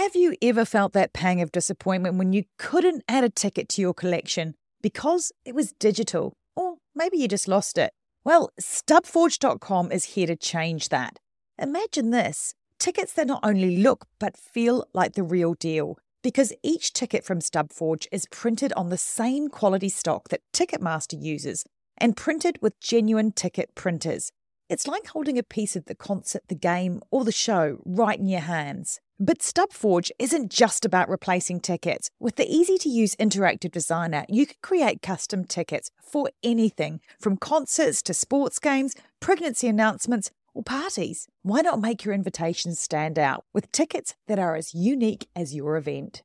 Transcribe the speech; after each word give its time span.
Have 0.00 0.16
you 0.16 0.34
ever 0.40 0.64
felt 0.64 0.94
that 0.94 1.12
pang 1.12 1.42
of 1.42 1.52
disappointment 1.52 2.16
when 2.16 2.32
you 2.32 2.44
couldn't 2.56 3.04
add 3.06 3.22
a 3.22 3.28
ticket 3.28 3.68
to 3.68 3.82
your 3.82 3.92
collection 3.92 4.54
because 4.80 5.30
it 5.44 5.54
was 5.54 5.74
digital? 5.74 6.32
Or 6.56 6.76
maybe 6.94 7.18
you 7.18 7.28
just 7.28 7.46
lost 7.46 7.76
it? 7.76 7.92
Well, 8.24 8.50
stubforge.com 8.58 9.92
is 9.92 10.16
here 10.16 10.26
to 10.26 10.36
change 10.36 10.88
that. 10.88 11.18
Imagine 11.58 12.12
this 12.12 12.54
tickets 12.78 13.12
that 13.12 13.26
not 13.26 13.40
only 13.42 13.76
look 13.76 14.06
but 14.18 14.38
feel 14.38 14.86
like 14.94 15.16
the 15.16 15.22
real 15.22 15.52
deal. 15.52 15.98
Because 16.22 16.54
each 16.62 16.94
ticket 16.94 17.22
from 17.22 17.40
Stubforge 17.40 18.06
is 18.10 18.24
printed 18.30 18.72
on 18.78 18.88
the 18.88 18.96
same 18.96 19.48
quality 19.48 19.90
stock 19.90 20.30
that 20.30 20.40
Ticketmaster 20.54 21.22
uses 21.22 21.66
and 21.98 22.16
printed 22.16 22.58
with 22.62 22.80
genuine 22.80 23.32
ticket 23.32 23.74
printers. 23.74 24.32
It's 24.70 24.88
like 24.88 25.08
holding 25.08 25.36
a 25.36 25.42
piece 25.42 25.76
of 25.76 25.84
the 25.84 25.94
concert, 25.94 26.44
the 26.48 26.54
game, 26.54 27.02
or 27.10 27.22
the 27.26 27.32
show 27.32 27.82
right 27.84 28.18
in 28.18 28.28
your 28.28 28.40
hands. 28.40 28.98
But 29.22 29.40
StubForge 29.40 30.10
isn't 30.18 30.50
just 30.50 30.86
about 30.86 31.10
replacing 31.10 31.60
tickets. 31.60 32.10
With 32.18 32.36
the 32.36 32.50
easy 32.50 32.78
to 32.78 32.88
use 32.88 33.14
interactive 33.16 33.70
designer, 33.70 34.24
you 34.30 34.46
can 34.46 34.56
create 34.62 35.02
custom 35.02 35.44
tickets 35.44 35.90
for 36.02 36.30
anything 36.42 37.02
from 37.18 37.36
concerts 37.36 38.00
to 38.04 38.14
sports 38.14 38.58
games, 38.58 38.94
pregnancy 39.20 39.68
announcements, 39.68 40.30
or 40.54 40.62
parties. 40.62 41.28
Why 41.42 41.60
not 41.60 41.82
make 41.82 42.02
your 42.02 42.14
invitations 42.14 42.80
stand 42.80 43.18
out 43.18 43.44
with 43.52 43.70
tickets 43.72 44.14
that 44.26 44.38
are 44.38 44.56
as 44.56 44.72
unique 44.72 45.28
as 45.36 45.54
your 45.54 45.76
event? 45.76 46.22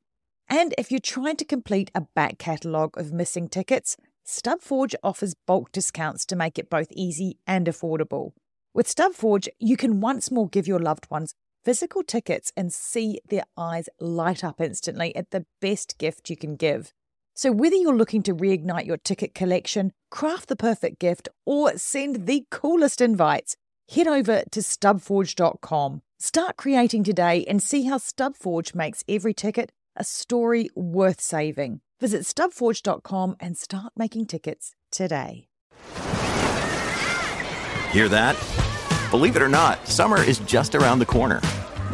And 0.48 0.74
if 0.78 0.90
you're 0.90 1.02
trying 1.02 1.36
to 1.36 1.46
complete 1.46 1.92
a 1.94 2.08
back 2.16 2.38
catalogue 2.38 2.98
of 2.98 3.12
missing 3.12 3.50
tickets, 3.50 3.98
StubForge 4.26 4.96
offers 5.04 5.36
bulk 5.46 5.74
discounts 5.74 6.26
to 6.28 6.38
make 6.38 6.58
it 6.58 6.70
both 6.70 6.94
easy 6.94 7.40
and 7.46 7.68
affordable. 7.68 8.32
With 8.74 8.88
StubForge, 8.88 9.50
you 9.60 9.76
can 9.76 10.00
once 10.00 10.32
more 10.32 10.48
give 10.48 10.66
your 10.66 10.80
loved 10.80 11.12
ones 11.12 11.36
physical 11.66 12.04
tickets 12.04 12.54
and 12.56 12.72
see 12.72 13.20
their 13.28 13.44
eyes 13.58 13.90
light 14.00 14.44
up 14.44 14.62
instantly 14.62 15.14
at 15.16 15.32
the 15.32 15.46
best 15.60 15.98
gift 15.98 16.30
you 16.30 16.38
can 16.38 16.56
give. 16.56 16.94
So, 17.34 17.52
whether 17.52 17.76
you're 17.76 17.98
looking 17.98 18.24
to 18.24 18.36
reignite 18.36 18.86
your 18.86 18.98
ticket 18.98 19.34
collection, 19.34 19.92
craft 20.10 20.48
the 20.48 20.56
perfect 20.56 21.00
gift, 21.00 21.28
or 21.46 21.78
send 21.78 22.28
the 22.28 22.46
coolest 22.50 23.02
invites, 23.02 23.58
head 23.90 24.08
over 24.08 24.44
to 24.52 24.60
stubforge.com. 24.62 26.02
Start 26.18 26.56
creating 26.56 27.04
today 27.04 27.44
and 27.46 27.62
see 27.62 27.84
how 27.84 27.98
Stubforge 27.98 28.74
makes 28.74 29.04
every 29.10 29.34
ticket 29.34 29.72
a 29.98 30.04
story 30.04 30.70
worth 30.76 31.20
saving. 31.20 31.82
Visit 32.00 32.22
stubforge.com 32.22 33.36
and 33.40 33.58
start 33.58 33.92
making 33.98 34.28
tickets 34.28 34.76
today. 34.92 35.48
Hear 37.92 38.08
that? 38.10 38.36
Believe 39.12 39.36
it 39.36 39.42
or 39.42 39.50
not, 39.50 39.88
summer 39.88 40.22
is 40.22 40.40
just 40.40 40.76
around 40.76 41.00
the 41.00 41.06
corner. 41.06 41.42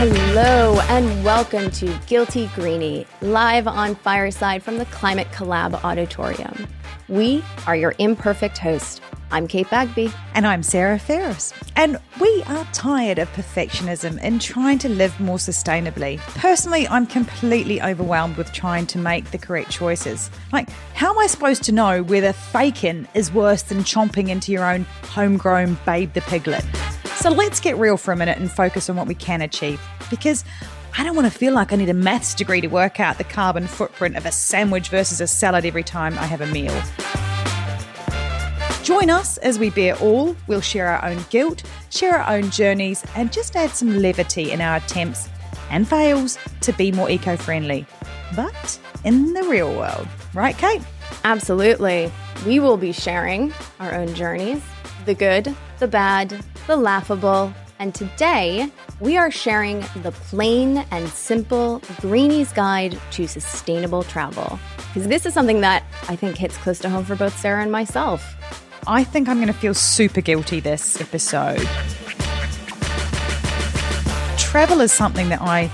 Hello 0.00 0.80
and 0.88 1.22
welcome 1.26 1.70
to 1.72 1.94
Guilty 2.06 2.46
Greenie, 2.54 3.06
live 3.20 3.66
on 3.66 3.94
Fireside 3.94 4.62
from 4.62 4.78
the 4.78 4.86
Climate 4.86 5.26
Collab 5.30 5.74
Auditorium. 5.84 6.66
We 7.10 7.44
are 7.66 7.76
your 7.76 7.94
imperfect 7.98 8.56
host. 8.56 9.02
I'm 9.30 9.46
Cait 9.46 9.68
Bagby. 9.68 10.10
And 10.34 10.46
I'm 10.46 10.62
Sarah 10.62 10.98
Ferris. 10.98 11.52
And 11.76 11.98
we 12.18 12.42
are 12.46 12.66
tired 12.72 13.18
of 13.18 13.30
perfectionism 13.34 14.18
and 14.22 14.40
trying 14.40 14.78
to 14.78 14.88
live 14.88 15.20
more 15.20 15.36
sustainably. 15.36 16.16
Personally, 16.28 16.88
I'm 16.88 17.06
completely 17.06 17.82
overwhelmed 17.82 18.38
with 18.38 18.50
trying 18.54 18.86
to 18.86 18.98
make 18.98 19.32
the 19.32 19.38
correct 19.38 19.70
choices. 19.70 20.30
Like, 20.50 20.70
how 20.94 21.10
am 21.10 21.18
I 21.18 21.26
supposed 21.26 21.62
to 21.64 21.72
know 21.72 22.02
whether 22.04 22.32
faking 22.32 23.06
is 23.12 23.30
worse 23.34 23.64
than 23.64 23.80
chomping 23.80 24.30
into 24.30 24.50
your 24.50 24.64
own 24.64 24.84
homegrown 25.02 25.76
Babe 25.84 26.14
the 26.14 26.22
Piglet? 26.22 26.64
So 27.20 27.28
let's 27.28 27.60
get 27.60 27.76
real 27.76 27.98
for 27.98 28.12
a 28.12 28.16
minute 28.16 28.38
and 28.38 28.50
focus 28.50 28.88
on 28.88 28.96
what 28.96 29.06
we 29.06 29.14
can 29.14 29.42
achieve. 29.42 29.78
Because 30.08 30.42
I 30.96 31.04
don't 31.04 31.14
want 31.14 31.30
to 31.30 31.38
feel 31.38 31.52
like 31.52 31.70
I 31.70 31.76
need 31.76 31.90
a 31.90 31.94
maths 31.94 32.34
degree 32.34 32.62
to 32.62 32.68
work 32.68 32.98
out 32.98 33.18
the 33.18 33.24
carbon 33.24 33.66
footprint 33.66 34.16
of 34.16 34.24
a 34.24 34.32
sandwich 34.32 34.88
versus 34.88 35.20
a 35.20 35.26
salad 35.26 35.66
every 35.66 35.82
time 35.82 36.18
I 36.18 36.24
have 36.24 36.40
a 36.40 36.46
meal. 36.46 36.72
Join 38.82 39.10
us 39.10 39.36
as 39.38 39.58
we 39.58 39.68
bear 39.68 39.96
all. 39.98 40.34
We'll 40.46 40.62
share 40.62 40.88
our 40.88 41.04
own 41.10 41.22
guilt, 41.28 41.62
share 41.90 42.16
our 42.16 42.36
own 42.36 42.48
journeys, 42.50 43.04
and 43.14 43.30
just 43.30 43.54
add 43.54 43.72
some 43.72 43.98
levity 43.98 44.50
in 44.50 44.62
our 44.62 44.76
attempts 44.76 45.28
and 45.70 45.86
fails 45.86 46.38
to 46.62 46.72
be 46.72 46.90
more 46.90 47.10
eco 47.10 47.36
friendly. 47.36 47.84
But 48.34 48.80
in 49.04 49.34
the 49.34 49.42
real 49.42 49.76
world, 49.76 50.08
right, 50.32 50.56
Cait? 50.56 50.80
Absolutely. 51.24 52.10
We 52.46 52.60
will 52.60 52.78
be 52.78 52.92
sharing 52.92 53.52
our 53.78 53.94
own 53.94 54.14
journeys 54.14 54.62
the 55.04 55.14
good, 55.14 55.54
the 55.78 55.88
bad, 55.88 56.44
the 56.70 56.76
laughable, 56.76 57.52
and 57.80 57.92
today 57.96 58.70
we 59.00 59.16
are 59.16 59.28
sharing 59.28 59.80
the 60.04 60.12
plain 60.12 60.86
and 60.92 61.08
simple 61.08 61.82
Greenie's 62.00 62.52
Guide 62.52 62.96
to 63.10 63.26
Sustainable 63.26 64.04
Travel. 64.04 64.56
Because 64.76 65.08
this 65.08 65.26
is 65.26 65.34
something 65.34 65.62
that 65.62 65.82
I 66.08 66.14
think 66.14 66.36
hits 66.36 66.56
close 66.58 66.78
to 66.78 66.88
home 66.88 67.04
for 67.04 67.16
both 67.16 67.36
Sarah 67.36 67.60
and 67.60 67.72
myself. 67.72 68.36
I 68.86 69.02
think 69.02 69.28
I'm 69.28 69.38
going 69.38 69.48
to 69.48 69.52
feel 69.52 69.74
super 69.74 70.20
guilty 70.20 70.60
this 70.60 71.00
episode. 71.00 71.66
Travel 74.38 74.80
is 74.80 74.92
something 74.92 75.28
that 75.30 75.40
I 75.42 75.68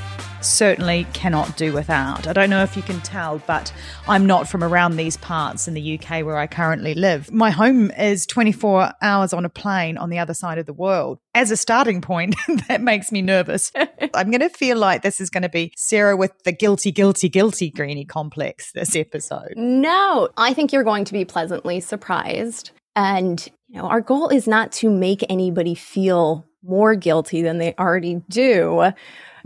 certainly 0.47 1.07
cannot 1.13 1.57
do 1.57 1.73
without. 1.73 2.27
I 2.27 2.33
don't 2.33 2.51
know 2.51 2.63
if 2.63 2.77
you 2.77 2.83
can 2.83 3.01
tell, 3.01 3.39
but 3.47 3.73
I'm 4.09 4.27
not 4.27 4.49
from 4.49 4.63
around 4.63 4.97
these 4.97 5.17
parts 5.17 5.69
in 5.69 5.75
the 5.75 5.99
UK 5.99 6.25
where 6.25 6.37
I 6.37 6.47
currently 6.47 6.95
live. 6.95 7.31
My 7.33 7.51
home 7.51 7.91
is 7.93 8.27
24 8.27 8.93
hours 9.03 9.33
on 9.33 9.45
a 9.45 9.49
plane 9.49 9.99
on 9.99 10.11
the 10.11 10.19
other 10.19 10.35
side 10.35 10.59
of 10.59 10.67
the 10.67 10.73
world. 10.73 11.19
As 11.35 11.51
a 11.51 11.57
starting 11.57 12.01
point, 12.01 12.37
that 12.69 12.81
makes 12.81 13.13
me 13.13 13.23
nervous. 13.23 13.73
I'm 14.15 14.31
going 14.31 14.41
to 14.41 14.49
feel 14.49 14.77
like 14.77 15.03
this 15.03 15.21
is 15.21 15.31
going 15.31 15.43
to 15.43 15.49
be 15.49 15.73
Sarah 15.77 16.17
with 16.17 16.33
the 16.45 16.53
guilty, 16.53 16.93
guilty, 16.93 17.29
guilty 17.29 17.71
greenie 17.71 18.05
complex 18.05 18.73
this 18.73 18.97
episode. 18.97 19.55
No, 19.57 20.29
I 20.37 20.55
think 20.55 20.73
you're 20.73 20.85
going 20.85 21.05
to 21.05 21.13
be 21.13 21.25
pleasantly 21.25 21.81
surprised. 21.81 22.71
And, 22.95 23.47
you 23.69 23.81
know, 23.81 23.89
our 23.89 24.01
goal 24.01 24.29
is 24.29 24.47
not 24.47 24.73
to 24.73 24.91
make 24.91 25.25
anybody 25.29 25.75
feel 25.75 26.47
more 26.67 26.95
guilty 26.95 27.43
than 27.43 27.59
they 27.59 27.75
already 27.79 28.23
do. 28.29 28.93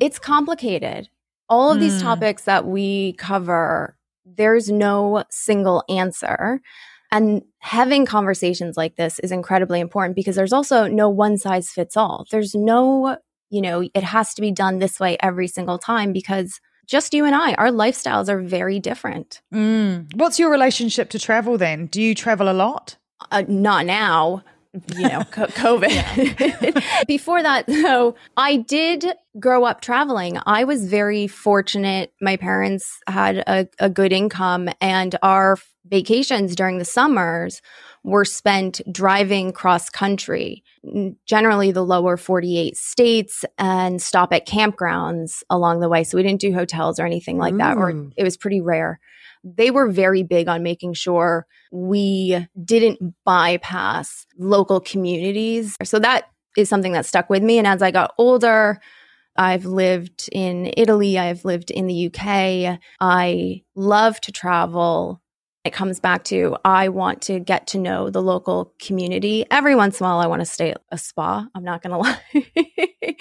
It's 0.00 0.18
complicated. 0.18 1.08
All 1.48 1.70
of 1.70 1.78
mm. 1.78 1.80
these 1.80 2.00
hmm. 2.00 2.06
topics 2.06 2.44
that 2.44 2.66
we 2.66 3.12
cover, 3.14 3.96
there's 4.24 4.70
no 4.70 5.24
single 5.30 5.84
answer. 5.88 6.60
And 7.12 7.42
having 7.58 8.06
conversations 8.06 8.76
like 8.76 8.96
this 8.96 9.18
is 9.18 9.32
incredibly 9.32 9.80
important 9.80 10.16
because 10.16 10.36
there's 10.36 10.52
also 10.52 10.86
no 10.86 11.08
one 11.08 11.36
size 11.38 11.70
fits 11.70 11.96
all. 11.96 12.24
There's 12.30 12.54
no, 12.54 13.18
you 13.50 13.60
know, 13.60 13.88
it 13.92 14.04
has 14.04 14.32
to 14.34 14.40
be 14.40 14.52
done 14.52 14.78
this 14.78 15.00
way 15.00 15.16
every 15.20 15.48
single 15.48 15.78
time 15.78 16.12
because 16.12 16.60
just 16.86 17.12
you 17.12 17.24
and 17.24 17.34
I, 17.34 17.54
our 17.54 17.70
lifestyles 17.70 18.28
are 18.28 18.40
very 18.40 18.78
different. 18.78 19.42
Mm. 19.52 20.14
What's 20.14 20.38
your 20.38 20.50
relationship 20.50 21.10
to 21.10 21.18
travel 21.18 21.58
then? 21.58 21.86
Do 21.86 22.00
you 22.00 22.14
travel 22.14 22.48
a 22.48 22.54
lot? 22.54 22.96
Uh, 23.30 23.44
not 23.48 23.86
now 23.86 24.42
you 24.96 25.08
know, 25.08 25.20
COVID. 25.20 26.82
Before 27.06 27.42
that, 27.42 27.66
though, 27.66 28.14
I 28.36 28.56
did 28.56 29.04
grow 29.38 29.64
up 29.64 29.80
traveling. 29.80 30.38
I 30.46 30.64
was 30.64 30.86
very 30.86 31.26
fortunate. 31.26 32.12
My 32.20 32.36
parents 32.36 33.00
had 33.06 33.38
a, 33.38 33.68
a 33.78 33.90
good 33.90 34.12
income, 34.12 34.68
and 34.80 35.16
our 35.22 35.56
vacations 35.86 36.54
during 36.54 36.78
the 36.78 36.84
summers 36.84 37.62
were 38.04 38.24
spent 38.24 38.80
driving 38.90 39.52
cross 39.52 39.90
country, 39.90 40.62
generally 41.26 41.72
the 41.72 41.84
lower 41.84 42.16
48 42.16 42.76
states, 42.76 43.44
and 43.58 44.00
stop 44.00 44.32
at 44.32 44.46
campgrounds 44.46 45.42
along 45.50 45.80
the 45.80 45.88
way. 45.88 46.04
So 46.04 46.16
we 46.16 46.22
didn't 46.22 46.40
do 46.40 46.54
hotels 46.54 46.98
or 47.00 47.06
anything 47.06 47.38
like 47.38 47.54
Ooh. 47.54 47.58
that, 47.58 47.76
or 47.76 47.92
mm. 47.92 48.12
it 48.16 48.22
was 48.22 48.36
pretty 48.36 48.60
rare 48.60 49.00
they 49.44 49.70
were 49.70 49.90
very 49.90 50.22
big 50.22 50.48
on 50.48 50.62
making 50.62 50.94
sure 50.94 51.46
we 51.72 52.46
didn't 52.62 53.14
bypass 53.24 54.26
local 54.38 54.80
communities. 54.80 55.76
So 55.82 55.98
that 55.98 56.24
is 56.56 56.68
something 56.68 56.92
that 56.92 57.06
stuck 57.06 57.30
with 57.30 57.42
me. 57.42 57.58
And 57.58 57.66
as 57.66 57.82
I 57.82 57.90
got 57.90 58.12
older, 58.18 58.80
I've 59.36 59.64
lived 59.64 60.28
in 60.32 60.72
Italy, 60.76 61.18
I've 61.18 61.44
lived 61.44 61.70
in 61.70 61.86
the 61.86 62.06
UK. 62.06 62.78
I 63.00 63.62
love 63.74 64.20
to 64.22 64.32
travel. 64.32 65.22
It 65.64 65.72
comes 65.72 66.00
back 66.00 66.24
to 66.24 66.56
I 66.64 66.88
want 66.88 67.22
to 67.22 67.38
get 67.38 67.66
to 67.68 67.78
know 67.78 68.10
the 68.10 68.22
local 68.22 68.74
community. 68.80 69.44
Every 69.50 69.74
once 69.74 70.00
in 70.00 70.06
a 70.06 70.08
while, 70.08 70.18
I 70.18 70.26
want 70.26 70.40
to 70.40 70.46
stay 70.46 70.70
at 70.70 70.82
a 70.90 70.98
spa. 70.98 71.46
I'm 71.54 71.64
not 71.64 71.82
going 71.82 71.92
to 72.32 72.42
lie. 72.58 73.16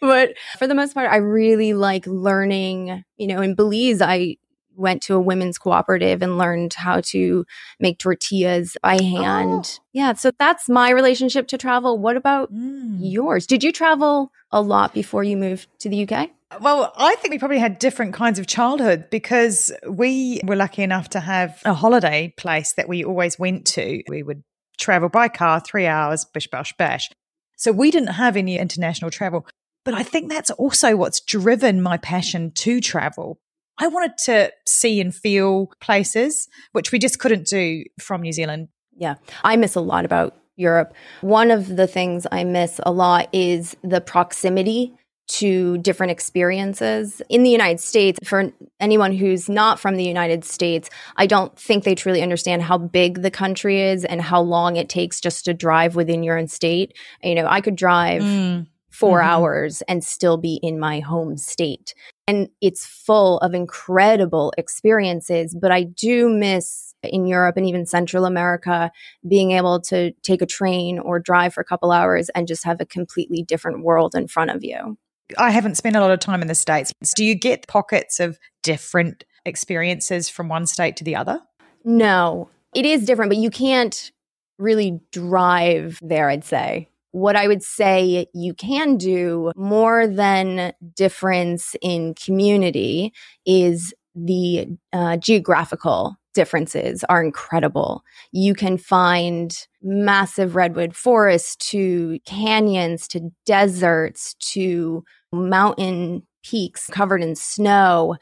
but 0.00 0.34
for 0.58 0.66
the 0.66 0.74
most 0.74 0.92
part, 0.92 1.10
I 1.10 1.16
really 1.16 1.72
like 1.72 2.06
learning. 2.06 3.04
You 3.16 3.26
know, 3.28 3.40
in 3.40 3.54
Belize, 3.54 4.02
I 4.02 4.36
went 4.76 5.02
to 5.02 5.14
a 5.14 5.20
women's 5.20 5.58
cooperative 5.58 6.22
and 6.22 6.38
learned 6.38 6.74
how 6.74 7.00
to 7.00 7.44
make 7.80 7.98
tortillas 7.98 8.76
by 8.82 9.00
hand. 9.02 9.78
Oh. 9.78 9.84
Yeah. 9.92 10.12
So 10.14 10.30
that's 10.38 10.68
my 10.68 10.90
relationship 10.90 11.48
to 11.48 11.58
travel. 11.58 11.98
What 11.98 12.16
about 12.16 12.52
mm. 12.52 12.96
yours? 13.00 13.46
Did 13.46 13.64
you 13.64 13.72
travel 13.72 14.30
a 14.50 14.60
lot 14.60 14.94
before 14.94 15.24
you 15.24 15.36
moved 15.36 15.68
to 15.80 15.88
the 15.88 16.08
UK? 16.08 16.30
Well, 16.60 16.92
I 16.96 17.16
think 17.16 17.32
we 17.32 17.38
probably 17.38 17.58
had 17.58 17.78
different 17.78 18.14
kinds 18.14 18.38
of 18.38 18.46
childhood 18.46 19.10
because 19.10 19.72
we 19.88 20.40
were 20.44 20.56
lucky 20.56 20.82
enough 20.82 21.08
to 21.10 21.20
have 21.20 21.60
a 21.64 21.74
holiday 21.74 22.32
place 22.36 22.74
that 22.74 22.88
we 22.88 23.04
always 23.04 23.38
went 23.38 23.66
to. 23.68 24.02
We 24.08 24.22
would 24.22 24.42
travel 24.78 25.08
by 25.08 25.28
car, 25.28 25.60
three 25.60 25.86
hours, 25.86 26.24
bish, 26.24 26.48
bash, 26.48 26.72
bash. 26.76 27.10
So 27.56 27.72
we 27.72 27.90
didn't 27.90 28.08
have 28.08 28.36
any 28.36 28.58
international 28.58 29.10
travel. 29.10 29.46
But 29.84 29.94
I 29.94 30.02
think 30.02 30.30
that's 30.30 30.50
also 30.50 30.96
what's 30.96 31.20
driven 31.20 31.82
my 31.82 31.98
passion 31.98 32.52
to 32.52 32.80
travel. 32.80 33.38
I 33.78 33.88
wanted 33.88 34.16
to 34.24 34.52
see 34.66 35.00
and 35.00 35.14
feel 35.14 35.70
places, 35.80 36.48
which 36.72 36.92
we 36.92 36.98
just 36.98 37.18
couldn't 37.18 37.46
do 37.46 37.84
from 38.00 38.22
New 38.22 38.32
Zealand. 38.32 38.68
Yeah. 38.96 39.16
I 39.42 39.56
miss 39.56 39.74
a 39.74 39.80
lot 39.80 40.04
about 40.04 40.36
Europe. 40.56 40.94
One 41.20 41.50
of 41.50 41.76
the 41.76 41.86
things 41.86 42.26
I 42.30 42.44
miss 42.44 42.80
a 42.84 42.92
lot 42.92 43.28
is 43.32 43.76
the 43.82 44.00
proximity 44.00 44.94
to 45.26 45.78
different 45.78 46.10
experiences 46.10 47.22
in 47.28 47.42
the 47.42 47.50
United 47.50 47.80
States. 47.80 48.18
For 48.24 48.52
anyone 48.78 49.12
who's 49.12 49.48
not 49.48 49.80
from 49.80 49.96
the 49.96 50.04
United 50.04 50.44
States, 50.44 50.90
I 51.16 51.26
don't 51.26 51.58
think 51.58 51.84
they 51.84 51.94
truly 51.94 52.22
understand 52.22 52.62
how 52.62 52.78
big 52.78 53.22
the 53.22 53.30
country 53.30 53.80
is 53.80 54.04
and 54.04 54.20
how 54.20 54.42
long 54.42 54.76
it 54.76 54.88
takes 54.88 55.20
just 55.20 55.46
to 55.46 55.54
drive 55.54 55.96
within 55.96 56.22
your 56.22 56.38
own 56.38 56.46
state. 56.46 56.96
You 57.22 57.34
know, 57.34 57.46
I 57.46 57.62
could 57.62 57.76
drive. 57.76 58.22
Mm. 58.22 58.66
4 58.94 59.18
mm-hmm. 59.18 59.28
hours 59.28 59.82
and 59.88 60.04
still 60.04 60.36
be 60.36 60.60
in 60.62 60.78
my 60.78 61.00
home 61.00 61.36
state. 61.36 61.94
And 62.26 62.48
it's 62.60 62.86
full 62.86 63.38
of 63.40 63.52
incredible 63.52 64.52
experiences, 64.56 65.54
but 65.60 65.70
I 65.70 65.82
do 65.82 66.28
miss 66.28 66.94
in 67.02 67.26
Europe 67.26 67.56
and 67.56 67.66
even 67.66 67.84
Central 67.84 68.24
America 68.24 68.90
being 69.28 69.50
able 69.50 69.80
to 69.82 70.12
take 70.22 70.40
a 70.40 70.46
train 70.46 70.98
or 70.98 71.18
drive 71.18 71.52
for 71.52 71.60
a 71.60 71.64
couple 71.64 71.92
hours 71.92 72.30
and 72.30 72.48
just 72.48 72.64
have 72.64 72.80
a 72.80 72.86
completely 72.86 73.42
different 73.42 73.84
world 73.84 74.14
in 74.14 74.26
front 74.26 74.50
of 74.50 74.64
you. 74.64 74.96
I 75.38 75.50
haven't 75.50 75.76
spent 75.76 75.96
a 75.96 76.00
lot 76.00 76.10
of 76.10 76.20
time 76.20 76.42
in 76.42 76.48
the 76.48 76.54
States. 76.54 76.92
Do 77.14 77.24
you 77.24 77.34
get 77.34 77.66
pockets 77.66 78.20
of 78.20 78.38
different 78.62 79.24
experiences 79.44 80.28
from 80.28 80.48
one 80.48 80.66
state 80.66 80.96
to 80.96 81.04
the 81.04 81.16
other? 81.16 81.40
No, 81.84 82.48
it 82.74 82.86
is 82.86 83.04
different, 83.04 83.30
but 83.30 83.38
you 83.38 83.50
can't 83.50 84.12
really 84.58 85.00
drive 85.12 85.98
there, 86.02 86.28
I'd 86.28 86.44
say. 86.44 86.88
What 87.14 87.36
I 87.36 87.46
would 87.46 87.62
say 87.62 88.26
you 88.34 88.54
can 88.54 88.96
do 88.96 89.52
more 89.54 90.08
than 90.08 90.72
difference 90.96 91.76
in 91.80 92.14
community 92.14 93.12
is 93.46 93.94
the 94.16 94.66
uh, 94.92 95.16
geographical 95.18 96.16
differences 96.34 97.04
are 97.04 97.22
incredible. 97.22 98.02
You 98.32 98.52
can 98.52 98.76
find 98.78 99.56
massive 99.80 100.56
redwood 100.56 100.96
forests 100.96 101.54
to 101.70 102.18
canyons 102.26 103.06
to 103.06 103.30
deserts 103.46 104.34
to 104.52 105.04
mountain 105.32 106.26
peaks 106.44 106.88
covered 106.88 107.22
in 107.22 107.36
snow. 107.36 108.16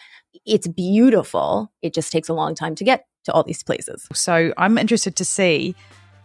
It's 0.45 0.69
beautiful. 0.69 1.73
It 1.81 1.95
just 1.95 2.13
takes 2.13 2.29
a 2.29 2.35
long 2.35 2.55
time 2.55 2.75
to 2.75 2.85
get 2.85 3.07
to 3.25 3.33
all 3.33 3.43
these 3.43 3.63
places. 3.63 4.07
So 4.13 4.53
I'm 4.59 4.77
interested 4.77 5.17
to 5.17 5.25
see 5.25 5.75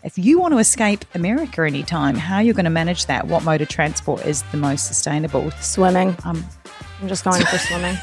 if 0.04 0.18
you 0.18 0.40
want 0.40 0.54
to 0.54 0.58
escape 0.60 1.06
America 1.16 1.62
anytime, 1.62 2.16
how 2.16 2.40
you're 2.40 2.54
going 2.54 2.66
to 2.66 2.70
manage 2.70 3.08
that. 3.08 3.28
What 3.28 3.44
mode 3.44 3.62
of 3.62 3.68
transport 3.68 4.26
is 4.26 4.44
the 4.52 4.58
most 4.58 4.88
sustainable? 4.88 5.52
Swimming. 5.60 6.16
Um, 6.24 6.46
I'm 7.02 7.08
just 7.08 7.24
going 7.24 7.44
for 7.46 7.58
swimming. 7.58 7.98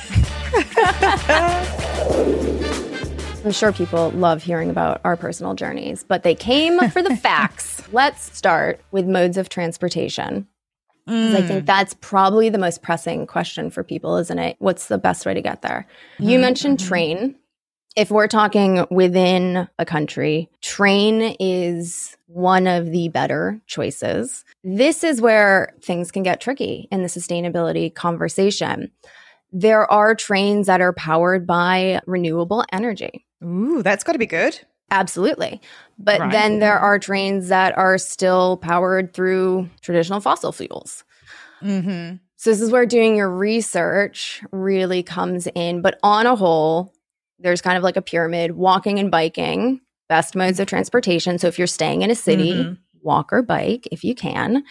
I'm 3.44 3.52
sure 3.52 3.72
people 3.72 4.10
love 4.10 4.42
hearing 4.42 4.70
about 4.70 5.00
our 5.04 5.16
personal 5.16 5.54
journeys, 5.54 6.02
but 6.02 6.22
they 6.22 6.34
came 6.34 6.78
for 6.90 7.02
the 7.02 7.16
facts. 7.22 7.82
Let's 7.92 8.34
start 8.36 8.80
with 8.90 9.06
modes 9.06 9.36
of 9.36 9.48
transportation. 9.48 10.48
Mm. 11.08 11.34
I 11.34 11.42
think 11.42 11.64
mm. 11.64 11.66
that's 11.66 11.94
probably 12.00 12.48
the 12.48 12.58
most 12.58 12.80
pressing 12.80 13.26
question 13.26 13.70
for 13.70 13.84
people, 13.84 14.16
isn't 14.16 14.38
it? 14.38 14.56
What's 14.58 14.86
the 14.86 14.96
best 14.96 15.26
way 15.26 15.34
to 15.34 15.42
get 15.42 15.60
there? 15.60 15.86
Mm-hmm. 16.14 16.30
You 16.30 16.38
mentioned 16.38 16.78
mm-hmm. 16.78 16.88
train. 16.88 17.34
If 17.96 18.10
we're 18.10 18.26
talking 18.26 18.84
within 18.90 19.68
a 19.78 19.84
country, 19.84 20.50
train 20.60 21.36
is 21.38 22.16
one 22.26 22.66
of 22.66 22.90
the 22.90 23.08
better 23.08 23.60
choices. 23.66 24.44
This 24.64 25.04
is 25.04 25.20
where 25.20 25.74
things 25.80 26.10
can 26.10 26.24
get 26.24 26.40
tricky 26.40 26.88
in 26.90 27.02
the 27.02 27.08
sustainability 27.08 27.94
conversation. 27.94 28.90
There 29.52 29.88
are 29.92 30.16
trains 30.16 30.66
that 30.66 30.80
are 30.80 30.92
powered 30.92 31.46
by 31.46 32.00
renewable 32.06 32.64
energy. 32.72 33.24
Ooh, 33.44 33.82
that's 33.84 34.02
got 34.02 34.12
to 34.12 34.18
be 34.18 34.26
good. 34.26 34.58
Absolutely. 34.90 35.60
But 35.96 36.20
right. 36.20 36.32
then 36.32 36.58
there 36.58 36.78
are 36.78 36.98
trains 36.98 37.48
that 37.48 37.76
are 37.78 37.98
still 37.98 38.56
powered 38.56 39.14
through 39.14 39.70
traditional 39.80 40.20
fossil 40.20 40.50
fuels. 40.50 41.04
Mm-hmm. 41.62 42.16
So, 42.36 42.50
this 42.50 42.60
is 42.60 42.70
where 42.70 42.86
doing 42.86 43.16
your 43.16 43.30
research 43.30 44.42
really 44.50 45.02
comes 45.02 45.46
in. 45.54 45.80
But 45.80 45.98
on 46.02 46.26
a 46.26 46.36
whole, 46.36 46.93
there's 47.44 47.62
kind 47.62 47.76
of 47.76 47.84
like 47.84 47.96
a 47.96 48.02
pyramid 48.02 48.52
walking 48.52 48.98
and 48.98 49.10
biking, 49.10 49.80
best 50.08 50.34
modes 50.34 50.58
of 50.58 50.66
transportation. 50.66 51.38
So, 51.38 51.46
if 51.46 51.58
you're 51.58 51.68
staying 51.68 52.02
in 52.02 52.10
a 52.10 52.16
city, 52.16 52.54
mm-hmm. 52.54 52.72
walk 53.02 53.32
or 53.32 53.42
bike 53.42 53.86
if 53.92 54.02
you 54.02 54.16
can. 54.16 54.64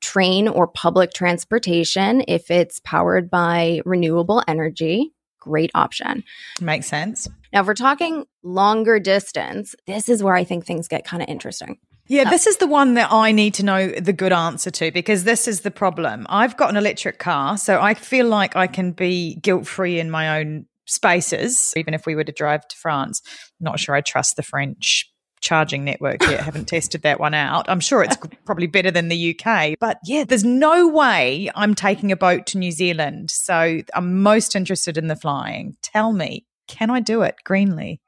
Train 0.00 0.46
or 0.46 0.68
public 0.68 1.12
transportation 1.12 2.22
if 2.28 2.52
it's 2.52 2.78
powered 2.84 3.28
by 3.28 3.80
renewable 3.84 4.44
energy 4.46 5.12
great 5.48 5.70
option. 5.74 6.24
Makes 6.60 6.86
sense. 6.86 7.28
Now, 7.52 7.62
if 7.62 7.66
we're 7.66 7.74
talking 7.74 8.26
longer 8.42 9.00
distance, 9.00 9.74
this 9.86 10.08
is 10.08 10.22
where 10.22 10.34
I 10.34 10.44
think 10.44 10.66
things 10.66 10.88
get 10.88 11.04
kind 11.04 11.22
of 11.22 11.28
interesting. 11.28 11.78
Yeah, 12.06 12.30
this 12.30 12.46
is 12.46 12.56
the 12.56 12.66
one 12.66 12.94
that 12.94 13.12
I 13.12 13.32
need 13.32 13.52
to 13.54 13.62
know 13.62 13.88
the 13.88 14.14
good 14.14 14.32
answer 14.32 14.70
to 14.70 14.90
because 14.90 15.24
this 15.24 15.46
is 15.46 15.60
the 15.60 15.70
problem. 15.70 16.26
I've 16.30 16.56
got 16.56 16.70
an 16.70 16.76
electric 16.76 17.18
car, 17.18 17.58
so 17.58 17.80
I 17.80 17.92
feel 17.92 18.26
like 18.26 18.56
I 18.56 18.66
can 18.66 18.92
be 18.92 19.34
guilt 19.36 19.66
free 19.66 20.00
in 20.00 20.10
my 20.10 20.40
own 20.40 20.66
spaces, 20.88 21.72
even 21.76 21.94
if 21.94 22.06
we 22.06 22.14
were 22.14 22.24
to 22.24 22.32
drive 22.32 22.66
to 22.68 22.76
France. 22.76 23.22
Not 23.60 23.78
sure 23.78 23.94
I 23.94 24.00
trust 24.00 24.36
the 24.36 24.42
French 24.42 25.10
charging 25.40 25.84
network 25.84 26.20
yet. 26.22 26.40
haven't 26.40 26.64
tested 26.68 27.02
that 27.02 27.20
one 27.20 27.34
out. 27.34 27.68
I'm 27.68 27.80
sure 27.80 28.02
it's 28.02 28.16
probably 28.44 28.66
better 28.66 28.90
than 28.90 29.08
the 29.08 29.38
UK. 29.38 29.74
But 29.78 29.98
yeah, 30.04 30.24
there's 30.24 30.44
no 30.44 30.88
way 30.88 31.50
I'm 31.54 31.74
taking 31.74 32.12
a 32.12 32.16
boat 32.16 32.46
to 32.46 32.58
New 32.58 32.72
Zealand. 32.72 33.30
So 33.30 33.80
I'm 33.94 34.22
most 34.22 34.56
interested 34.56 34.98
in 34.98 35.06
the 35.06 35.16
flying. 35.16 35.76
Tell 35.82 36.12
me, 36.12 36.46
can 36.66 36.90
I 36.90 37.00
do 37.00 37.22
it 37.22 37.36
greenly? 37.44 38.00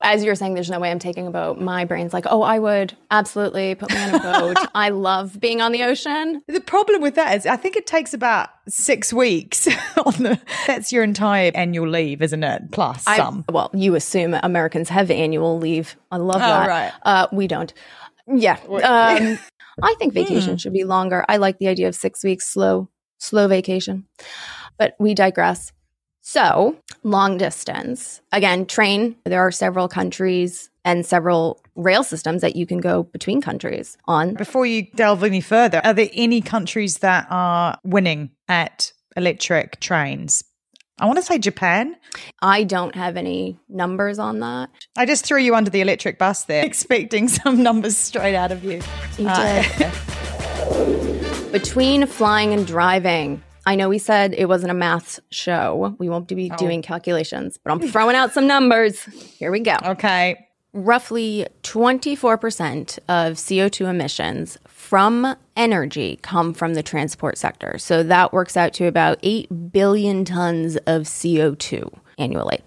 As 0.00 0.22
you're 0.22 0.36
saying, 0.36 0.54
there's 0.54 0.70
no 0.70 0.78
way 0.78 0.90
I'm 0.90 1.00
taking 1.00 1.26
a 1.26 1.30
boat. 1.30 1.60
My 1.60 1.84
brain's 1.84 2.12
like, 2.12 2.26
oh, 2.28 2.42
I 2.42 2.58
would 2.58 2.96
absolutely 3.10 3.74
put 3.74 3.90
me 3.90 3.96
on 3.96 4.14
a 4.14 4.18
boat. 4.20 4.56
I 4.74 4.90
love 4.90 5.40
being 5.40 5.60
on 5.60 5.72
the 5.72 5.82
ocean. 5.82 6.42
The 6.46 6.60
problem 6.60 7.02
with 7.02 7.16
that 7.16 7.36
is, 7.36 7.46
I 7.46 7.56
think 7.56 7.74
it 7.74 7.86
takes 7.86 8.14
about 8.14 8.50
six 8.68 9.12
weeks. 9.12 9.66
on 10.06 10.12
the, 10.22 10.40
that's 10.68 10.92
your 10.92 11.02
entire 11.02 11.50
annual 11.54 11.88
leave, 11.88 12.22
isn't 12.22 12.44
it? 12.44 12.70
Plus 12.70 13.02
I, 13.08 13.16
some. 13.16 13.44
Well, 13.48 13.70
you 13.74 13.96
assume 13.96 14.34
Americans 14.34 14.88
have 14.88 15.10
annual 15.10 15.58
leave. 15.58 15.96
I 16.12 16.18
love 16.18 16.36
oh, 16.36 16.40
that. 16.40 16.68
Right. 16.68 16.92
Uh, 17.02 17.26
we 17.32 17.48
don't. 17.48 17.72
Yeah. 18.28 18.58
Um, 18.68 19.38
I 19.82 19.94
think 19.98 20.12
vacation 20.12 20.56
mm. 20.56 20.60
should 20.60 20.72
be 20.72 20.84
longer. 20.84 21.24
I 21.28 21.38
like 21.38 21.58
the 21.58 21.68
idea 21.68 21.88
of 21.88 21.94
six 21.94 22.22
weeks 22.22 22.46
slow, 22.46 22.88
slow 23.18 23.48
vacation. 23.48 24.06
But 24.78 24.94
we 25.00 25.14
digress. 25.14 25.72
So, 26.28 26.76
long 27.04 27.38
distance. 27.38 28.20
Again, 28.32 28.66
train. 28.66 29.16
There 29.24 29.40
are 29.40 29.50
several 29.50 29.88
countries 29.88 30.68
and 30.84 31.06
several 31.06 31.58
rail 31.74 32.04
systems 32.04 32.42
that 32.42 32.54
you 32.54 32.66
can 32.66 32.82
go 32.82 33.04
between 33.04 33.40
countries 33.40 33.96
on. 34.06 34.34
Before 34.34 34.66
you 34.66 34.88
delve 34.94 35.24
any 35.24 35.40
further, 35.40 35.80
are 35.82 35.94
there 35.94 36.10
any 36.12 36.42
countries 36.42 36.98
that 36.98 37.26
are 37.30 37.78
winning 37.82 38.28
at 38.46 38.92
electric 39.16 39.80
trains? 39.80 40.44
I 41.00 41.06
want 41.06 41.16
to 41.16 41.22
say 41.22 41.38
Japan. 41.38 41.96
I 42.42 42.62
don't 42.62 42.94
have 42.94 43.16
any 43.16 43.58
numbers 43.70 44.18
on 44.18 44.40
that. 44.40 44.68
I 44.98 45.06
just 45.06 45.24
threw 45.24 45.40
you 45.40 45.54
under 45.54 45.70
the 45.70 45.80
electric 45.80 46.18
bus 46.18 46.44
there, 46.44 46.62
expecting 46.66 47.28
some 47.28 47.62
numbers 47.62 47.96
straight 47.96 48.34
out 48.34 48.52
of 48.52 48.62
you. 48.64 48.82
You 49.16 49.28
uh, 49.28 49.62
did. 49.78 51.52
Between 51.52 52.06
flying 52.06 52.52
and 52.52 52.66
driving, 52.66 53.42
I 53.68 53.74
know 53.74 53.90
we 53.90 53.98
said 53.98 54.34
it 54.38 54.46
wasn't 54.46 54.70
a 54.70 54.74
math 54.74 55.20
show. 55.30 55.94
We 55.98 56.08
won't 56.08 56.26
be 56.26 56.50
oh. 56.50 56.56
doing 56.56 56.80
calculations, 56.80 57.58
but 57.62 57.70
I'm 57.70 57.80
throwing 57.80 58.16
out 58.16 58.32
some 58.32 58.46
numbers. 58.46 59.02
Here 59.02 59.50
we 59.50 59.60
go. 59.60 59.76
Okay. 59.84 60.48
Roughly 60.72 61.46
24% 61.64 62.98
of 63.10 63.34
CO2 63.34 63.90
emissions 63.90 64.56
from 64.66 65.36
energy 65.54 66.18
come 66.22 66.54
from 66.54 66.72
the 66.72 66.82
transport 66.82 67.36
sector. 67.36 67.76
So 67.76 68.02
that 68.02 68.32
works 68.32 68.56
out 68.56 68.72
to 68.74 68.86
about 68.86 69.18
8 69.22 69.70
billion 69.70 70.24
tons 70.24 70.76
of 70.86 71.02
CO2 71.02 71.92
annually. 72.16 72.60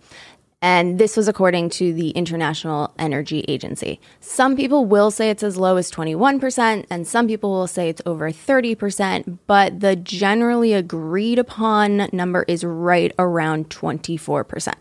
And 0.62 1.00
this 1.00 1.18
was 1.18 1.28
according 1.28 1.72
to 1.72 1.92
the 1.92 2.12
International 2.12 2.94
Energy 3.00 3.44
Agency. 3.48 4.00
Some 4.20 4.56
people 4.56 4.86
will 4.86 5.10
say 5.10 5.30
it's 5.30 5.42
as 5.42 5.58
low 5.58 5.78
as 5.78 5.92
21%, 5.92 6.86
and 6.90 7.08
some 7.08 7.28
people 7.28 7.50
will 7.50 7.68
say 7.68 7.90
it's 7.90 8.02
over 8.06 8.32
30%, 8.32 9.40
but 9.48 9.80
the 9.80 9.96
generally 9.96 10.74
agreed 10.74 11.40
upon 11.40 12.08
number 12.12 12.46
is 12.48 12.64
right 12.64 13.12
around 13.18 13.70
24%. 13.70 14.74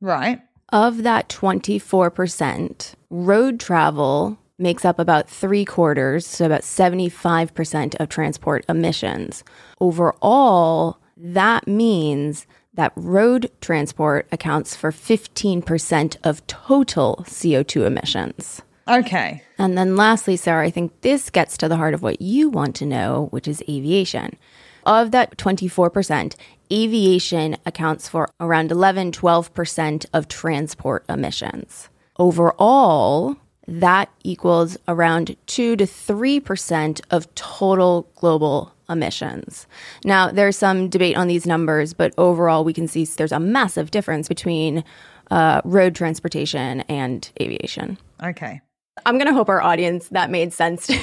Right. 0.00 0.42
Of 0.70 1.04
that 1.04 1.28
24%, 1.28 2.94
road 3.10 3.60
travel 3.60 4.38
makes 4.58 4.84
up 4.84 4.98
about 4.98 5.30
three 5.30 5.64
quarters, 5.64 6.26
so 6.26 6.46
about 6.46 6.62
75% 6.62 7.94
of 8.00 8.08
transport 8.08 8.64
emissions. 8.68 9.44
Overall, 9.80 10.98
that 11.16 11.66
means 11.68 12.46
that 12.78 12.92
road 12.94 13.50
transport 13.60 14.28
accounts 14.30 14.76
for 14.76 14.92
15% 14.92 16.16
of 16.22 16.46
total 16.46 17.24
CO2 17.26 17.84
emissions. 17.84 18.62
Okay. 18.86 19.42
And 19.58 19.76
then 19.76 19.96
lastly, 19.96 20.36
Sarah, 20.36 20.64
I 20.64 20.70
think 20.70 20.98
this 21.00 21.28
gets 21.28 21.58
to 21.58 21.68
the 21.68 21.76
heart 21.76 21.92
of 21.92 22.02
what 22.02 22.22
you 22.22 22.48
want 22.48 22.76
to 22.76 22.86
know, 22.86 23.26
which 23.32 23.48
is 23.48 23.64
aviation. 23.68 24.38
Of 24.86 25.10
that 25.10 25.36
24%, 25.36 26.36
aviation 26.72 27.56
accounts 27.66 28.08
for 28.08 28.30
around 28.38 28.70
11, 28.70 29.10
12% 29.10 30.06
of 30.14 30.28
transport 30.28 31.04
emissions. 31.08 31.88
Overall, 32.16 33.36
that 33.66 34.08
equals 34.22 34.78
around 34.86 35.36
2 35.46 35.74
to 35.74 35.84
3% 35.84 37.00
of 37.10 37.34
total 37.34 38.08
global 38.14 38.72
emissions. 38.88 39.66
Now, 40.04 40.30
there's 40.30 40.56
some 40.56 40.88
debate 40.88 41.16
on 41.16 41.28
these 41.28 41.46
numbers, 41.46 41.92
but 41.94 42.14
overall, 42.18 42.64
we 42.64 42.72
can 42.72 42.88
see 42.88 43.04
there's 43.04 43.32
a 43.32 43.40
massive 43.40 43.90
difference 43.90 44.28
between 44.28 44.84
uh, 45.30 45.60
road 45.64 45.94
transportation 45.94 46.80
and 46.82 47.30
aviation. 47.40 47.98
Okay. 48.22 48.60
I'm 49.06 49.16
going 49.16 49.28
to 49.28 49.34
hope 49.34 49.48
our 49.48 49.62
audience 49.62 50.08
that 50.08 50.30
made 50.30 50.52
sense. 50.52 50.90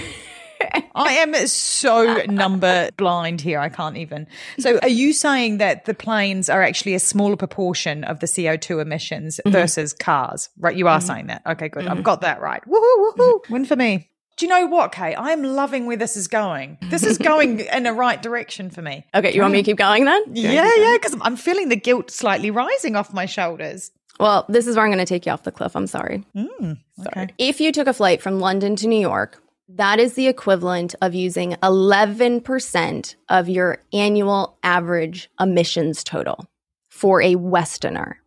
I 0.96 1.12
am 1.16 1.34
so 1.48 2.24
number 2.28 2.90
blind 2.98 3.42
here. 3.42 3.60
I 3.60 3.70
can't 3.70 3.98
even. 3.98 4.28
So, 4.58 4.80
are 4.82 4.88
you 4.88 5.12
saying 5.14 5.58
that 5.58 5.86
the 5.86 5.94
planes 5.94 6.50
are 6.50 6.64
actually 6.64 6.96
a 6.96 7.00
smaller 7.00 7.36
proportion 7.36 8.04
of 8.06 8.20
the 8.22 8.28
CO2 8.28 8.82
emissions 8.82 9.40
Mm-hmm. 9.46 9.52
versus 9.52 9.94
cars? 9.94 10.50
Right. 10.58 10.76
You 10.76 10.88
are 10.88 11.02
saying 11.02 11.28
that. 11.28 11.42
Okay, 11.46 11.70
good. 11.70 11.88
I've 11.88 12.04
got 12.04 12.22
that 12.22 12.42
right. 12.42 12.62
Woohoo, 12.68 13.14
woohoo. 13.18 13.50
Win 13.50 13.66
for 13.66 13.76
me. 13.76 14.10
Do 14.38 14.46
you 14.46 14.50
know 14.50 14.66
what, 14.68 14.92
Cait? 14.92 15.16
I'm 15.18 15.44
loving 15.44 15.86
where 15.86 15.96
this 15.96 16.18
is 16.18 16.28
going. 16.28 16.78
This 16.90 17.04
is 17.04 17.18
going 17.18 17.60
in 17.74 17.84
the 17.84 17.94
right 17.94 18.22
direction 18.22 18.70
for 18.70 18.82
me. 18.82 19.06
okay, 19.16 19.34
you 19.34 19.42
want 19.42 19.54
me 19.54 19.60
to 19.60 19.64
keep 19.64 19.78
going 19.78 20.04
then? 20.06 20.24
Yeah, 20.34 20.70
yeah, 20.78 20.98
because 20.98 21.16
I'm 21.22 21.38
feeling 21.38 21.70
the 21.70 21.78
guilt 21.78 22.12
slightly 22.12 22.52
rising 22.52 22.96
off 22.96 23.14
my 23.14 23.26
shoulders. 23.26 23.92
Well, 24.20 24.46
this 24.50 24.68
is 24.68 24.76
where 24.76 24.86
I'm 24.86 24.92
going 24.92 25.00
to 25.00 25.06
take 25.06 25.26
you 25.26 25.32
off 25.32 25.44
the 25.44 25.52
cliff. 25.52 25.76
I'm 25.76 25.88
sorry. 25.88 26.24
Hmm, 26.34 26.74
okay. 27.08 27.28
If 27.38 27.60
you 27.62 27.72
took 27.72 27.88
a 27.88 27.94
flight 27.94 28.22
from 28.22 28.40
London 28.40 28.76
to 28.78 28.88
New 28.88 29.00
York, 29.00 29.42
that 29.70 30.00
is 30.00 30.14
the 30.14 30.28
equivalent 30.28 30.96
of 31.02 31.16
using 31.16 31.54
11% 31.64 33.16
of 33.30 33.50
your 33.50 33.80
annual 33.94 34.58
average 34.64 35.30
emissions 35.40 36.04
total 36.04 36.46
for 36.90 37.22
a 37.22 37.36
Westerner. 37.36 38.20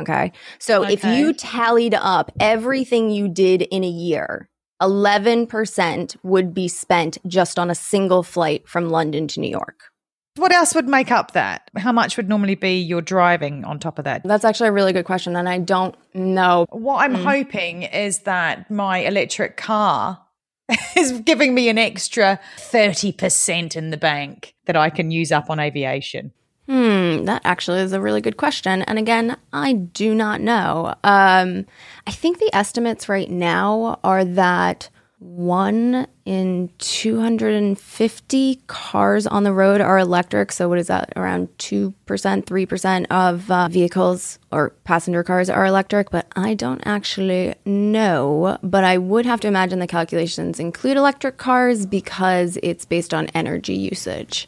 Okay. 0.00 0.32
So 0.58 0.84
if 0.84 1.04
you 1.04 1.32
tallied 1.32 1.94
up 1.94 2.30
everything 2.38 3.10
you 3.10 3.28
did 3.28 3.62
in 3.62 3.82
a 3.82 3.88
year, 3.88 4.48
11% 4.80 6.16
would 6.22 6.54
be 6.54 6.68
spent 6.68 7.18
just 7.26 7.58
on 7.58 7.70
a 7.70 7.74
single 7.74 8.22
flight 8.22 8.68
from 8.68 8.90
London 8.90 9.28
to 9.28 9.40
New 9.40 9.50
York. 9.50 9.90
What 10.36 10.52
else 10.52 10.72
would 10.74 10.88
make 10.88 11.10
up 11.10 11.32
that? 11.32 11.68
How 11.76 11.90
much 11.90 12.16
would 12.16 12.28
normally 12.28 12.54
be 12.54 12.78
your 12.78 13.02
driving 13.02 13.64
on 13.64 13.80
top 13.80 13.98
of 13.98 14.04
that? 14.04 14.22
That's 14.22 14.44
actually 14.44 14.68
a 14.68 14.72
really 14.72 14.92
good 14.92 15.04
question. 15.04 15.34
And 15.34 15.48
I 15.48 15.58
don't 15.58 15.96
know. 16.14 16.66
What 16.70 16.98
I'm 16.98 17.16
mm. 17.16 17.24
hoping 17.24 17.82
is 17.82 18.20
that 18.20 18.70
my 18.70 18.98
electric 18.98 19.56
car 19.56 20.24
is 20.96 21.20
giving 21.22 21.54
me 21.54 21.68
an 21.68 21.78
extra 21.78 22.38
30% 22.56 23.74
in 23.74 23.90
the 23.90 23.96
bank 23.96 24.54
that 24.66 24.76
I 24.76 24.90
can 24.90 25.10
use 25.10 25.32
up 25.32 25.50
on 25.50 25.58
aviation. 25.58 26.32
Hmm, 26.68 27.24
that 27.24 27.40
actually 27.46 27.80
is 27.80 27.94
a 27.94 28.00
really 28.00 28.20
good 28.20 28.36
question. 28.36 28.82
And 28.82 28.98
again, 28.98 29.38
I 29.54 29.72
do 29.72 30.14
not 30.14 30.42
know. 30.42 30.94
Um, 31.02 31.64
I 32.06 32.10
think 32.10 32.38
the 32.38 32.54
estimates 32.54 33.08
right 33.08 33.30
now 33.30 33.98
are 34.04 34.22
that 34.22 34.90
one 35.18 36.06
in 36.26 36.70
250 36.76 38.62
cars 38.66 39.26
on 39.26 39.44
the 39.44 39.52
road 39.52 39.80
are 39.80 39.98
electric. 39.98 40.52
So, 40.52 40.68
what 40.68 40.78
is 40.78 40.88
that? 40.88 41.10
Around 41.16 41.48
2%, 41.56 41.94
3% 42.04 43.06
of 43.10 43.50
uh, 43.50 43.68
vehicles 43.68 44.38
or 44.52 44.70
passenger 44.84 45.24
cars 45.24 45.48
are 45.48 45.64
electric. 45.64 46.10
But 46.10 46.26
I 46.36 46.52
don't 46.52 46.82
actually 46.84 47.54
know. 47.64 48.58
But 48.62 48.84
I 48.84 48.98
would 48.98 49.24
have 49.24 49.40
to 49.40 49.48
imagine 49.48 49.78
the 49.78 49.86
calculations 49.86 50.60
include 50.60 50.98
electric 50.98 51.38
cars 51.38 51.86
because 51.86 52.58
it's 52.62 52.84
based 52.84 53.14
on 53.14 53.28
energy 53.28 53.74
usage. 53.74 54.46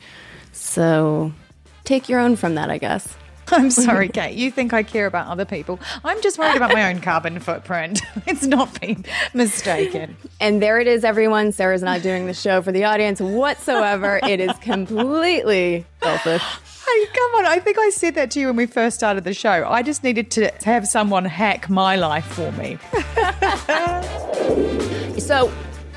So, 0.53 1.33
take 1.85 2.09
your 2.09 2.21
own 2.21 2.37
from 2.37 2.55
that, 2.55 2.71
I 2.71 2.79
guess. 2.79 3.17
I'm 3.53 3.71
sorry, 3.71 4.09
Cait. 4.13 4.37
You 4.37 4.51
think 4.51 4.73
I 4.73 4.83
care 4.83 5.07
about 5.07 5.27
other 5.27 5.45
people. 5.45 5.81
I'm 6.05 6.21
just 6.23 6.39
worried 6.39 6.57
about 6.57 6.73
my 6.73 6.89
own 6.91 7.01
carbon 7.03 7.41
footprint. 7.41 8.01
It's 8.27 8.45
not 8.45 8.81
being 8.81 9.05
mistaken. 9.35 10.17
And 10.41 10.63
there 10.63 10.79
it 10.79 10.87
is, 10.87 11.05
everyone. 11.05 11.53
Sarah's 11.53 11.83
not 11.83 12.03
doing 12.03 12.27
the 12.27 12.35
show 12.35 12.63
for 12.63 12.73
the 12.73 12.85
audience 12.85 13.21
whatsoever. 13.21 14.21
it 14.23 14.41
is 14.41 14.57
completely 14.59 15.85
selfish. 16.03 16.43
Hey, 16.43 17.07
come 17.07 17.35
on. 17.37 17.47
I 17.47 17.59
think 17.59 17.79
I 17.79 17.91
said 17.91 18.15
that 18.17 18.31
to 18.33 18.41
you 18.41 18.47
when 18.49 18.57
we 18.57 18.67
first 18.67 18.97
started 18.97 19.25
the 19.25 19.35
show. 19.35 19.67
I 19.69 19.83
just 19.83 20.03
needed 20.03 20.31
to 20.33 20.53
have 20.65 20.87
someone 20.89 21.25
hack 21.25 21.69
my 21.69 21.97
life 21.97 22.27
for 22.27 22.51
me. 22.53 22.79
So, 25.19 25.53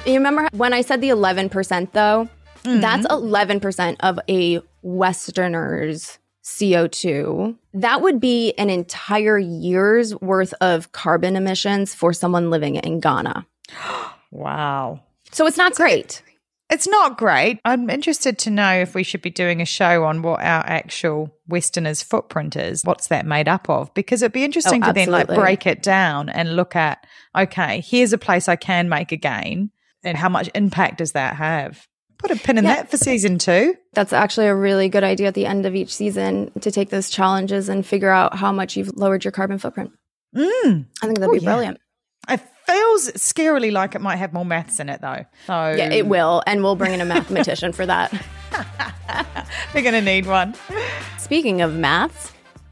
you 0.05 0.13
remember 0.15 0.47
when 0.51 0.73
I 0.73 0.81
said 0.81 1.01
the 1.01 1.09
11% 1.09 1.91
though? 1.93 2.29
Mm-hmm. 2.63 2.81
That's 2.81 3.07
11% 3.07 3.95
of 4.01 4.19
a 4.29 4.59
Westerner's 4.83 6.19
CO2. 6.43 7.55
That 7.73 8.01
would 8.01 8.19
be 8.19 8.53
an 8.57 8.69
entire 8.69 9.39
year's 9.39 10.15
worth 10.21 10.53
of 10.61 10.91
carbon 10.91 11.35
emissions 11.35 11.95
for 11.95 12.13
someone 12.13 12.49
living 12.49 12.75
in 12.75 12.99
Ghana. 12.99 13.45
Wow. 14.35 15.01
So, 15.31 15.45
it's 15.45 15.57
not 15.57 15.75
great. 15.75 16.23
It's 16.71 16.87
not 16.87 17.19
great. 17.19 17.59
I'm 17.65 17.87
interested 17.87 18.39
to 18.39 18.49
know 18.49 18.73
if 18.73 18.95
we 18.95 19.03
should 19.03 19.21
be 19.21 19.29
doing 19.29 19.61
a 19.61 19.65
show 19.65 20.05
on 20.05 20.23
what 20.23 20.39
our 20.39 20.65
actual 20.65 21.29
Westerners 21.47 22.01
footprint 22.01 22.55
is. 22.55 22.83
What's 22.83 23.09
that 23.09 23.27
made 23.27 23.47
up 23.47 23.69
of? 23.69 23.93
Because 23.93 24.23
it'd 24.23 24.31
be 24.33 24.43
interesting 24.43 24.83
Oh, 24.83 24.87
to 24.87 24.93
then 24.93 25.09
like 25.11 25.27
break 25.27 25.67
it 25.67 25.83
down 25.83 26.29
and 26.29 26.55
look 26.55 26.75
at, 26.75 27.05
okay, 27.37 27.81
here's 27.81 28.11
a 28.11 28.17
place 28.17 28.49
I 28.49 28.55
can 28.55 28.89
make 28.89 29.11
a 29.11 29.17
gain. 29.17 29.69
And 30.03 30.17
how 30.17 30.29
much 30.29 30.49
impact 30.55 30.97
does 30.97 31.11
that 31.11 31.35
have? 31.35 31.87
Put 32.23 32.31
a 32.31 32.35
pin 32.37 32.57
in 32.57 32.63
Yeah. 32.63 32.75
that 32.77 32.89
for 32.89 32.97
season 32.97 33.37
two. 33.37 33.75
That's 33.93 34.13
actually 34.13 34.47
a 34.47 34.55
really 34.55 34.89
good 34.89 35.03
idea 35.03 35.27
at 35.27 35.33
the 35.35 35.45
end 35.45 35.65
of 35.65 35.75
each 35.75 35.93
season 35.93 36.51
to 36.61 36.71
take 36.71 36.89
those 36.89 37.09
challenges 37.09 37.69
and 37.69 37.85
figure 37.85 38.09
out 38.09 38.35
how 38.35 38.51
much 38.51 38.75
you've 38.75 38.95
lowered 38.95 39.23
your 39.23 39.31
carbon 39.31 39.57
footprint. 39.59 39.91
Mm. 40.35 40.85
I 41.01 41.05
think 41.05 41.19
that'd 41.19 41.29
Oh, 41.29 41.33
be 41.33 41.39
yeah. 41.39 41.49
brilliant. 41.51 41.79
It 42.29 42.41
feels 42.65 43.11
scarily 43.11 43.71
like 43.71 43.93
it 43.93 43.99
might 44.01 44.15
have 44.15 44.31
more 44.33 44.45
maths 44.45 44.79
in 44.79 44.87
it 44.89 45.01
though. 45.01 45.25
So 45.47 45.73
Yeah, 45.77 45.91
it 45.91 46.07
will. 46.07 46.41
And 46.47 46.63
we'll 46.63 46.75
bring 46.77 46.93
in 46.93 47.01
a 47.01 47.05
mathematician 47.05 47.73
for 47.73 47.85
that. 47.85 48.11
We're 49.75 49.81
going 49.81 49.93
to 49.93 50.01
need 50.01 50.25
one. 50.25 50.55
Speaking 51.17 51.61
of 51.61 51.75
maths, 51.75 52.31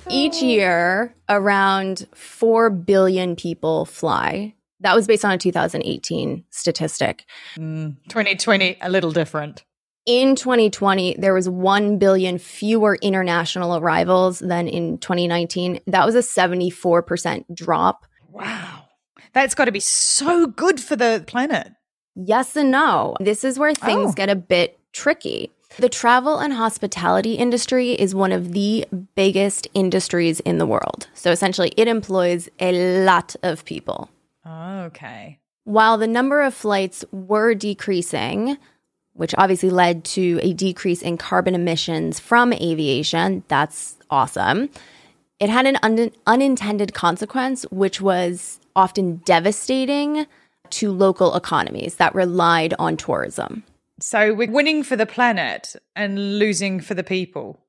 each 0.10 0.42
year 0.42 1.14
around 1.30 2.08
4 2.16 2.70
billion 2.70 3.36
people 3.36 3.86
fly. 3.86 4.54
That 4.82 4.96
was 4.96 5.08
based 5.08 5.24
on 5.26 5.32
a 5.32 5.38
2018 5.38 6.44
statistic. 6.50 7.26
Mm, 7.58 7.98
2020, 8.10 8.78
a 8.82 8.90
little 8.90 9.12
different. 9.12 9.64
In 10.08 10.36
2020, 10.36 11.18
there 11.20 11.34
was 11.34 11.48
1 11.48 12.00
billion 12.00 12.40
fewer 12.40 12.98
international 13.04 13.78
arrivals 13.78 14.40
than 14.40 14.68
in 14.68 14.98
2019. 14.98 15.80
That 15.86 16.06
was 16.06 16.16
a 16.16 16.20
74% 16.20 17.46
drop. 17.54 18.06
Wow. 18.30 18.86
That's 19.34 19.54
got 19.56 19.66
to 19.66 19.72
be 19.72 19.80
so 19.80 20.48
good 20.48 20.80
for 20.82 20.96
the 20.96 21.24
planet. 21.28 21.72
Yes 22.16 22.56
and 22.56 22.72
no. 22.72 23.16
This 23.20 23.44
is 23.44 23.60
where 23.60 23.74
things 23.76 24.12
Oh. 24.12 24.14
get 24.14 24.30
a 24.30 24.36
bit 24.36 24.80
tricky. 24.92 25.52
The 25.78 25.88
travel 25.88 26.40
and 26.40 26.52
hospitality 26.52 27.36
industry 27.36 27.92
is 27.92 28.14
one 28.14 28.34
of 28.34 28.52
the 28.52 28.86
biggest 29.16 29.68
industries 29.74 30.42
in 30.42 30.58
the 30.58 30.66
world. 30.66 31.08
So 31.14 31.32
essentially, 31.32 31.72
it 31.78 31.88
employs 31.88 32.50
a 32.60 33.06
lot 33.06 33.36
of 33.44 33.64
people. 33.64 34.10
Oh, 34.52 34.82
okay. 34.88 35.40
While 35.64 35.98
the 35.98 36.08
number 36.08 36.42
of 36.42 36.54
flights 36.54 37.06
were 37.12 37.54
decreasing, 37.54 38.58
which 39.14 39.34
obviously 39.38 39.70
led 39.70 40.04
to 40.06 40.40
a 40.42 40.54
decrease 40.54 41.02
in 41.02 41.18
carbon 41.18 41.56
emissions 41.56 42.20
from 42.20 42.52
aviation, 42.52 43.44
that's 43.48 43.96
awesome. 44.10 44.70
It 45.40 45.50
had 45.50 45.66
an 45.66 45.78
un- 45.84 46.12
unintended 46.28 46.94
consequence, 46.94 47.64
which 47.72 48.02
was 48.02 48.60
often 48.76 49.18
devastating 49.18 50.26
to 50.72 50.92
local 50.92 51.36
economies 51.36 51.96
that 51.96 52.14
relied 52.14 52.74
on 52.78 52.98
tourism. 52.98 53.64
So 54.00 54.34
we're 54.34 54.52
winning 54.52 54.84
for 54.84 54.96
the 54.96 55.06
planet 55.06 55.76
and 55.96 56.40
losing 56.40 56.80
for 56.80 56.94
the 56.94 57.04
people. 57.04 57.60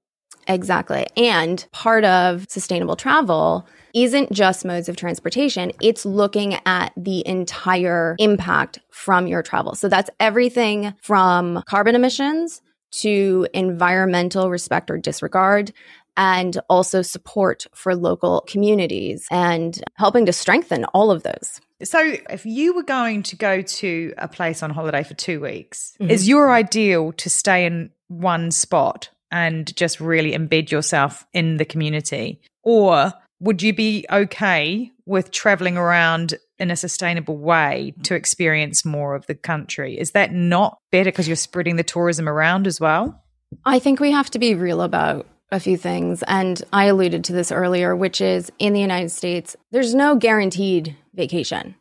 Exactly. 0.49 1.07
And 1.17 1.65
part 1.73 2.05
of 2.05 2.47
sustainable 2.49 2.97
travel 2.97 3.67
isn't 3.95 4.33
just 4.33 4.65
modes 4.65 4.89
of 4.89 4.97
transportation, 4.97 5.73
it's 5.81 6.05
looking 6.05 6.59
at 6.67 6.93
the 6.97 7.27
entire 7.27 8.17
impact 8.19 8.79
from 8.91 9.27
your 9.27 9.43
travel. 9.43 9.75
So 9.75 9.89
that's 9.89 10.11
everything 10.21 10.95
from 11.03 11.63
carbon 11.67 11.95
emissions 11.95 12.63
to 12.93 13.47
environmental 13.55 14.51
respect 14.51 14.91
or 14.91 14.99
disregard. 14.99 15.73
And 16.15 16.61
also 16.69 17.01
support 17.01 17.65
for 17.75 17.97
local 17.97 18.45
communities 18.47 19.27
and 19.31 19.83
helping 19.95 20.27
to 20.27 20.33
strengthen 20.35 20.85
all 20.93 21.11
of 21.11 21.23
those. 21.23 21.59
So, 21.83 22.17
if 22.29 22.45
you 22.45 22.75
were 22.75 22.83
going 22.83 23.23
to 23.25 23.37
go 23.37 23.63
to 23.63 24.13
a 24.19 24.29
place 24.29 24.63
on 24.63 24.69
holiday 24.69 25.05
for 25.05 25.15
two 25.15 25.41
weeks, 25.41 25.95
mm-hmm. 25.99 26.11
is 26.11 26.29
your 26.29 26.53
ideal 26.53 27.13
to 27.13 27.31
stay 27.31 27.65
in 27.65 27.91
one 28.09 28.51
spot 28.51 29.09
and 29.31 29.75
just 29.75 30.01
really 30.01 30.33
embed 30.33 30.71
yourself 30.71 31.27
in 31.33 31.57
the 31.57 31.65
community? 31.65 32.41
Or 32.63 33.13
would 33.43 33.61
you 33.61 33.75
be 33.75 34.07
okay 34.09 34.93
with 35.05 35.33
traveling 35.33 35.77
around 35.77 36.35
in 36.61 36.71
a 36.71 36.77
sustainable 36.77 37.37
way 37.37 37.93
to 38.05 38.15
experience 38.15 38.85
more 38.85 39.17
of 39.17 39.27
the 39.27 39.35
country? 39.35 39.99
Is 39.99 40.13
that 40.13 40.33
not 40.33 40.79
better 40.93 41.11
because 41.11 41.27
you're 41.27 41.35
spreading 41.35 41.75
the 41.75 41.83
tourism 41.83 42.29
around 42.29 42.69
as 42.69 42.81
well? 42.81 43.21
I 43.65 43.81
think 43.81 43.99
we 43.99 44.13
have 44.13 44.31
to 44.31 44.39
be 44.39 44.55
real 44.55 44.81
about 44.81 45.27
a 45.51 45.59
few 45.59 45.77
things. 45.77 46.23
And 46.29 46.63
I 46.73 46.85
alluded 46.85 47.25
to 47.25 47.33
this 47.33 47.51
earlier, 47.51 47.97
which 47.97 48.21
is 48.21 48.51
in 48.61 48.75
the 48.75 48.81
United 48.81 49.11
States, 49.11 49.57
there's 49.73 49.93
no 49.93 50.15
guaranteed 50.15 50.97
vacation. 51.13 51.75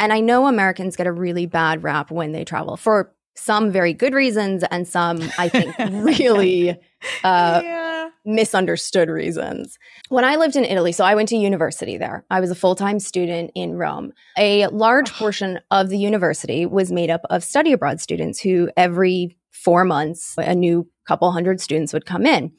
And 0.00 0.14
I 0.14 0.20
know 0.20 0.46
Americans 0.46 0.96
get 0.96 1.06
a 1.06 1.12
really 1.12 1.44
bad 1.44 1.82
rap 1.82 2.10
when 2.10 2.32
they 2.32 2.44
travel 2.44 2.78
for 2.78 3.12
some 3.34 3.70
very 3.70 3.92
good 3.92 4.14
reasons 4.14 4.64
and 4.70 4.86
some, 4.86 5.20
I 5.38 5.48
think, 5.48 5.76
really 5.78 6.70
uh, 7.24 7.60
yeah 7.64 7.92
misunderstood 8.24 9.08
reasons. 9.08 9.78
When 10.08 10.24
I 10.24 10.36
lived 10.36 10.56
in 10.56 10.64
Italy, 10.64 10.92
so 10.92 11.04
I 11.04 11.14
went 11.14 11.28
to 11.30 11.36
university 11.36 11.96
there. 11.96 12.24
I 12.30 12.40
was 12.40 12.50
a 12.50 12.54
full 12.54 12.74
time 12.74 13.00
student 13.00 13.50
in 13.54 13.74
Rome. 13.74 14.12
A 14.38 14.66
large 14.68 15.12
portion 15.12 15.60
of 15.70 15.88
the 15.88 15.98
university 15.98 16.66
was 16.66 16.92
made 16.92 17.10
up 17.10 17.22
of 17.30 17.44
study 17.44 17.72
abroad 17.72 18.00
students 18.00 18.40
who 18.40 18.70
every 18.76 19.36
four 19.50 19.84
months, 19.84 20.34
a 20.38 20.54
new 20.54 20.88
couple 21.06 21.30
hundred 21.32 21.60
students 21.60 21.92
would 21.92 22.06
come 22.06 22.26
in. 22.26 22.52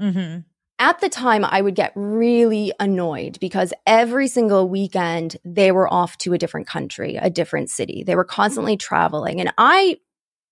Mm-hmm. 0.00 0.40
At 0.80 1.00
the 1.00 1.08
time, 1.08 1.44
I 1.44 1.60
would 1.60 1.76
get 1.76 1.92
really 1.94 2.72
annoyed 2.80 3.38
because 3.40 3.72
every 3.86 4.26
single 4.26 4.68
weekend 4.68 5.36
they 5.44 5.70
were 5.70 5.92
off 5.92 6.18
to 6.18 6.32
a 6.32 6.38
different 6.38 6.66
country, 6.66 7.14
a 7.16 7.30
different 7.30 7.70
city. 7.70 8.02
They 8.04 8.16
were 8.16 8.24
constantly 8.24 8.76
traveling. 8.76 9.40
And 9.40 9.54
I, 9.56 9.98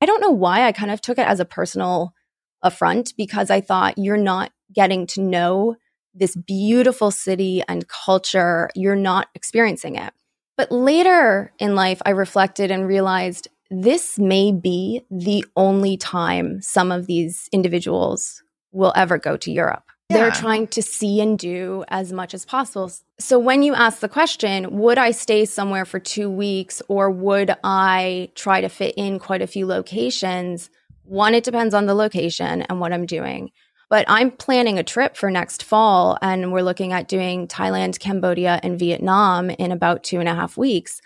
I 0.03 0.05
don't 0.05 0.21
know 0.21 0.33
why 0.33 0.67
I 0.67 0.73
kind 0.73 0.91
of 0.91 1.01
took 1.01 1.19
it 1.19 1.29
as 1.29 1.39
a 1.39 1.45
personal 1.45 2.13
affront 2.61 3.15
because 3.17 3.51
I 3.51 3.61
thought 3.61 3.99
you're 3.99 4.17
not 4.17 4.51
getting 4.75 5.07
to 5.09 5.23
know 5.23 5.77
this 6.13 6.35
beautiful 6.35 7.13
city 7.13 7.63
and 7.69 7.87
culture. 7.87 8.69
You're 8.75 8.97
not 8.97 9.29
experiencing 9.37 9.95
it. 9.95 10.13
But 10.57 10.73
later 10.73 11.53
in 11.61 11.77
life, 11.77 12.03
I 12.05 12.11
reflected 12.11 12.73
and 12.73 12.89
realized 12.89 13.47
this 13.71 14.19
may 14.19 14.51
be 14.51 15.03
the 15.09 15.45
only 15.55 15.97
time 15.97 16.61
some 16.63 16.91
of 16.91 17.07
these 17.07 17.49
individuals 17.53 18.43
will 18.73 18.93
ever 18.97 19.19
go 19.19 19.37
to 19.37 19.53
Europe. 19.53 19.85
Yeah. 20.09 20.19
They're 20.19 20.31
trying 20.31 20.67
to 20.69 20.83
see 20.83 21.21
and 21.21 21.39
do 21.39 21.85
as 21.89 22.13
much 22.13 22.35
as 22.35 22.45
possible. 22.45 22.93
So 23.19 23.39
when 23.39 23.63
you 23.63 23.75
ask 23.75 24.01
the 24.01 24.09
question, 24.09 24.79
would 24.79 24.99
I 24.99 25.11
stay 25.11 25.45
somewhere 25.45 25.85
for 25.85 25.99
two 25.99 26.31
weeks 26.31 26.83
or 26.89 27.11
would 27.11 27.55
I 27.65 28.31
try 28.35 28.61
to 28.61 28.69
fit 28.69 28.95
in 28.97 29.19
quite 29.19 29.43
a 29.43 29.47
few 29.47 29.67
locations? 29.67 30.69
One, 31.05 31.35
it 31.35 31.45
depends 31.45 31.75
on 31.75 31.87
the 31.87 31.95
location 31.95 32.63
and 32.63 32.81
what 32.81 32.93
I'm 32.93 33.07
doing. 33.07 33.53
But 33.89 34.07
I'm 34.09 34.31
planning 34.31 34.79
a 34.79 34.83
trip 34.83 35.19
for 35.19 35.31
next 35.31 35.63
fall, 35.63 36.17
and 36.23 36.51
we're 36.51 36.63
looking 36.63 36.95
at 36.95 37.09
doing 37.09 37.47
Thailand, 37.47 37.99
Cambodia, 37.99 38.59
and 38.63 38.79
Vietnam 38.79 39.51
in 39.51 39.71
about 39.71 40.03
two 40.03 40.19
and 40.19 40.31
a 40.31 40.35
half 40.35 40.57
weeks. 40.57 41.03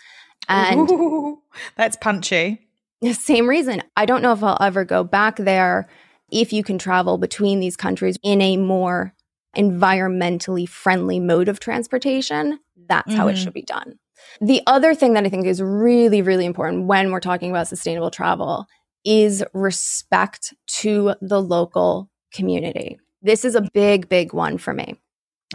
And 0.47 0.89
Ooh, 0.89 1.41
that's 1.75 1.97
punchy. 1.97 2.65
Same 3.11 3.47
reason. 3.47 3.83
I 3.97 4.05
don't 4.05 4.21
know 4.21 4.31
if 4.31 4.41
I'll 4.41 4.57
ever 4.61 4.85
go 4.85 5.03
back 5.03 5.35
there 5.35 5.89
if 6.31 6.51
you 6.53 6.63
can 6.63 6.77
travel 6.77 7.17
between 7.17 7.59
these 7.59 7.75
countries 7.75 8.17
in 8.23 8.41
a 8.41 8.57
more 8.57 9.13
environmentally 9.55 10.67
friendly 10.67 11.19
mode 11.19 11.47
of 11.47 11.59
transportation. 11.59 12.59
That's 12.87 13.09
mm-hmm. 13.09 13.17
how 13.17 13.27
it 13.27 13.33
mm-hmm. 13.33 13.43
should 13.43 13.53
be 13.53 13.63
done. 13.63 13.99
The 14.41 14.61
other 14.67 14.93
thing 14.93 15.13
that 15.13 15.25
I 15.25 15.29
think 15.29 15.45
is 15.45 15.61
really, 15.61 16.21
really 16.21 16.45
important 16.45 16.85
when 16.85 17.11
we're 17.11 17.19
talking 17.19 17.49
about 17.49 17.67
sustainable 17.67 18.11
travel 18.11 18.67
is 19.03 19.43
respect 19.53 20.53
to 20.67 21.15
the 21.21 21.41
local 21.41 22.09
community. 22.33 22.99
This 23.21 23.45
is 23.45 23.55
a 23.55 23.67
big, 23.73 24.09
big 24.09 24.33
one 24.33 24.57
for 24.57 24.73
me. 24.73 24.95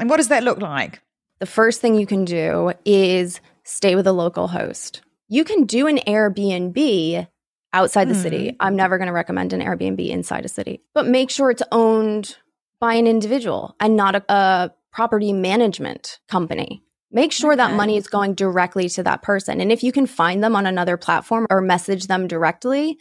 And 0.00 0.08
what 0.08 0.16
does 0.16 0.28
that 0.28 0.42
look 0.42 0.58
like? 0.58 1.02
The 1.38 1.46
first 1.46 1.80
thing 1.80 1.96
you 1.96 2.06
can 2.06 2.24
do 2.24 2.72
is 2.84 3.40
stay 3.64 3.94
with 3.94 4.06
a 4.06 4.12
local 4.12 4.48
host. 4.48 5.02
You 5.28 5.44
can 5.44 5.64
do 5.64 5.86
an 5.86 5.98
Airbnb 5.98 7.28
outside 7.72 8.08
the 8.08 8.14
mm. 8.14 8.22
city. 8.22 8.56
I'm 8.60 8.76
never 8.76 8.98
going 8.98 9.06
to 9.06 9.12
recommend 9.12 9.52
an 9.52 9.60
Airbnb 9.60 10.08
inside 10.08 10.44
a 10.44 10.48
city, 10.48 10.82
but 10.94 11.06
make 11.06 11.30
sure 11.30 11.50
it's 11.50 11.62
owned 11.72 12.36
by 12.80 12.94
an 12.94 13.06
individual 13.06 13.76
and 13.78 13.96
not 13.96 14.16
a, 14.16 14.32
a 14.32 14.72
property 14.92 15.32
management 15.32 16.18
company. 16.28 16.82
Make 17.10 17.32
sure 17.32 17.52
okay. 17.52 17.58
that 17.58 17.74
money 17.74 17.96
is 17.96 18.08
going 18.08 18.34
directly 18.34 18.88
to 18.90 19.02
that 19.02 19.22
person. 19.22 19.60
And 19.60 19.70
if 19.70 19.82
you 19.82 19.92
can 19.92 20.06
find 20.06 20.42
them 20.42 20.56
on 20.56 20.66
another 20.66 20.96
platform 20.96 21.46
or 21.50 21.60
message 21.60 22.06
them 22.06 22.26
directly, 22.26 22.98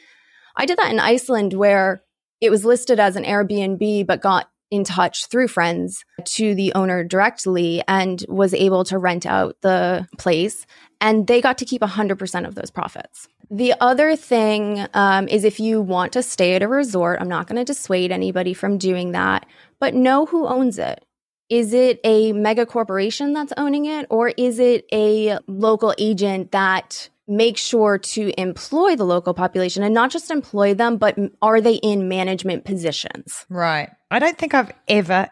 I 0.55 0.65
did 0.65 0.77
that 0.77 0.91
in 0.91 0.99
Iceland 0.99 1.53
where 1.53 2.03
it 2.41 2.49
was 2.49 2.65
listed 2.65 2.99
as 2.99 3.15
an 3.15 3.23
Airbnb, 3.23 4.05
but 4.05 4.21
got 4.21 4.50
in 4.71 4.84
touch 4.86 5.27
through 5.27 5.49
friends 5.49 6.05
to 6.23 6.55
the 6.55 6.73
owner 6.73 7.03
directly 7.03 7.84
and 7.88 8.25
was 8.27 8.53
able 8.53 8.84
to 8.86 8.97
rent 8.97 9.25
out 9.25 9.57
the 9.62 10.07
place. 10.17 10.65
And 10.99 11.27
they 11.27 11.41
got 11.41 11.57
to 11.60 11.65
keep 11.65 11.81
100% 11.81 12.47
of 12.47 12.55
those 12.55 12.71
profits. 12.71 13.27
The 13.49 13.73
other 13.81 14.15
thing 14.15 14.88
um, 14.93 15.27
is 15.27 15.43
if 15.43 15.60
you 15.60 15.81
want 15.81 16.13
to 16.13 16.23
stay 16.23 16.55
at 16.55 16.63
a 16.63 16.69
resort, 16.69 17.19
I'm 17.19 17.27
not 17.27 17.47
going 17.47 17.57
to 17.57 17.65
dissuade 17.65 18.12
anybody 18.12 18.53
from 18.53 18.77
doing 18.77 19.12
that, 19.12 19.45
but 19.79 19.93
know 19.93 20.25
who 20.25 20.47
owns 20.47 20.79
it. 20.79 21.03
Is 21.49 21.73
it 21.73 21.99
a 22.05 22.31
mega 22.31 22.65
corporation 22.65 23.34
that's 23.34 23.51
owning 23.57 23.84
it, 23.84 24.07
or 24.10 24.29
is 24.29 24.57
it 24.57 24.86
a 24.93 25.38
local 25.47 25.93
agent 25.97 26.53
that 26.53 27.10
make 27.27 27.57
sure 27.57 27.97
to 27.97 28.31
employ 28.39 28.95
the 28.95 29.03
local 29.03 29.34
population 29.34 29.84
and 29.84 29.93
not 29.93 30.12
just 30.12 30.31
employ 30.31 30.73
them, 30.73 30.95
but 30.95 31.17
are 31.41 31.60
they 31.60 31.75
in 31.75 32.07
management 32.07 32.63
positions? 32.63 33.45
Right. 33.49 33.89
I 34.12 34.19
don't 34.19 34.38
think 34.38 34.54
I've 34.54 34.71
ever, 34.89 35.30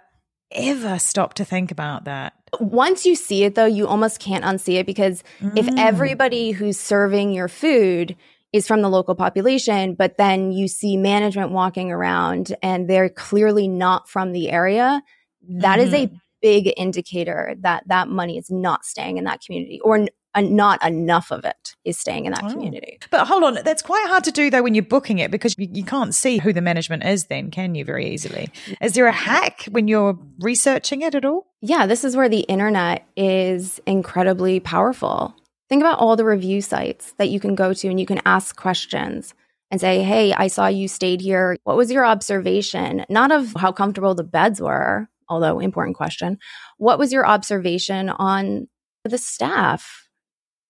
ever 0.52 0.98
stopped 1.00 1.38
to 1.38 1.46
think 1.46 1.70
about 1.70 2.06
that. 2.06 2.34
Once 2.60 3.06
you 3.06 3.13
see 3.13 3.44
it, 3.44 3.56
though, 3.56 3.65
you 3.65 3.88
almost 3.88 4.20
can't 4.20 4.46
unsee 4.46 4.80
it 4.80 4.86
because 4.86 5.24
mm. 5.39 5.56
if 5.58 5.68
everybody 5.78 6.52
who's 6.52 6.80
serving 6.80 7.34
your 7.34 7.50
food 7.50 8.15
is 8.54 8.65
from 8.65 8.82
the 8.82 8.89
local 8.89 9.13
population, 9.15 9.94
but 9.94 10.18
then 10.18 10.52
you 10.52 10.68
see 10.68 10.98
management 10.98 11.52
walking 11.52 11.92
around 11.92 12.56
and 12.63 12.89
they're 12.89 13.10
clearly 13.10 13.68
not 13.68 14.10
from 14.10 14.32
the 14.32 14.50
area, 14.50 15.04
that 15.48 15.80
mm. 15.80 15.84
is 15.84 15.94
a 15.94 16.08
mm-hmm. 16.08 16.15
big 16.42 16.74
indicator 16.78 17.56
that 17.60 17.84
that 17.88 18.08
money 18.08 18.38
is 18.38 18.50
not 18.50 18.86
staying 18.86 19.18
in 19.18 19.26
that 19.26 19.42
community 19.46 19.80
or 19.84 20.08
not 20.38 20.86
enough 20.86 21.32
of 21.32 21.44
it 21.44 21.76
is 21.84 21.98
staying 21.98 22.26
in 22.26 22.34
that 22.34 22.44
oh. 22.44 22.52
community. 22.52 23.00
But 23.10 23.28
hold 23.28 23.44
on, 23.44 23.60
that's 23.63 23.82
quite 23.82 24.08
hard 24.08 24.24
to 24.26 24.32
do 24.32 24.50
though 24.50 24.62
when 24.62 24.76
you're 24.76 24.84
booking 24.84 25.20
it 25.20 25.32
because 25.32 25.56
you, 25.58 25.68
you, 25.72 25.84
can't 25.84 26.13
see 26.13 26.38
who 26.38 26.54
the 26.54 26.62
management 26.62 27.04
is 27.04 27.26
then, 27.26 27.52
can 27.52 27.76
you, 27.76 27.84
very 27.84 28.10
easily? 28.10 28.50
Is 28.82 28.94
there 28.94 29.08
a 29.08 29.12
hack 29.12 29.65
when 29.72 29.88
you're 29.88 30.18
researching 30.39 31.02
it 31.02 31.15
at 31.15 31.26
all? 31.26 31.48
Yeah, 31.62 31.88
this 31.88 32.04
is 32.04 32.15
where 32.15 32.30
the 32.30 32.42
internet 32.42 33.08
is 33.18 33.82
incredibly 33.86 34.60
powerful. 34.60 35.36
Think 35.68 35.82
about 35.82 36.00
all 36.00 36.15
the 36.15 36.26
review 36.26 36.62
sites 36.62 37.13
that 37.18 37.30
you 37.30 37.39
can 37.39 37.56
go 37.56 37.74
to 37.74 37.88
and 37.88 38.00
you 38.00 38.06
can 38.06 38.22
ask 38.26 38.56
questions 38.56 39.34
and 39.72 39.80
say, 39.80 40.02
Hey, 40.04 40.34
I 40.34 40.48
saw 40.48 40.68
you 40.68 40.88
stayed 40.88 41.22
here. 41.22 41.58
What 41.63 41.78
was 41.78 41.92
your 41.92 42.06
observation? 42.06 43.06
Not 43.10 43.32
of 43.32 43.54
how 43.56 43.72
comfortable 43.72 44.15
the 44.15 44.24
beds 44.24 44.62
were, 44.62 45.10
although 45.28 45.60
important 45.60 45.96
question. 45.96 46.39
What 46.78 46.98
was 47.00 47.13
your 47.13 47.26
observation 47.26 48.10
on 48.10 48.68
the 49.04 49.18
staff? 49.18 50.09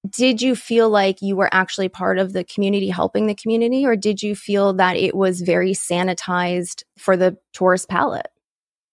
Did 0.08 0.42
you 0.42 0.56
feel 0.56 0.90
like 0.90 1.22
you 1.22 1.36
were 1.36 1.50
actually 1.52 1.90
part 1.90 2.18
of 2.18 2.34
the 2.34 2.44
community 2.44 2.90
helping 2.90 3.28
the 3.28 3.36
community 3.36 3.86
or 3.86 3.96
did 3.96 4.22
you 4.22 4.36
feel 4.36 4.74
that 4.74 4.96
it 4.96 5.16
was 5.16 5.42
very 5.42 5.74
sanitized 5.74 6.84
for 6.98 7.18
the 7.18 7.38
tourist 7.54 7.90
palate? 7.90 8.28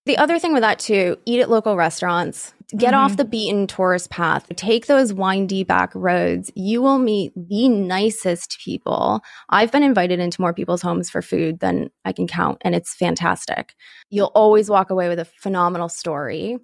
The 0.06 0.18
other 0.18 0.38
thing 0.38 0.52
with 0.52 0.62
that 0.62 0.78
too 0.78 1.16
eat 1.24 1.40
at 1.40 1.50
local 1.50 1.76
restaurants 1.76 2.52
get 2.76 2.94
mm-hmm. 2.94 3.04
off 3.04 3.16
the 3.16 3.24
beaten 3.24 3.68
tourist 3.68 4.10
path 4.10 4.46
take 4.56 4.86
those 4.86 5.12
windy 5.12 5.62
back 5.62 5.92
roads. 5.94 6.50
You 6.56 6.82
will 6.82 6.98
meet 6.98 7.32
the 7.36 7.68
nicest 7.68 8.58
people. 8.64 9.20
I've 9.48 9.70
been 9.70 9.84
invited 9.84 10.18
into 10.18 10.40
more 10.40 10.54
people's 10.54 10.82
homes 10.82 11.08
for 11.08 11.22
food 11.22 11.60
than 11.60 11.90
i 12.04 12.12
can 12.12 12.26
count 12.26 12.58
and 12.62 12.74
it's 12.74 12.94
fantastic. 12.94 13.74
You'll 14.10 14.32
always 14.34 14.68
walk 14.68 14.90
away 14.90 15.08
with 15.08 15.20
a 15.20 15.24
phenomenal 15.24 15.88
story 15.88 16.58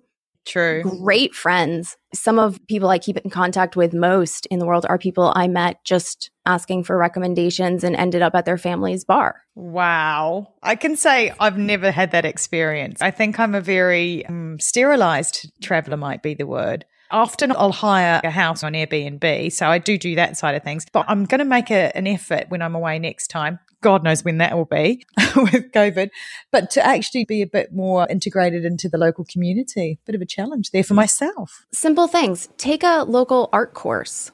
True. 0.45 0.83
great 0.83 1.35
friends. 1.35 1.97
Some 2.15 2.39
of 2.39 2.59
people 2.67 2.89
I 2.89 2.99
keep 2.99 3.17
in 3.19 3.31
contact 3.31 3.77
with 3.77 3.95
most 3.95 4.47
in 4.47 4.59
the 4.59 4.67
world 4.67 4.85
are 4.89 4.99
people 4.99 5.33
I 5.35 5.49
met 5.49 5.77
just 5.85 6.31
asking 6.45 6.85
for 6.85 6.99
recommendations 6.99 7.85
and 7.85 7.95
ended 7.95 8.23
up 8.23 8.35
at 8.35 8.45
their 8.45 8.59
family's 8.59 9.05
bar. 9.05 9.43
Wow. 9.55 10.55
I 10.63 10.77
can 10.77 10.97
say 10.97 11.33
I've 11.39 11.59
never 11.59 11.91
had 11.91 12.11
that 12.13 12.25
experience. 12.25 13.01
I 13.01 13.11
think 13.11 13.39
I'm 13.39 13.55
a 13.55 13.61
very 13.61 14.27
um, 14.27 14.59
sterilized 14.59 15.51
traveler, 15.63 15.97
might 15.97 16.23
be 16.23 16.35
the 16.35 16.47
word. 16.47 16.85
Often 17.11 17.53
I'll 17.53 17.73
hire 17.73 18.21
a 18.25 18.31
house 18.31 18.65
on 18.65 18.73
Airbnb. 18.73 19.53
So 19.53 19.69
I 19.69 19.79
do 19.79 19.99
do 19.99 20.15
that 20.17 20.39
side 20.39 20.55
of 20.55 20.63
things. 20.63 20.87
But 20.91 21.05
I'm 21.09 21.27
going 21.27 21.41
to 21.41 21.45
make 21.45 21.71
a, 21.71 21.95
an 21.97 22.07
effort 22.07 22.47
when 22.49 22.63
I'm 22.63 22.75
away 22.75 22.99
next 22.99 23.29
time. 23.29 23.59
God 23.83 24.03
knows 24.03 24.25
when 24.25 24.39
that 24.39 24.57
will 24.57 24.65
be 24.65 25.05
with 25.37 25.71
COVID, 25.73 26.09
but 26.51 26.71
to 26.71 26.85
actually 26.85 27.25
be 27.27 27.43
a 27.43 27.47
bit 27.47 27.73
more 27.73 28.07
integrated 28.09 28.65
into 28.65 28.89
the 28.89 28.97
local 28.99 29.25
community. 29.25 29.99
Bit 30.07 30.15
of 30.15 30.23
a 30.23 30.27
challenge 30.27 30.71
there 30.71 30.85
for 30.85 30.95
myself. 30.95 31.67
Simple 31.73 32.07
things. 32.09 32.49
Take 32.57 32.83
a 32.83 33.05
local 33.07 33.51
art 33.53 33.75
course. 33.75 34.31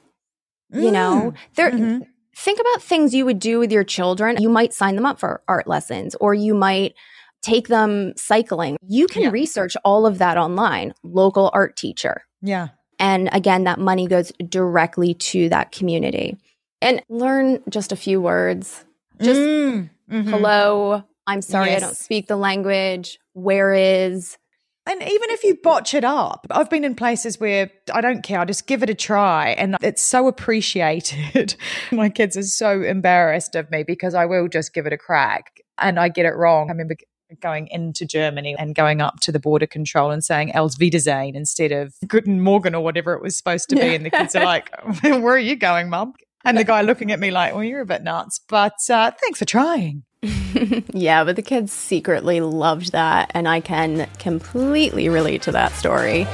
You 0.71 0.91
know, 0.91 1.33
there. 1.55 1.71
Mhm. 1.71 2.05
Think 2.35 2.59
about 2.59 2.81
things 2.83 3.13
you 3.13 3.25
would 3.25 3.39
do 3.39 3.59
with 3.59 3.71
your 3.71 3.83
children. 3.83 4.37
You 4.39 4.49
might 4.49 4.73
sign 4.73 4.95
them 4.95 5.05
up 5.05 5.19
for 5.19 5.41
art 5.47 5.67
lessons 5.67 6.15
or 6.21 6.33
you 6.33 6.53
might 6.53 6.93
take 7.41 7.67
them 7.67 8.13
cycling. 8.15 8.77
You 8.87 9.07
can 9.07 9.23
Yeah. 9.23 9.29
research 9.31 9.75
all 9.83 10.05
of 10.05 10.19
that 10.19 10.37
online. 10.37 10.93
Local 11.03 11.49
art 11.53 11.75
teacher. 11.75 12.21
Yeah. 12.41 12.69
And 12.99 13.29
again, 13.33 13.63
that 13.63 13.79
money 13.79 14.07
goes 14.07 14.31
directly 14.47 15.13
to 15.15 15.49
that 15.49 15.71
community. 15.71 16.37
And 16.81 17.01
learn 17.09 17.59
just 17.69 17.91
a 17.91 17.95
few 17.97 18.21
words. 18.21 18.85
Just 19.21 19.39
Mm, 19.39 19.89
mhm. 20.09 20.29
hello, 20.29 21.03
I'm 21.27 21.41
sorry 21.41 21.75
I 21.75 21.79
don't 21.79 21.97
speak 21.97 22.27
the 22.27 22.35
language. 22.35 23.19
Where 23.33 23.73
is? 23.73 24.37
And 24.85 25.01
even 25.03 25.29
if 25.29 25.43
you 25.43 25.55
botch 25.61 25.93
it 25.93 26.03
up, 26.03 26.47
I've 26.49 26.69
been 26.69 26.83
in 26.83 26.95
places 26.95 27.39
where 27.39 27.69
I 27.93 28.01
don't 28.01 28.23
care, 28.23 28.39
I 28.39 28.45
just 28.45 28.65
give 28.65 28.81
it 28.81 28.89
a 28.89 28.95
try. 28.95 29.49
And 29.49 29.75
it's 29.81 30.01
so 30.01 30.27
appreciated. 30.27 31.55
My 31.91 32.09
kids 32.09 32.35
are 32.35 32.43
so 32.43 32.81
embarrassed 32.81 33.53
of 33.55 33.69
me 33.69 33.83
because 33.83 34.15
I 34.15 34.25
will 34.25 34.47
just 34.47 34.73
give 34.73 34.87
it 34.87 34.93
a 34.93 34.97
crack 34.97 35.61
and 35.77 35.99
I 35.99 36.09
get 36.09 36.25
it 36.25 36.35
wrong. 36.35 36.69
I 36.69 36.71
remember 36.71 36.95
going 37.39 37.67
into 37.67 38.07
Germany 38.07 38.55
and 38.57 38.73
going 38.73 39.01
up 39.01 39.19
to 39.19 39.31
the 39.31 39.39
border 39.39 39.67
control 39.67 40.09
and 40.09 40.23
saying 40.23 40.51
Els 40.55 40.79
Wiedersehen 40.79 41.35
instead 41.35 41.71
of 41.71 41.93
Guten 42.07 42.41
Morgen 42.41 42.73
or 42.73 42.83
whatever 42.83 43.13
it 43.13 43.21
was 43.21 43.37
supposed 43.37 43.69
to 43.69 43.75
be. 43.75 43.93
And 43.93 44.03
the 44.03 44.09
kids 44.09 44.35
are 44.35 44.43
like, 44.55 44.71
Where 45.03 45.35
are 45.35 45.37
you 45.37 45.55
going, 45.55 45.89
mum? 45.89 46.13
And 46.45 46.57
the 46.57 46.63
guy 46.63 46.81
looking 46.81 47.11
at 47.11 47.19
me 47.19 47.31
like, 47.31 47.53
Well, 47.53 47.63
you're 47.63 47.81
a 47.81 47.85
bit 47.85 48.03
nuts, 48.03 48.39
but 48.47 48.77
uh, 48.89 49.11
thanks 49.11 49.39
for 49.39 49.45
trying. 49.45 50.03
yeah, 50.93 51.23
but 51.23 51.35
the 51.35 51.41
kids 51.41 51.71
secretly 51.71 52.41
loved 52.41 52.91
that. 52.91 53.31
And 53.33 53.47
I 53.47 53.59
can 53.61 54.09
completely 54.19 55.09
relate 55.09 55.41
to 55.43 55.51
that 55.51 55.71
story. 55.73 56.27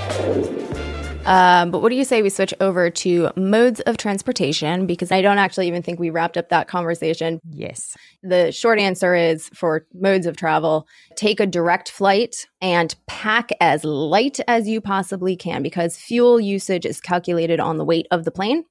Um, 1.25 1.71
but 1.71 1.81
what 1.81 1.89
do 1.89 1.95
you 1.95 2.03
say 2.03 2.21
we 2.21 2.29
switch 2.29 2.53
over 2.59 2.91
to 2.91 3.31
modes 3.35 3.79
of 3.81 3.97
transportation? 3.97 4.85
Because 4.85 5.11
I 5.11 5.23
don't 5.23 5.39
actually 5.39 5.67
even 5.67 5.81
think 5.81 5.99
we 5.99 6.11
wrapped 6.11 6.37
up 6.37 6.49
that 6.49 6.67
conversation. 6.67 7.41
Yes. 7.49 7.97
The 8.21 8.51
short 8.51 8.79
answer 8.79 9.15
is 9.15 9.49
for 9.49 9.87
modes 9.93 10.27
of 10.27 10.37
travel, 10.37 10.87
take 11.15 11.39
a 11.39 11.47
direct 11.47 11.89
flight 11.89 12.45
and 12.61 12.95
pack 13.07 13.49
as 13.59 13.83
light 13.83 14.39
as 14.47 14.67
you 14.67 14.81
possibly 14.81 15.35
can 15.35 15.63
because 15.63 15.97
fuel 15.97 16.39
usage 16.39 16.85
is 16.85 17.01
calculated 17.01 17.59
on 17.59 17.77
the 17.77 17.85
weight 17.85 18.07
of 18.11 18.23
the 18.23 18.31
plane. 18.31 18.63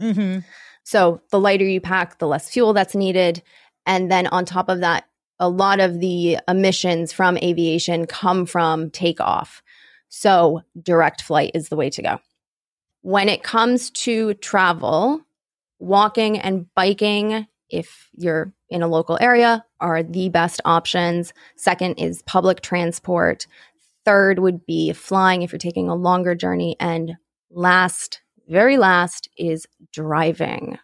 Mm-hmm. 0.00 0.40
So 0.88 1.20
the 1.28 1.38
lighter 1.38 1.66
you 1.66 1.82
pack, 1.82 2.18
the 2.18 2.26
less 2.26 2.48
fuel 2.48 2.72
that's 2.72 2.94
needed. 2.94 3.42
And 3.84 4.10
then 4.10 4.26
on 4.28 4.46
top 4.46 4.70
of 4.70 4.80
that, 4.80 5.04
a 5.38 5.46
lot 5.46 5.80
of 5.80 6.00
the 6.00 6.38
emissions 6.48 7.12
from 7.12 7.36
aviation 7.36 8.06
come 8.06 8.46
from 8.46 8.88
takeoff. 8.88 9.62
So 10.08 10.62
direct 10.82 11.20
flight 11.20 11.50
is 11.52 11.68
the 11.68 11.76
way 11.76 11.90
to 11.90 12.00
go. 12.00 12.20
When 13.02 13.28
it 13.28 13.42
comes 13.42 13.90
to 13.90 14.32
travel, 14.32 15.20
walking 15.78 16.38
and 16.38 16.72
biking, 16.74 17.46
if 17.68 18.08
you're 18.14 18.54
in 18.70 18.82
a 18.82 18.88
local 18.88 19.18
area, 19.20 19.66
are 19.80 20.02
the 20.02 20.30
best 20.30 20.62
options. 20.64 21.34
Second 21.54 21.96
is 21.96 22.22
public 22.22 22.62
transport. 22.62 23.46
Third 24.06 24.38
would 24.38 24.64
be 24.64 24.94
flying 24.94 25.42
if 25.42 25.52
you're 25.52 25.58
taking 25.58 25.90
a 25.90 25.94
longer 25.94 26.34
journey. 26.34 26.76
And 26.80 27.18
last, 27.50 28.22
very 28.48 28.76
last, 28.76 29.28
is 29.36 29.66
driving 29.92 30.78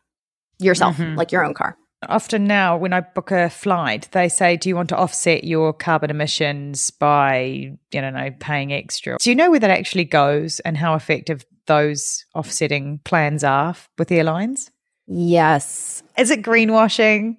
yourself, 0.58 0.96
Mhm. 0.96 1.16
like 1.16 1.32
your 1.32 1.44
own 1.44 1.54
car. 1.54 1.76
Often 2.08 2.44
now, 2.46 2.76
when 2.76 2.92
I 2.92 3.00
book 3.00 3.30
a 3.30 3.48
flight, 3.48 4.08
they 4.12 4.28
say, 4.28 4.56
"Do 4.58 4.68
you 4.68 4.76
want 4.76 4.90
to 4.90 4.96
offset 4.96 5.42
your 5.44 5.72
carbon 5.72 6.10
emissions 6.10 6.90
by, 6.90 7.44
you 7.92 8.00
don't 8.00 8.12
know, 8.14 8.30
paying 8.40 8.72
extra?" 8.72 9.16
Do 9.18 9.30
you 9.30 9.36
know 9.36 9.50
where 9.50 9.60
that 9.60 9.70
actually 9.70 10.04
goes 10.04 10.60
and 10.60 10.76
how 10.76 10.94
effective 10.94 11.46
those 11.66 12.26
offsetting 12.34 13.00
plans 13.04 13.42
are 13.42 13.74
with 13.98 14.12
airlines? 14.12 14.70
Yes, 15.06 16.02
Is 16.18 16.30
it 16.30 16.42
greenwashing? 16.42 17.36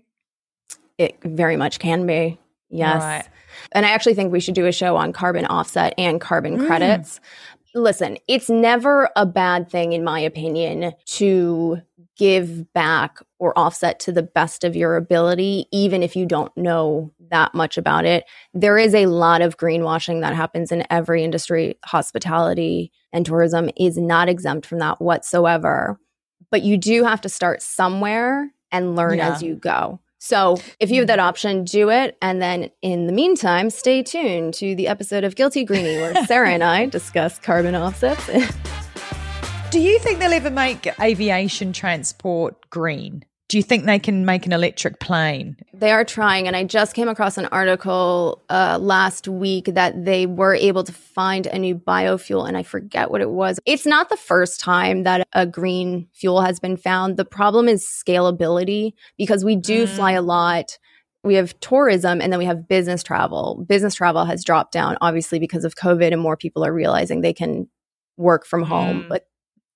it 0.98 1.18
very 1.24 1.58
much 1.58 1.78
can 1.80 2.08
be. 2.08 2.40
Yes. 2.70 3.04
Right. 3.04 3.26
And 3.72 3.86
I 3.86 3.90
actually 3.92 4.16
think 4.16 4.32
we 4.32 4.40
should 4.40 4.56
do 4.56 4.66
a 4.66 4.72
show 4.72 4.96
on 4.98 5.14
carbon 5.14 5.46
offset 5.46 5.94
and 5.98 6.20
carbon 6.20 6.58
Mm. 6.58 6.66
credits. 6.68 7.20
Listen, 7.76 8.18
it's 8.30 8.50
never 8.50 9.10
a 9.18 9.26
bad 9.26 9.70
thing, 9.70 9.92
in 9.92 10.02
my 10.04 10.22
opinion, 10.22 10.94
to 11.08 11.82
give 12.18 12.72
back 12.74 13.18
or 13.38 13.58
offset 13.60 14.00
to 14.00 14.14
the 14.14 14.24
best 14.24 14.64
of 14.64 14.78
your 14.78 14.96
ability, 14.96 15.68
even 15.74 16.02
if 16.02 16.16
you 16.16 16.26
don't 16.26 16.56
know 16.56 17.12
that 17.30 17.54
much 17.54 17.78
about 17.78 18.06
it. 18.06 18.24
There 18.54 18.78
is 18.78 18.96
a 18.96 19.08
lot 19.08 19.42
of 19.42 19.58
greenwashing 19.58 20.22
that 20.22 20.34
happens 20.34 20.72
in 20.72 20.86
every 20.90 21.26
industry. 21.26 21.78
Hospitality 21.84 22.94
and 23.12 23.26
tourism 23.26 23.70
is 23.78 23.98
not 23.98 24.30
exempt 24.30 24.66
from 24.66 24.80
that 24.80 25.02
whatsoever. 25.02 26.00
But 26.52 26.64
you 26.64 26.78
do 26.78 27.04
have 27.04 27.20
to 27.22 27.30
start 27.30 27.62
somewhere 27.62 28.52
and 28.72 28.96
learn 28.96 29.18
Yeah. 29.18 29.34
as 29.34 29.44
you 29.44 29.56
go. 29.56 30.00
So 30.26 30.58
if 30.80 30.90
you 30.90 31.02
have 31.02 31.08
that 31.08 31.20
option, 31.20 31.66
do 31.66 31.92
it. 31.92 32.18
And 32.20 32.42
then 32.42 32.72
in 32.82 33.06
the 33.06 33.14
meantime, 33.14 33.70
stay 33.70 34.02
tuned 34.02 34.56
to 34.56 34.74
the 34.74 34.88
episode 34.88 35.24
of 35.24 35.36
Guilty 35.36 35.64
Greenie 35.64 35.98
where 35.98 36.26
Sarah 36.26 36.50
and 36.50 36.64
I 36.64 36.88
discuss 36.88 37.38
carbon 37.38 37.76
offsets. 37.76 38.26
Do 39.70 39.80
you 39.80 40.00
think 40.00 40.18
they'll 40.18 40.34
ever 40.34 40.50
make 40.50 40.88
aviation 41.00 41.74
transport 41.74 42.72
green? 42.72 43.24
Do 43.48 43.58
you 43.58 43.64
think 43.64 43.86
they 43.86 44.00
can 44.00 44.26
make 44.26 44.46
an 44.46 44.54
electric 44.54 45.00
plane? 45.00 45.58
they 45.80 45.92
are 45.92 46.06
trying. 46.06 46.48
And 46.48 46.56
I 46.56 46.64
just 46.64 46.94
came 46.94 47.08
across 47.08 47.38
an 47.38 47.46
article 47.48 48.44
uh, 48.50 48.78
last 48.82 49.28
week 49.28 49.66
that 49.66 50.06
they 50.06 50.26
were 50.26 50.56
able 50.56 50.84
to 50.84 50.92
find 50.92 51.48
a 51.48 51.60
new 51.60 51.76
biofuel. 51.76 52.48
And 52.48 52.58
I 52.58 52.64
forget 52.64 53.12
what 53.12 53.22
it 53.22 53.30
was. 53.30 53.60
It's 53.66 53.86
not 53.86 54.10
the 54.10 54.18
first 54.18 54.60
time 54.60 55.04
that 55.04 55.28
a 55.34 55.46
green 55.46 56.08
fuel 56.14 56.42
has 56.42 56.60
been 56.60 56.78
found. 56.78 57.18
The 57.18 57.26
problem 57.26 57.68
is 57.68 57.86
scalability 57.86 58.94
because 59.18 59.44
we 59.44 59.56
do 59.56 59.88
fly 59.88 60.14
a 60.14 60.22
lot. 60.22 60.78
We 61.24 61.36
have 61.36 61.60
tourism 61.60 62.22
and 62.22 62.32
then 62.32 62.40
we 62.40 62.46
have 62.46 62.68
business 62.68 63.04
travel. 63.04 63.66
Business 63.68 63.96
travel 63.96 64.26
has 64.26 64.44
dropped 64.44 64.72
down, 64.72 64.98
obviously, 65.02 65.40
because 65.40 65.66
of 65.66 65.76
COVID, 65.76 66.14
and 66.14 66.22
more 66.22 66.38
people 66.38 66.64
are 66.64 66.74
realizing 66.74 67.22
they 67.22 67.34
can 67.34 67.68
work 68.16 68.46
from 68.46 68.64
home. 68.64 69.04
Mm. 69.04 69.10
But 69.10 69.26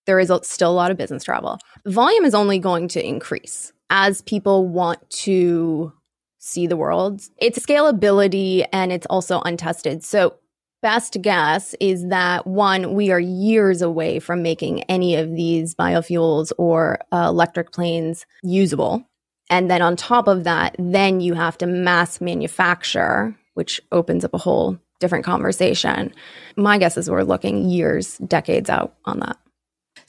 there 0.10 0.20
is 0.20 0.32
still 0.42 0.72
a 0.72 0.74
lot 0.74 0.90
of 0.90 0.98
business 0.98 1.24
travel. 1.24 1.60
Volume 1.86 2.26
is 2.26 2.34
only 2.34 2.58
going 2.58 2.88
to 2.88 3.08
increase 3.08 3.72
as 3.92 4.24
people 4.24 4.68
want 4.68 5.08
to 5.12 5.94
see 6.40 6.66
the 6.66 6.76
world. 6.76 7.22
It's 7.38 7.64
scalability 7.64 8.66
and 8.74 8.92
it's 8.92 9.06
also 9.06 9.40
untested. 9.42 10.04
So, 10.04 10.34
best 10.82 11.22
guess 11.22 11.76
is 11.80 12.08
that 12.08 12.48
one, 12.48 12.96
we 12.96 13.12
are 13.12 13.20
years 13.20 13.84
away 13.84 14.18
from 14.18 14.42
making 14.42 14.82
any 14.86 15.16
of 15.16 15.30
these 15.36 15.76
biofuels 15.76 16.52
or 16.58 16.98
uh, 17.12 17.28
electric 17.28 17.72
planes 17.72 18.26
usable. 18.42 19.06
And 19.52 19.70
then 19.70 19.84
on 19.84 19.96
top 19.96 20.28
of 20.28 20.44
that, 20.46 20.76
then 20.80 21.22
you 21.22 21.36
have 21.36 21.56
to 21.60 21.68
mass 21.68 22.20
manufacture, 22.20 23.38
which 23.54 23.80
opens 23.92 24.26
up 24.26 24.34
a 24.34 24.40
whole 24.40 24.80
different 25.00 25.24
conversation. 25.24 26.12
My 26.56 26.80
guess 26.80 26.98
is 26.98 27.12
we're 27.12 27.22
looking 27.22 27.70
years, 27.70 28.18
decades 28.18 28.72
out 28.72 28.96
on 29.06 29.20
that. 29.20 29.38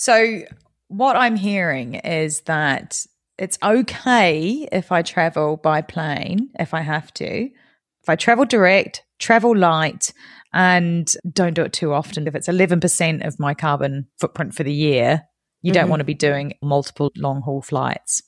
So, 0.01 0.41
what 0.89 1.15
I'm 1.15 1.37
hearing 1.37 1.97
is 1.97 2.41
that 2.47 3.05
it's 3.37 3.59
okay 3.63 4.67
if 4.73 4.91
I 4.91 5.03
travel 5.03 5.59
by 5.59 5.83
plane, 5.83 6.49
if 6.59 6.73
I 6.73 6.81
have 6.81 7.13
to. 7.15 7.45
If 7.45 8.09
I 8.09 8.17
travel 8.17 8.47
direct, 8.47 9.03
travel 9.19 9.55
light, 9.55 10.15
and 10.55 11.07
don't 11.31 11.53
do 11.53 11.65
it 11.65 11.75
too 11.75 11.93
often. 11.93 12.27
If 12.27 12.35
it's 12.35 12.49
11% 12.49 13.27
of 13.27 13.39
my 13.39 13.53
carbon 13.53 14.07
footprint 14.19 14.55
for 14.55 14.63
the 14.63 14.73
year, 14.73 15.25
you 15.61 15.71
don't 15.71 15.85
Mhm. 15.85 15.91
want 15.91 16.01
to 16.01 16.05
be 16.05 16.15
doing 16.15 16.55
multiple 16.63 17.11
long 17.15 17.43
haul 17.43 17.61
flights. 17.61 18.23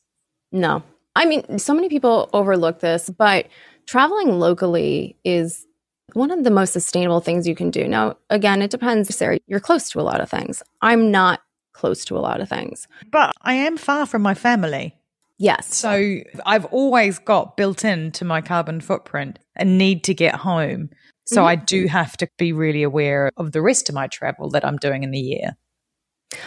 No. 0.53 0.83
I 1.17 1.25
mean, 1.25 1.59
so 1.59 1.73
many 1.73 1.89
people 1.89 2.29
overlook 2.35 2.81
this, 2.81 3.09
but 3.09 3.47
traveling 3.87 4.39
locally 4.39 5.17
is 5.25 5.67
one 6.13 6.31
of 6.31 6.45
the 6.45 6.51
most 6.51 6.75
sustainable 6.75 7.21
things 7.21 7.49
you 7.49 7.55
can 7.55 7.71
do. 7.71 7.89
Now, 7.89 8.19
again, 8.29 8.61
it 8.61 8.71
depends, 8.71 9.15
Sarah. 9.17 9.39
You're 9.47 9.59
close 9.59 9.89
to 9.93 10.01
a 10.01 10.03
lot 10.03 10.21
of 10.21 10.29
things. 10.29 10.63
I'm 10.83 11.11
not 11.11 11.41
close 11.73 12.05
to 12.07 12.17
a 12.17 12.21
lot 12.21 12.41
of 12.41 12.49
things. 12.49 12.87
But 13.11 13.33
I 13.43 13.55
am 13.55 13.77
far 13.77 14.07
from 14.07 14.23
my 14.23 14.35
family. 14.35 14.97
Yes. 15.39 15.75
So 15.75 16.19
I've 16.47 16.67
always 16.67 17.19
got 17.19 17.57
built 17.57 17.85
into 17.85 18.25
my 18.25 18.41
carbon 18.41 18.81
footprint 18.81 19.39
a 19.57 19.65
need 19.65 20.05
to 20.05 20.15
get 20.15 20.37
home. 20.37 20.91
So 21.27 21.39
mm-hmm. 21.39 21.49
I 21.49 21.57
do 21.57 21.87
have 21.87 22.17
to 22.19 22.29
be 22.39 22.53
really 22.53 22.83
aware 22.83 23.31
of 23.37 23.53
the 23.53 23.63
rest 23.63 23.89
of 23.89 23.95
my 23.95 24.07
travel 24.07 24.51
that 24.51 24.65
I'm 24.65 24.77
doing 24.77 25.03
in 25.03 25.11
the 25.11 25.19
year. 25.19 25.57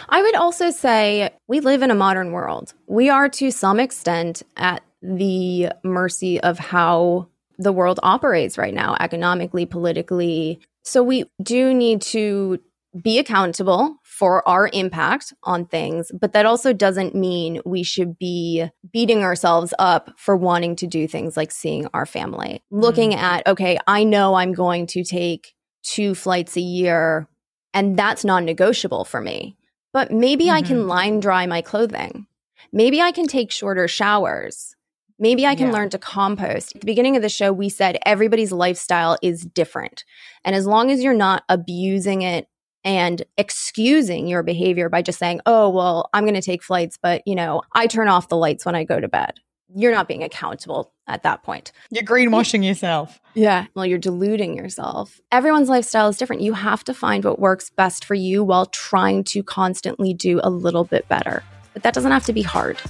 I 0.08 0.22
would 0.22 0.34
also 0.34 0.70
say 0.70 1.30
we 1.46 1.60
live 1.60 1.82
in 1.82 1.90
a 1.90 1.94
modern 1.94 2.32
world. 2.32 2.74
We 2.86 3.08
are 3.08 3.28
to 3.30 3.50
some 3.50 3.78
extent 3.78 4.42
at 4.56 4.82
the 5.02 5.70
mercy 5.84 6.40
of 6.40 6.58
how 6.58 7.28
the 7.58 7.72
world 7.72 8.00
operates 8.02 8.58
right 8.58 8.74
now, 8.74 8.96
economically, 8.98 9.66
politically. 9.66 10.60
So 10.84 11.02
we 11.02 11.24
do 11.42 11.72
need 11.72 12.02
to 12.02 12.60
be 13.00 13.18
accountable 13.18 13.96
for 14.16 14.48
our 14.48 14.70
impact 14.72 15.34
on 15.42 15.66
things, 15.66 16.10
but 16.18 16.32
that 16.32 16.46
also 16.46 16.72
doesn't 16.72 17.14
mean 17.14 17.60
we 17.66 17.82
should 17.82 18.18
be 18.18 18.64
beating 18.90 19.22
ourselves 19.22 19.74
up 19.78 20.10
for 20.16 20.34
wanting 20.34 20.74
to 20.74 20.86
do 20.86 21.06
things 21.06 21.36
like 21.36 21.52
seeing 21.52 21.86
our 21.92 22.06
family. 22.06 22.62
Mm. 22.72 22.80
Looking 22.80 23.14
at, 23.14 23.46
okay, 23.46 23.76
I 23.86 24.04
know 24.04 24.32
I'm 24.32 24.54
going 24.54 24.86
to 24.88 25.04
take 25.04 25.52
two 25.82 26.14
flights 26.14 26.56
a 26.56 26.62
year, 26.62 27.28
and 27.74 27.94
that's 27.98 28.24
non 28.24 28.46
negotiable 28.46 29.04
for 29.04 29.20
me. 29.20 29.58
But 29.92 30.10
maybe 30.10 30.44
mm-hmm. 30.44 30.54
I 30.54 30.62
can 30.62 30.78
mm-hmm. 30.78 30.88
line 30.88 31.20
dry 31.20 31.44
my 31.44 31.60
clothing. 31.60 32.26
Maybe 32.72 33.02
I 33.02 33.12
can 33.12 33.26
take 33.26 33.52
shorter 33.52 33.86
showers. 33.86 34.74
Maybe 35.18 35.46
I 35.46 35.54
can 35.54 35.66
yeah. 35.66 35.72
learn 35.74 35.90
to 35.90 35.98
compost. 35.98 36.74
At 36.74 36.80
the 36.80 36.86
beginning 36.86 37.16
of 37.16 37.22
the 37.22 37.28
show, 37.28 37.52
we 37.52 37.68
said 37.68 37.98
everybody's 38.06 38.52
lifestyle 38.52 39.18
is 39.20 39.44
different. 39.44 40.04
And 40.42 40.56
as 40.56 40.66
long 40.66 40.90
as 40.90 41.02
you're 41.02 41.12
not 41.12 41.42
abusing 41.50 42.22
it 42.22 42.48
and 42.86 43.24
excusing 43.36 44.28
your 44.28 44.44
behavior 44.44 44.88
by 44.88 45.02
just 45.02 45.18
saying, 45.18 45.40
oh, 45.44 45.68
well, 45.68 46.08
I'm 46.14 46.22
going 46.22 46.34
to 46.34 46.40
take 46.40 46.62
flights, 46.62 46.96
but, 47.02 47.20
you 47.26 47.34
know, 47.34 47.62
I 47.72 47.88
turn 47.88 48.06
off 48.06 48.28
the 48.28 48.36
lights 48.36 48.64
when 48.64 48.76
I 48.76 48.84
go 48.84 49.00
to 49.00 49.08
bed. 49.08 49.40
You're 49.74 49.90
not 49.90 50.06
being 50.06 50.22
accountable 50.22 50.92
at 51.08 51.24
that 51.24 51.42
point. 51.42 51.72
You're 51.90 52.04
greenwashing 52.04 52.64
yourself. 52.64 53.20
Yeah. 53.34 53.66
Well, 53.74 53.84
you're 53.84 53.98
deluding 53.98 54.56
yourself. 54.56 55.20
Everyone's 55.32 55.68
lifestyle 55.68 56.06
is 56.08 56.16
different. 56.16 56.42
You 56.42 56.52
have 56.52 56.84
to 56.84 56.94
find 56.94 57.24
what 57.24 57.40
works 57.40 57.70
best 57.70 58.04
for 58.04 58.14
you 58.14 58.44
while 58.44 58.66
trying 58.66 59.24
to 59.24 59.42
constantly 59.42 60.14
do 60.14 60.40
a 60.44 60.48
little 60.48 60.84
bit 60.84 61.08
better. 61.08 61.42
But 61.72 61.82
that 61.82 61.92
doesn't 61.92 62.12
have 62.12 62.24
to 62.26 62.32
be 62.32 62.42
hard. 62.42 62.80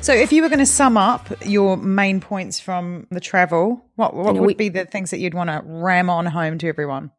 So, 0.00 0.12
if 0.12 0.32
you 0.32 0.42
were 0.42 0.48
going 0.48 0.60
to 0.60 0.66
sum 0.66 0.96
up 0.96 1.26
your 1.44 1.76
main 1.76 2.20
points 2.20 2.60
from 2.60 3.08
the 3.10 3.18
travel, 3.18 3.84
what, 3.96 4.14
what 4.14 4.34
would 4.34 4.46
we, 4.46 4.54
be 4.54 4.68
the 4.68 4.84
things 4.84 5.10
that 5.10 5.18
you'd 5.18 5.34
want 5.34 5.50
to 5.50 5.62
ram 5.64 6.08
on 6.08 6.26
home 6.26 6.58
to 6.58 6.68
everyone? 6.68 7.10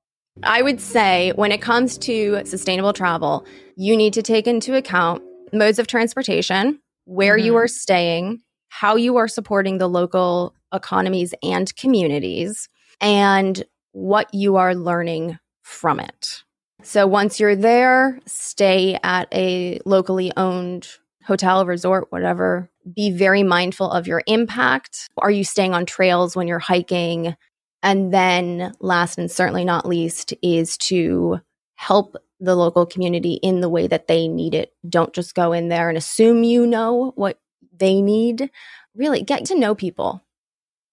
I 0.43 0.62
would 0.62 0.80
say 0.80 1.32
when 1.36 1.52
it 1.52 1.62
comes 1.62 1.97
to 2.00 2.41
sustainable 2.45 2.93
travel, 2.93 3.45
you 3.76 3.97
need 3.97 4.13
to 4.13 4.21
take 4.21 4.47
into 4.47 4.76
account 4.76 5.23
modes 5.54 5.80
of 5.80 5.88
transportation, 5.88 6.80
where 7.06 7.38
mm-hmm. 7.38 7.45
you 7.45 7.56
are 7.56 7.67
staying, 7.67 8.41
how 8.69 8.95
you 8.95 9.17
are 9.17 9.28
supporting 9.28 9.78
the 9.78 9.88
local 9.88 10.54
economies 10.73 11.34
and 11.41 11.73
communities, 11.76 12.69
and 13.02 13.63
what 13.93 14.34
you 14.34 14.58
are 14.58 14.76
learning 14.76 15.39
from 15.63 16.00
it. 16.00 16.43
So 16.84 17.08
once 17.08 17.39
you're 17.39 17.56
there, 17.56 18.19
stay 18.26 19.00
at 19.04 19.28
a 19.34 19.80
locally 19.86 20.32
owned 20.38 20.88
hotel, 21.26 21.65
resort, 21.65 22.08
whatever 22.12 22.69
be 22.95 23.12
very 23.12 23.43
mindful 23.43 23.89
of 23.91 24.08
your 24.08 24.21
impact. 24.28 25.10
Are 25.17 25.32
you 25.32 25.43
staying 25.43 25.73
on 25.73 25.86
trails 25.86 26.36
when 26.36 26.47
you're 26.47 26.60
hiking? 26.60 27.36
And 27.84 28.13
then, 28.13 28.74
last 28.80 29.18
and 29.18 29.30
certainly 29.30 29.63
not 29.63 29.86
least, 29.86 30.34
is 30.42 30.78
to 30.78 31.40
help 31.76 32.18
the 32.40 32.56
local 32.56 32.86
community 32.86 33.34
in 33.44 33.62
the 33.62 33.70
way 33.70 33.88
that 33.88 34.08
they 34.08 34.28
need 34.28 34.54
it. 34.54 34.74
Don't 34.88 35.13
just 35.13 35.36
go 35.36 35.54
in 35.54 35.70
there 35.70 35.90
and 35.90 35.98
assume 35.98 36.44
you 36.44 36.66
know 36.66 37.13
what 37.16 37.40
they 37.76 38.02
need. 38.02 38.50
Really 38.96 39.22
get 39.22 39.46
to 39.46 39.58
know 39.58 39.76
people. 39.76 40.24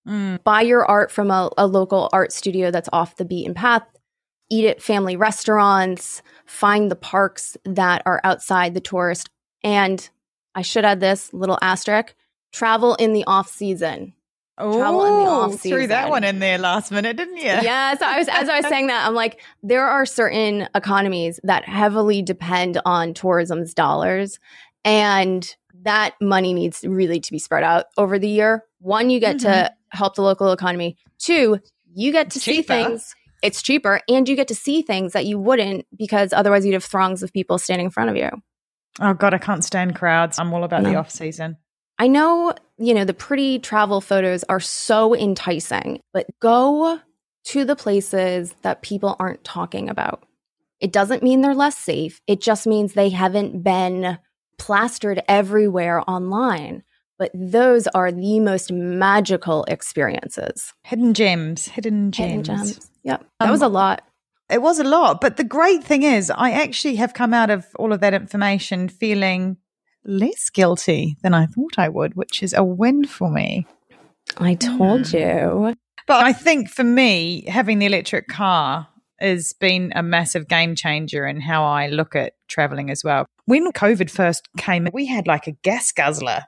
Mm. 0.07 0.43
Buy 0.45 0.63
your 0.63 0.85
art 0.85 1.11
from 1.11 1.31
a, 1.31 1.51
a 1.57 1.67
local 1.67 2.11
art 2.13 2.33
studio 2.33 2.71
that's 2.71 2.89
off 2.93 3.17
the 3.17 3.25
beaten 3.25 3.55
path. 3.55 3.83
Eat 4.51 4.67
at 4.67 4.83
family 4.83 5.17
restaurants. 5.17 6.23
Find 6.45 6.91
the 6.91 6.97
parks 6.97 7.57
that 7.65 8.03
are 8.05 8.21
outside 8.25 8.75
the 8.75 8.81
tourist. 8.81 9.31
And 9.63 10.09
I 10.55 10.63
should 10.63 10.85
add 10.85 11.01
this 11.01 11.33
little 11.33 11.59
asterisk 11.63 12.15
travel 12.53 12.95
in 12.97 13.13
the 13.13 13.25
off 13.27 13.49
season. 13.49 14.13
Oh, 14.57 14.79
travel 14.79 15.05
in 15.05 15.13
the 15.25 15.31
off 15.31 15.53
season. 15.61 15.71
Threw 15.71 15.87
that 15.89 16.11
one 16.11 16.23
in 16.23 16.39
there 16.39 16.59
last 16.59 16.93
minute, 16.93 17.17
didn't 17.17 17.39
you? 17.39 17.43
Yeah. 17.45 17.97
So 17.97 18.07
I 18.07 18.19
was, 18.19 18.29
as 18.29 18.49
I 18.49 18.59
was 18.59 18.67
saying 18.69 18.87
that, 18.87 19.07
I'm 19.07 19.15
like, 19.15 19.43
there 19.63 19.85
are 19.85 20.07
certain 20.07 20.69
economies 20.75 21.41
that 21.43 21.69
heavily 21.69 22.23
depend 22.23 22.81
on 22.85 23.15
tourism's 23.15 23.75
dollars, 23.75 24.39
and 24.85 25.55
that 25.83 26.15
money 26.21 26.53
needs 26.55 26.85
really 26.87 27.19
to 27.21 27.33
be 27.33 27.39
spread 27.39 27.65
out 27.65 27.87
over 27.99 28.19
the 28.19 28.29
year. 28.29 28.65
One, 28.79 29.11
you 29.11 29.19
get 29.19 29.37
mm-hmm. 29.37 29.47
to 29.47 29.73
help 29.91 30.15
the 30.15 30.23
local 30.23 30.53
economy. 30.53 30.99
Two, 31.19 31.59
you 31.93 32.13
get 32.13 32.31
to 32.31 32.41
see 32.41 32.63
things. 32.63 33.15
It's 33.43 33.61
cheaper, 33.61 34.01
and 34.09 34.29
you 34.29 34.37
get 34.37 34.49
to 34.49 34.55
see 34.55 34.83
things 34.83 35.13
that 35.13 35.27
you 35.27 35.39
wouldn't 35.39 35.87
because 35.99 36.33
otherwise 36.33 36.65
you'd 36.65 36.75
have 36.75 36.85
throngs 36.85 37.23
of 37.23 37.33
people 37.33 37.59
standing 37.59 37.87
in 37.87 37.91
front 37.91 38.11
of 38.11 38.17
you. 38.17 38.31
Oh 39.01 39.15
God, 39.15 39.35
I 39.35 39.39
can't 39.39 39.65
stand 39.65 39.97
crowds. 39.97 40.39
I'm 40.39 40.55
all 40.55 40.65
about 40.65 40.83
no. 40.83 40.91
the 40.91 40.97
off 40.97 41.11
season. 41.11 41.57
I 41.99 42.09
know, 42.09 42.55
you 42.77 42.95
know, 42.95 43.05
the 43.05 43.15
pretty 43.15 43.59
travel 43.59 44.01
photos 44.01 44.45
are 44.45 44.61
so 44.61 45.15
enticing, 45.15 46.01
but 46.13 46.27
go 46.41 47.01
to 47.45 47.65
the 47.65 47.77
places 47.77 48.55
that 48.63 48.83
people 48.83 49.17
aren't 49.19 49.45
talking 49.45 49.89
about. 49.89 50.25
It 50.81 50.93
doesn't 50.93 51.23
mean 51.23 51.41
they're 51.41 51.55
less 51.55 51.79
safe. 51.79 52.21
It 52.27 52.41
just 52.41 52.67
means 52.67 52.93
they 52.93 53.11
haven't 53.11 53.63
been 53.63 54.19
plastered 54.59 55.23
everywhere 55.29 56.03
online. 56.09 56.83
But 57.17 57.31
those 57.33 57.87
are 57.89 58.11
the 58.11 58.41
most 58.41 58.73
magical 58.73 59.65
experiences. 59.65 60.73
Hidden 60.83 61.15
gems, 61.15 61.69
hidden 61.69 62.11
gems. 62.11 62.29
Hidden 62.29 62.45
gems. 62.45 62.91
Yep. 63.05 63.27
That 63.39 63.47
um, 63.47 63.51
was 63.53 63.63
a 63.63 63.69
lot. 63.69 64.03
It 64.51 64.61
was 64.61 64.81
a 64.81 64.85
lot. 64.85 65.21
But 65.21 65.37
the 65.37 65.45
great 65.45 65.85
thing 65.85 66.03
is, 66.03 66.31
I 66.31 66.51
actually 66.51 66.97
have 66.97 67.15
come 67.15 67.33
out 67.33 67.51
of 67.51 67.67
all 67.77 67.93
of 67.93 68.01
that 68.01 68.15
information 68.15 68.89
feeling 68.89 69.59
less 70.05 70.51
guilty 70.51 71.17
than 71.23 71.35
I 71.35 71.47
thought 71.47 71.79
I 71.79 71.89
would, 71.89 72.15
which 72.15 72.43
is 72.43 72.53
a 72.53 72.65
win 72.65 73.05
for 73.05 73.31
me. 73.31 73.67
I 74.39 74.55
told 74.55 75.03
mm. 75.03 75.69
you. 75.69 75.75
But 76.07 76.25
I 76.25 76.33
think 76.33 76.69
for 76.69 76.85
me, 76.85 77.45
having 77.49 77.79
the 77.79 77.87
electric 77.87 78.29
car 78.29 78.89
has 79.21 79.55
been 79.55 79.93
a 79.95 80.03
massive 80.03 80.49
game 80.49 80.75
changer 80.75 81.27
in 81.27 81.41
how 81.41 81.65
I 81.65 81.87
look 81.87 82.15
at 82.15 82.35
traveling 82.49 82.91
as 82.91 83.03
well. 83.03 83.27
When 83.47 83.71
COVID 83.73 84.11
first 84.11 84.49
came, 84.59 84.89
we 84.93 85.07
had 85.07 85.27
like 85.27 85.47
a 85.47 85.53
gas 85.53 85.93
guzzler. 85.93 86.43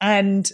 And 0.00 0.50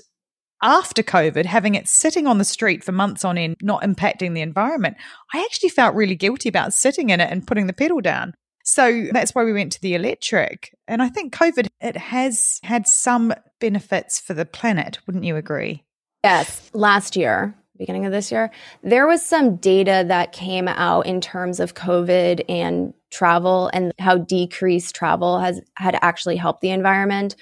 after 0.62 1.02
COVID, 1.02 1.44
having 1.44 1.74
it 1.76 1.86
sitting 1.86 2.26
on 2.26 2.38
the 2.38 2.44
street 2.44 2.82
for 2.82 2.92
months 2.92 3.24
on 3.24 3.38
end, 3.38 3.56
not 3.62 3.82
impacting 3.82 4.34
the 4.34 4.40
environment, 4.40 4.96
I 5.32 5.40
actually 5.40 5.68
felt 5.68 5.94
really 5.94 6.16
guilty 6.16 6.48
about 6.48 6.72
sitting 6.72 7.10
in 7.10 7.20
it 7.20 7.30
and 7.30 7.46
putting 7.46 7.68
the 7.68 7.72
pedal 7.72 8.00
down. 8.00 8.34
So 8.68 9.06
that's 9.12 9.34
why 9.34 9.44
we 9.44 9.54
went 9.54 9.72
to 9.72 9.80
the 9.80 9.94
electric. 9.94 10.76
And 10.86 11.00
I 11.00 11.08
think 11.08 11.34
COVID, 11.34 11.68
it 11.80 11.96
has 11.96 12.60
had 12.62 12.86
some 12.86 13.32
benefits 13.60 14.20
for 14.20 14.34
the 14.34 14.44
planet. 14.44 14.98
Wouldn't 15.06 15.24
you 15.24 15.36
agree? 15.36 15.84
Yes. 16.22 16.70
Last 16.74 17.16
year, 17.16 17.54
beginning 17.78 18.04
of 18.04 18.12
this 18.12 18.30
year, 18.30 18.50
there 18.82 19.06
was 19.06 19.24
some 19.24 19.56
data 19.56 20.04
that 20.08 20.32
came 20.32 20.68
out 20.68 21.06
in 21.06 21.22
terms 21.22 21.60
of 21.60 21.76
COVID 21.76 22.44
and 22.46 22.92
travel 23.10 23.70
and 23.72 23.94
how 23.98 24.18
decreased 24.18 24.94
travel 24.94 25.40
has 25.40 25.62
had 25.78 25.98
actually 26.02 26.36
helped 26.36 26.60
the 26.60 26.68
environment. 26.68 27.36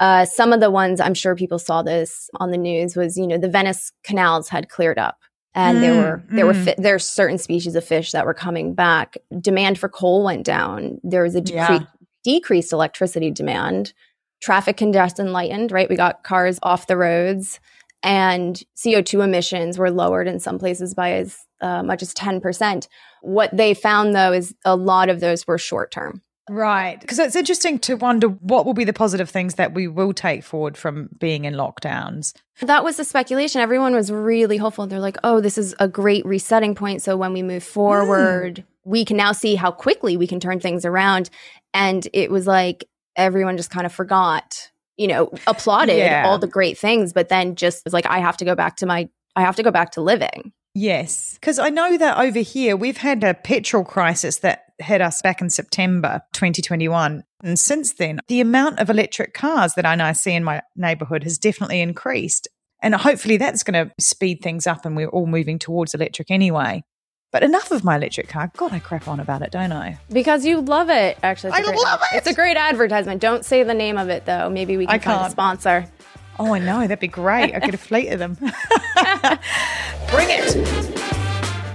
Uh, 0.00 0.24
some 0.24 0.52
of 0.52 0.58
the 0.58 0.72
ones 0.72 1.00
I'm 1.00 1.14
sure 1.14 1.36
people 1.36 1.60
saw 1.60 1.84
this 1.84 2.28
on 2.40 2.50
the 2.50 2.58
news 2.58 2.96
was, 2.96 3.16
you 3.16 3.28
know, 3.28 3.38
the 3.38 3.48
Venice 3.48 3.92
canals 4.02 4.48
had 4.48 4.68
cleared 4.68 4.98
up 4.98 5.18
and 5.54 5.78
mm, 5.78 5.80
there 5.80 5.94
were 5.94 6.22
there 6.30 6.44
mm. 6.44 6.48
were 6.48 6.64
fi- 6.64 6.74
there's 6.78 7.08
certain 7.08 7.38
species 7.38 7.74
of 7.74 7.84
fish 7.84 8.12
that 8.12 8.26
were 8.26 8.34
coming 8.34 8.74
back. 8.74 9.16
Demand 9.40 9.78
for 9.78 9.88
coal 9.88 10.24
went 10.24 10.44
down. 10.44 11.00
There 11.02 11.22
was 11.22 11.34
a 11.34 11.40
decre- 11.40 11.80
yeah. 11.80 11.86
decreased 12.24 12.72
electricity 12.72 13.30
demand. 13.30 13.92
Traffic 14.40 14.76
congestion 14.76 15.32
lightened. 15.32 15.72
Right, 15.72 15.88
we 15.88 15.96
got 15.96 16.24
cars 16.24 16.58
off 16.62 16.86
the 16.86 16.96
roads, 16.96 17.60
and 18.02 18.60
CO2 18.76 19.24
emissions 19.24 19.78
were 19.78 19.90
lowered 19.90 20.26
in 20.26 20.40
some 20.40 20.58
places 20.58 20.92
by 20.92 21.12
as 21.12 21.38
uh, 21.60 21.82
much 21.82 22.02
as 22.02 22.12
ten 22.12 22.40
percent. 22.40 22.88
What 23.22 23.56
they 23.56 23.74
found 23.74 24.14
though 24.14 24.32
is 24.32 24.54
a 24.64 24.76
lot 24.76 25.08
of 25.08 25.20
those 25.20 25.46
were 25.46 25.58
short 25.58 25.92
term. 25.92 26.20
Right. 26.50 27.00
Because 27.00 27.18
it's 27.18 27.36
interesting 27.36 27.78
to 27.80 27.94
wonder 27.94 28.28
what 28.28 28.66
will 28.66 28.74
be 28.74 28.84
the 28.84 28.92
positive 28.92 29.30
things 29.30 29.54
that 29.54 29.72
we 29.72 29.88
will 29.88 30.12
take 30.12 30.44
forward 30.44 30.76
from 30.76 31.08
being 31.18 31.46
in 31.46 31.54
lockdowns. 31.54 32.34
That 32.60 32.84
was 32.84 32.98
the 32.98 33.04
speculation. 33.04 33.62
Everyone 33.62 33.94
was 33.94 34.12
really 34.12 34.58
hopeful. 34.58 34.86
They're 34.86 35.00
like, 35.00 35.16
oh, 35.24 35.40
this 35.40 35.56
is 35.56 35.74
a 35.80 35.88
great 35.88 36.24
resetting 36.26 36.74
point. 36.74 37.02
So 37.02 37.16
when 37.16 37.32
we 37.32 37.42
move 37.42 37.64
forward, 37.64 38.56
mm. 38.56 38.64
we 38.84 39.04
can 39.04 39.16
now 39.16 39.32
see 39.32 39.54
how 39.54 39.70
quickly 39.70 40.16
we 40.18 40.26
can 40.26 40.38
turn 40.38 40.60
things 40.60 40.84
around. 40.84 41.30
And 41.72 42.06
it 42.12 42.30
was 42.30 42.46
like 42.46 42.84
everyone 43.16 43.56
just 43.56 43.70
kind 43.70 43.86
of 43.86 43.92
forgot, 43.92 44.70
you 44.98 45.06
know, 45.06 45.30
applauded 45.46 45.96
yeah. 45.96 46.24
all 46.26 46.38
the 46.38 46.46
great 46.46 46.76
things, 46.76 47.14
but 47.14 47.30
then 47.30 47.56
just 47.56 47.84
was 47.84 47.94
like, 47.94 48.06
I 48.06 48.18
have 48.18 48.36
to 48.38 48.44
go 48.44 48.54
back 48.54 48.76
to 48.76 48.86
my, 48.86 49.08
I 49.34 49.40
have 49.40 49.56
to 49.56 49.62
go 49.62 49.70
back 49.70 49.92
to 49.92 50.02
living. 50.02 50.52
Yes, 50.74 51.38
because 51.40 51.58
I 51.58 51.68
know 51.68 51.96
that 51.96 52.18
over 52.18 52.40
here 52.40 52.76
we've 52.76 52.96
had 52.96 53.22
a 53.22 53.34
petrol 53.34 53.84
crisis 53.84 54.38
that 54.38 54.64
hit 54.78 55.00
us 55.00 55.22
back 55.22 55.40
in 55.40 55.50
September 55.50 56.22
2021. 56.32 57.22
And 57.42 57.58
since 57.58 57.92
then, 57.92 58.18
the 58.26 58.40
amount 58.40 58.80
of 58.80 58.90
electric 58.90 59.34
cars 59.34 59.74
that 59.74 59.86
I 59.86 59.94
now 59.94 60.12
see 60.12 60.32
in 60.32 60.42
my 60.42 60.62
neighborhood 60.74 61.22
has 61.22 61.38
definitely 61.38 61.80
increased. 61.80 62.48
And 62.82 62.94
hopefully 62.94 63.36
that's 63.36 63.62
going 63.62 63.86
to 63.86 63.94
speed 63.98 64.40
things 64.42 64.66
up 64.66 64.84
and 64.84 64.96
we're 64.96 65.08
all 65.08 65.26
moving 65.26 65.58
towards 65.58 65.94
electric 65.94 66.30
anyway. 66.30 66.82
But 67.32 67.42
enough 67.42 67.70
of 67.72 67.82
my 67.82 67.96
electric 67.96 68.28
car. 68.28 68.50
God, 68.56 68.72
I 68.72 68.78
crap 68.78 69.08
on 69.08 69.18
about 69.18 69.42
it, 69.42 69.50
don't 69.50 69.72
I? 69.72 69.98
Because 70.08 70.44
you 70.44 70.60
love 70.60 70.88
it, 70.88 71.18
actually. 71.22 71.52
I 71.52 71.62
great, 71.62 71.76
love 71.76 72.00
it. 72.12 72.16
It's 72.18 72.28
a 72.28 72.34
great 72.34 72.56
advertisement. 72.56 73.20
Don't 73.20 73.44
say 73.44 73.64
the 73.64 73.74
name 73.74 73.98
of 73.98 74.08
it, 74.08 74.24
though. 74.24 74.48
Maybe 74.50 74.76
we 74.76 74.86
can 74.86 74.94
I 74.94 74.98
find 74.98 75.16
a 75.16 75.20
can't. 75.22 75.32
sponsor. 75.32 75.86
Oh, 76.38 76.52
I 76.54 76.58
know. 76.58 76.80
That'd 76.80 76.98
be 76.98 77.08
great. 77.08 77.54
I 77.54 77.60
fleet 77.76 78.08
of 78.08 78.18
them. 78.18 78.34
Bring 80.10 80.28
it. 80.30 80.94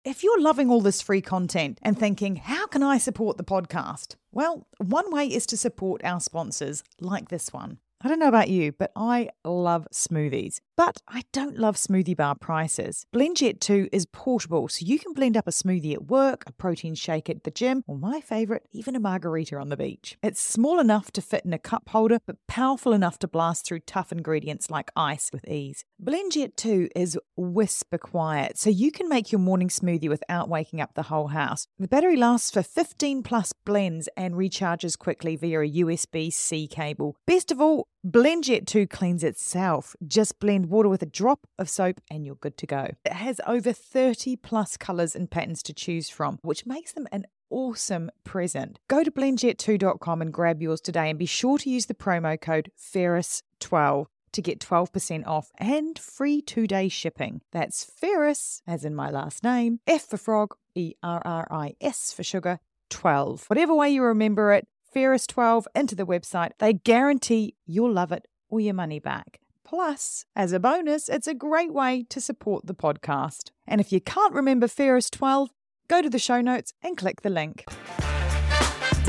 If 0.03 0.23
you're 0.23 0.41
loving 0.41 0.69
all 0.69 0.81
this 0.81 1.01
free 1.01 1.21
content 1.21 1.77
and 1.81 1.97
thinking, 1.97 2.35
how 2.37 2.67
can 2.67 2.83
I 2.83 2.97
support 2.97 3.37
the 3.37 3.43
podcast? 3.43 4.15
Well, 4.31 4.67
one 4.77 5.11
way 5.11 5.27
is 5.27 5.45
to 5.47 5.57
support 5.57 6.03
our 6.03 6.19
sponsors 6.19 6.83
like 6.99 7.29
this 7.29 7.53
one. 7.53 7.77
I 8.01 8.07
don't 8.07 8.19
know 8.19 8.29
about 8.29 8.47
you, 8.47 8.71
but 8.71 8.93
I 8.95 9.27
love 9.43 9.85
smoothies. 9.93 10.61
But 10.77 11.01
I 11.09 11.23
don't 11.33 11.59
love 11.59 11.75
smoothie 11.75 12.15
bar 12.15 12.33
prices. 12.33 13.05
BlendJet 13.13 13.59
2 13.59 13.89
is 13.91 14.05
portable, 14.05 14.69
so 14.69 14.85
you 14.85 14.97
can 14.97 15.11
blend 15.11 15.35
up 15.35 15.49
a 15.49 15.51
smoothie 15.51 15.95
at 15.95 16.05
work, 16.05 16.45
a 16.47 16.53
protein 16.53 16.95
shake 16.95 17.29
at 17.29 17.43
the 17.43 17.51
gym, 17.51 17.83
or 17.87 17.97
my 17.97 18.21
favourite, 18.21 18.61
even 18.71 18.95
a 18.95 19.01
margarita 19.01 19.57
on 19.57 19.67
the 19.67 19.75
beach. 19.75 20.17
It's 20.23 20.39
small 20.39 20.79
enough 20.79 21.11
to 21.11 21.21
fit 21.21 21.43
in 21.43 21.51
a 21.51 21.59
cup 21.59 21.89
holder, 21.89 22.19
but 22.25 22.37
powerful 22.47 22.93
enough 22.93 23.19
to 23.19 23.27
blast 23.27 23.65
through 23.65 23.81
tough 23.81 24.13
ingredients 24.13 24.69
like 24.69 24.91
ice 24.95 25.29
with 25.33 25.45
ease. 25.45 25.83
BlendJet 26.01 26.55
2 26.55 26.87
is 26.95 27.19
whisper 27.35 27.97
quiet, 27.97 28.57
so 28.57 28.69
you 28.69 28.93
can 28.93 29.09
make 29.09 29.33
your 29.33 29.39
morning 29.39 29.67
smoothie 29.67 30.07
without 30.07 30.47
waking 30.47 30.79
up 30.79 30.93
the 30.93 31.03
whole 31.03 31.27
house. 31.27 31.67
The 31.77 31.89
battery 31.89 32.15
lasts 32.15 32.51
for 32.51 32.63
15 32.63 33.23
plus 33.23 33.51
blends 33.65 34.07
and 34.15 34.35
recharges 34.35 34.97
quickly 34.97 35.35
via 35.35 35.59
a 35.59 35.69
USB 35.69 36.31
C 36.31 36.65
cable. 36.65 37.17
Best 37.27 37.51
of 37.51 37.59
all, 37.59 37.88
BlendJet 38.05 38.65
2 38.65 38.87
cleans 38.87 39.25
itself. 39.25 39.93
Just 40.07 40.39
blend 40.39 40.67
water 40.67 40.87
with 40.87 41.03
a 41.03 41.05
drop 41.05 41.45
of 41.57 41.69
soap 41.69 41.99
and 42.09 42.25
you're 42.25 42.35
good 42.35 42.55
to 42.57 42.65
go. 42.65 42.91
It 43.03 43.11
has 43.11 43.41
over 43.45 43.73
30 43.73 44.37
plus 44.37 44.77
colours 44.77 45.17
and 45.17 45.29
patterns 45.29 45.61
to 45.63 45.73
choose 45.73 46.09
from, 46.09 46.39
which 46.41 46.65
makes 46.65 46.93
them 46.93 47.07
an 47.11 47.25
awesome 47.49 48.09
present. 48.23 48.79
Go 48.87 49.03
to 49.03 49.11
blendjet2.com 49.11 50.21
and 50.21 50.31
grab 50.31 50.61
yours 50.61 50.79
today 50.79 51.09
and 51.09 51.19
be 51.19 51.25
sure 51.25 51.57
to 51.57 51.69
use 51.69 51.87
the 51.87 51.93
promo 51.93 52.39
code 52.39 52.71
Ferris12 52.79 54.05
to 54.31 54.41
get 54.41 54.59
12% 54.59 55.27
off 55.27 55.51
and 55.57 55.99
free 55.99 56.41
two 56.41 56.67
day 56.67 56.87
shipping. 56.87 57.41
That's 57.51 57.83
Ferris, 57.83 58.61
as 58.65 58.85
in 58.85 58.95
my 58.95 59.09
last 59.09 59.43
name, 59.43 59.81
F 59.85 60.03
for 60.03 60.17
frog, 60.17 60.55
E 60.73 60.93
R 61.03 61.21
R 61.25 61.47
I 61.51 61.73
S 61.81 62.13
for 62.13 62.23
sugar, 62.23 62.59
12. 62.91 63.45
Whatever 63.47 63.75
way 63.75 63.89
you 63.89 64.03
remember 64.03 64.53
it, 64.53 64.67
Ferris12 64.95 65.65
into 65.75 65.95
the 65.95 66.05
website. 66.05 66.51
They 66.59 66.73
guarantee 66.73 67.55
you'll 67.65 67.91
love 67.93 68.11
it 68.11 68.27
or 68.49 68.59
your 68.59 68.73
money 68.73 68.99
back. 68.99 69.39
Plus, 69.63 70.25
as 70.35 70.51
a 70.51 70.59
bonus, 70.59 71.09
it's 71.09 71.27
a 71.27 71.33
great 71.35 71.71
way 71.73 72.03
to 72.09 72.19
support 72.19 72.65
the 72.65 72.73
podcast. 72.73 73.51
And 73.67 73.79
if 73.79 73.91
you 73.91 74.01
can't 74.01 74.33
remember 74.33 74.65
Ferris12, 74.67 75.49
go 75.87 76.01
to 76.01 76.09
the 76.09 76.17
show 76.19 76.41
notes 76.41 76.73
and 76.81 76.97
click 76.97 77.21
the 77.21 77.29
link. 77.29 77.65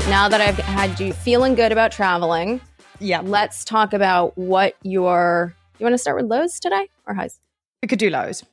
Now 0.09 0.27
that 0.29 0.41
I've 0.41 0.57
had 0.57 0.99
you 0.99 1.13
feeling 1.13 1.55
good 1.55 1.71
about 1.71 1.91
traveling, 1.91 2.61
Yeah, 2.99 3.21
let's 3.23 3.63
talk 3.65 3.93
about 3.93 4.37
what 4.37 4.75
your. 4.83 5.55
You 5.79 5.83
want 5.85 5.93
to 5.95 5.97
start 5.97 6.17
with 6.21 6.29
lows 6.29 6.59
today 6.59 6.89
or 7.07 7.13
highs? 7.15 7.39
we 7.81 7.87
could 7.87 7.97
do 7.99 8.11
lows. 8.11 8.43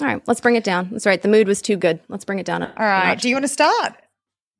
All 0.00 0.06
right, 0.06 0.22
let's 0.26 0.40
bring 0.40 0.54
it 0.56 0.64
down. 0.64 0.88
That's 0.90 1.04
right. 1.04 1.20
The 1.20 1.28
mood 1.28 1.46
was 1.48 1.60
too 1.60 1.76
good. 1.76 2.00
Let's 2.08 2.24
bring 2.24 2.38
it 2.38 2.46
down. 2.46 2.62
All 2.62 2.70
right, 2.78 3.20
do 3.20 3.28
you 3.28 3.34
want 3.34 3.44
to 3.44 3.48
start? 3.48 3.94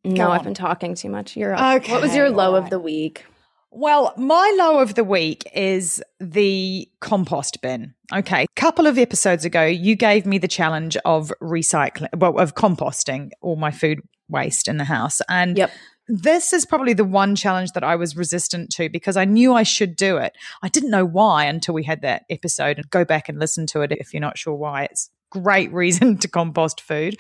No, 0.05 0.31
I've 0.31 0.45
been 0.45 0.55
talking 0.55 0.95
too 0.95 1.11
much. 1.11 1.37
You're 1.37 1.55
up. 1.55 1.83
Okay, 1.83 1.93
What 1.93 2.03
was 2.03 2.15
your 2.15 2.31
low 2.31 2.51
all 2.51 2.57
of 2.57 2.71
the 2.71 2.79
week? 2.79 3.25
Well, 3.71 4.15
my 4.17 4.55
low 4.59 4.79
of 4.79 4.95
the 4.95 5.05
week 5.05 5.45
is 5.55 6.03
the 6.21 6.89
compost 7.01 7.61
bin. 7.61 7.95
Okay. 8.15 8.45
A 8.45 8.47
couple 8.61 8.87
of 8.87 8.97
episodes 8.97 9.45
ago, 9.45 9.65
you 9.65 9.95
gave 9.95 10.25
me 10.25 10.39
the 10.39 10.49
challenge 10.49 10.97
of 11.05 11.31
recycling, 11.43 12.09
well, 12.17 12.39
of 12.39 12.55
composting 12.55 13.31
all 13.43 13.57
my 13.57 13.71
food 13.71 14.01
waste 14.31 14.69
in 14.69 14.79
the 14.79 14.85
house. 14.85 15.21
And 15.29 15.59
Yep. 15.59 15.71
this 16.07 16.55
is 16.55 16.65
probably 16.65 16.95
the 16.95 17.05
one 17.05 17.37
challenge 17.37 17.73
that 17.73 17.85
I 17.85 17.95
was 17.97 18.17
resistant 18.17 18.71
to 18.71 18.89
because 18.89 19.19
I 19.19 19.27
knew 19.27 19.53
I 19.53 19.65
should 19.65 19.97
do 19.97 20.17
it. 20.17 20.35
I 20.63 20.69
didn't 20.69 20.91
know 20.91 21.05
why 21.05 21.45
until 21.45 21.75
we 21.75 21.85
had 21.85 22.01
that 22.03 22.25
episode 22.31 22.79
and 22.79 22.89
go 22.89 23.05
back 23.05 23.29
and 23.29 23.39
listen 23.39 23.67
to 23.69 23.83
it 23.83 23.93
if 23.93 24.15
you're 24.15 24.21
not 24.23 24.39
sure 24.39 24.55
why. 24.55 24.85
It's 24.85 25.11
great 25.31 25.73
reason 25.73 26.19
to 26.19 26.29
compost 26.29 26.81
food, 26.81 27.17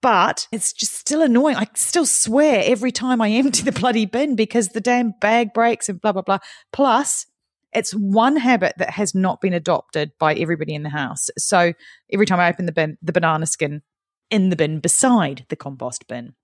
but 0.00 0.46
it's 0.52 0.72
just 0.72 0.94
still 0.94 1.22
annoying. 1.22 1.56
I 1.56 1.66
still 1.74 2.06
swear 2.06 2.62
every 2.64 2.92
time 2.92 3.20
I 3.20 3.30
empty 3.30 3.62
the 3.62 3.72
bloody 3.72 4.06
bin 4.06 4.36
because 4.36 4.68
the 4.68 4.80
damn 4.80 5.12
bag 5.20 5.52
breaks 5.52 5.88
and 5.88 6.00
blah, 6.00 6.12
blah, 6.12 6.22
blah. 6.22 6.38
Plus, 6.72 7.26
it's 7.72 7.92
one 7.92 8.36
habit 8.36 8.74
that 8.78 8.90
has 8.90 9.14
not 9.14 9.40
been 9.40 9.52
adopted 9.52 10.12
by 10.18 10.34
everybody 10.34 10.74
in 10.74 10.82
the 10.82 10.90
house. 10.90 11.30
So 11.38 11.72
every 12.12 12.26
time 12.26 12.40
I 12.40 12.48
open 12.48 12.66
the 12.66 12.72
bin, 12.72 12.98
the 13.00 13.12
banana 13.12 13.46
skin 13.46 13.82
in 14.30 14.48
the 14.48 14.56
bin 14.56 14.80
beside 14.80 15.44
the 15.48 15.56
compost 15.56 16.06
bin. 16.08 16.34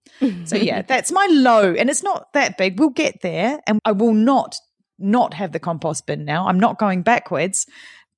So 0.44 0.57
yeah, 0.57 0.83
that's 0.83 1.12
my 1.12 1.26
low, 1.31 1.72
and 1.72 1.88
it's 1.88 2.02
not 2.02 2.33
that 2.33 2.59
big. 2.59 2.79
We'll 2.79 2.90
get 2.90 3.22
there, 3.22 3.61
and 3.66 3.81
I 3.85 3.92
will 3.92 4.14
not 4.14 4.57
not 4.98 5.35
have 5.35 5.52
the 5.52 5.59
compost 5.59 6.07
bin 6.07 6.24
now. 6.24 6.48
I'm 6.48 6.59
not 6.59 6.79
going 6.79 7.02
backwards, 7.02 7.66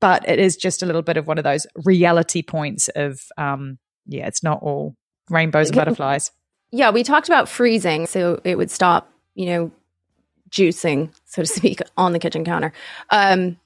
but 0.00 0.28
it 0.28 0.38
is 0.38 0.56
just 0.56 0.82
a 0.82 0.86
little 0.86 1.02
bit 1.02 1.16
of 1.16 1.26
one 1.26 1.38
of 1.38 1.44
those 1.44 1.66
reality 1.84 2.42
points 2.42 2.88
of 2.88 3.20
um, 3.36 3.78
yeah, 4.06 4.26
it's 4.26 4.42
not 4.42 4.62
all 4.62 4.96
rainbows 5.30 5.68
and 5.68 5.76
butterflies. 5.76 6.32
Yeah, 6.70 6.90
we 6.90 7.02
talked 7.02 7.28
about 7.28 7.48
freezing, 7.48 8.06
so 8.06 8.40
it 8.44 8.56
would 8.56 8.70
stop, 8.70 9.10
you 9.34 9.46
know, 9.46 9.72
juicing, 10.50 11.12
so 11.24 11.42
to 11.42 11.48
speak, 11.48 11.80
on 11.96 12.12
the 12.12 12.18
kitchen 12.18 12.44
counter. 12.44 12.72
Um, 13.10 13.58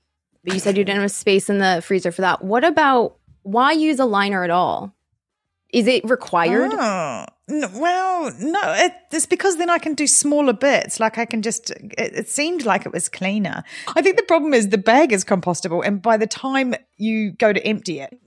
but 0.44 0.54
you 0.54 0.60
said 0.60 0.76
you 0.76 0.84
didn't 0.84 1.00
have 1.00 1.10
space 1.10 1.48
in 1.48 1.58
the 1.58 1.82
freezer 1.84 2.12
for 2.12 2.22
that. 2.22 2.44
What 2.44 2.64
about 2.64 3.16
why 3.42 3.72
use 3.72 3.98
a 3.98 4.04
liner 4.04 4.44
at 4.44 4.50
all? 4.50 4.92
Is 5.72 5.86
it 5.86 6.08
required? 6.08 6.72
Oh, 6.72 6.76
no, 6.76 7.26
well, 7.48 8.32
no, 8.38 8.60
it, 8.76 8.94
it's 9.10 9.26
because 9.26 9.56
then 9.56 9.68
I 9.68 9.78
can 9.78 9.94
do 9.94 10.06
smaller 10.06 10.52
bits. 10.52 11.00
Like 11.00 11.18
I 11.18 11.24
can 11.24 11.42
just, 11.42 11.70
it, 11.70 11.92
it 11.98 12.28
seemed 12.28 12.64
like 12.64 12.86
it 12.86 12.92
was 12.92 13.08
cleaner. 13.08 13.64
I 13.88 14.02
think 14.02 14.16
the 14.16 14.22
problem 14.22 14.54
is 14.54 14.68
the 14.68 14.78
bag 14.78 15.12
is 15.12 15.24
compostable. 15.24 15.84
And 15.84 16.00
by 16.00 16.16
the 16.16 16.26
time 16.26 16.74
you 16.96 17.32
go 17.32 17.52
to 17.52 17.64
empty 17.66 18.00
it, 18.00 18.18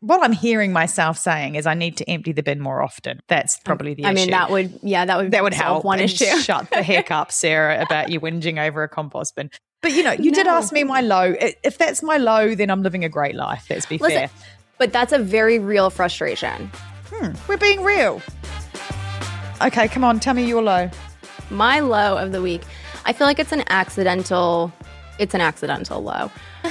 what 0.00 0.22
I'm 0.22 0.32
hearing 0.32 0.72
myself 0.72 1.18
saying 1.18 1.56
is 1.56 1.66
I 1.66 1.74
need 1.74 1.96
to 1.96 2.08
empty 2.08 2.32
the 2.32 2.42
bin 2.42 2.60
more 2.60 2.82
often. 2.82 3.20
That's 3.28 3.58
mm. 3.58 3.64
probably 3.64 3.94
the 3.94 4.02
issue. 4.02 4.08
I 4.08 4.12
issue. 4.12 4.20
mean, 4.22 4.30
that 4.30 4.50
would, 4.50 4.78
yeah, 4.82 5.04
that 5.04 5.18
would 5.18 5.30
that 5.32 5.42
would 5.42 5.54
help. 5.54 5.84
one 5.84 6.00
issue. 6.00 6.24
Shut 6.40 6.70
the 6.70 6.82
heck 6.82 7.10
up, 7.10 7.32
Sarah, 7.32 7.82
about 7.82 8.10
you 8.10 8.20
whinging 8.20 8.64
over 8.64 8.82
a 8.82 8.88
compost 8.88 9.34
bin. 9.34 9.50
But 9.82 9.92
you 9.92 10.02
know, 10.02 10.12
you 10.12 10.32
did 10.32 10.46
ask 10.46 10.72
me 10.72 10.84
my 10.84 11.00
low. 11.00 11.34
If 11.38 11.78
that's 11.78 12.02
my 12.02 12.16
low, 12.16 12.54
then 12.54 12.70
I'm 12.70 12.82
living 12.82 13.04
a 13.04 13.08
great 13.08 13.34
life. 13.34 13.66
Let's 13.70 13.86
be 13.86 13.98
Listen, 13.98 14.28
fair. 14.28 14.30
but 14.76 14.92
that's 14.92 15.12
a 15.12 15.18
very 15.18 15.58
real 15.58 15.88
frustration. 15.90 16.70
Hmm, 17.10 17.32
we're 17.48 17.56
being 17.56 17.82
real. 17.82 18.22
Okay, 19.60 19.88
come 19.88 20.04
on, 20.04 20.20
tell 20.20 20.34
me 20.34 20.46
your 20.46 20.62
low. 20.62 20.90
My 21.50 21.80
low 21.80 22.16
of 22.16 22.32
the 22.32 22.42
week, 22.42 22.62
I 23.04 23.12
feel 23.12 23.26
like 23.26 23.38
it's 23.38 23.52
an 23.52 23.64
accidental, 23.68 24.72
it's 25.18 25.34
an 25.34 25.40
accidental 25.40 26.02
low. 26.02 26.30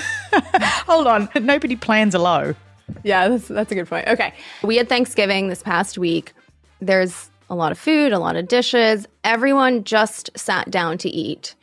Hold 0.86 1.08
on, 1.08 1.30
nobody 1.36 1.76
plans 1.76 2.14
a 2.16 2.20
low. 2.20 2.56
Yeah, 3.04 3.28
that's 3.28 3.48
that's 3.48 3.72
a 3.72 3.76
good 3.76 3.88
point. 3.88 4.08
Okay. 4.08 4.34
We 4.64 4.78
had 4.78 4.88
Thanksgiving 4.88 5.50
this 5.50 5.62
past 5.62 5.98
week. 5.98 6.34
There's 6.80 7.30
a 7.50 7.56
lot 7.56 7.72
of 7.72 7.80
food, 7.80 8.14
a 8.14 8.20
lot 8.20 8.36
of 8.36 8.48
dishes. 8.48 9.08
Everyone 9.24 9.84
just 9.84 10.30
sat 10.38 10.70
down 10.72 10.98
to 11.00 11.10
eat. 11.10 11.56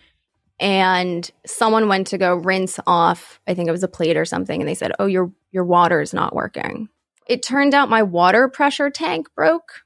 And 0.61 1.29
someone 1.45 1.89
went 1.89 2.07
to 2.09 2.19
go 2.19 2.37
rinse 2.37 2.79
off, 2.87 3.41
I 3.49 3.55
think 3.55 3.69
it 3.69 3.73
was 3.73 3.83
a 3.83 3.89
plate 3.89 4.17
or 4.17 4.25
something, 4.25 4.61
and 4.61 4.69
they 4.69 4.75
said, 4.75 4.93
"Oh, 5.01 5.07
your 5.07 5.33
your 5.51 5.65
water 5.65 6.01
is 6.01 6.15
not 6.15 6.35
working." 6.35 6.89
It 7.27 7.43
turned 7.43 7.75
out 7.75 7.89
my 7.89 8.03
water 8.03 8.49
pressure 8.49 8.91
tank 8.91 9.29
broke. 9.35 9.83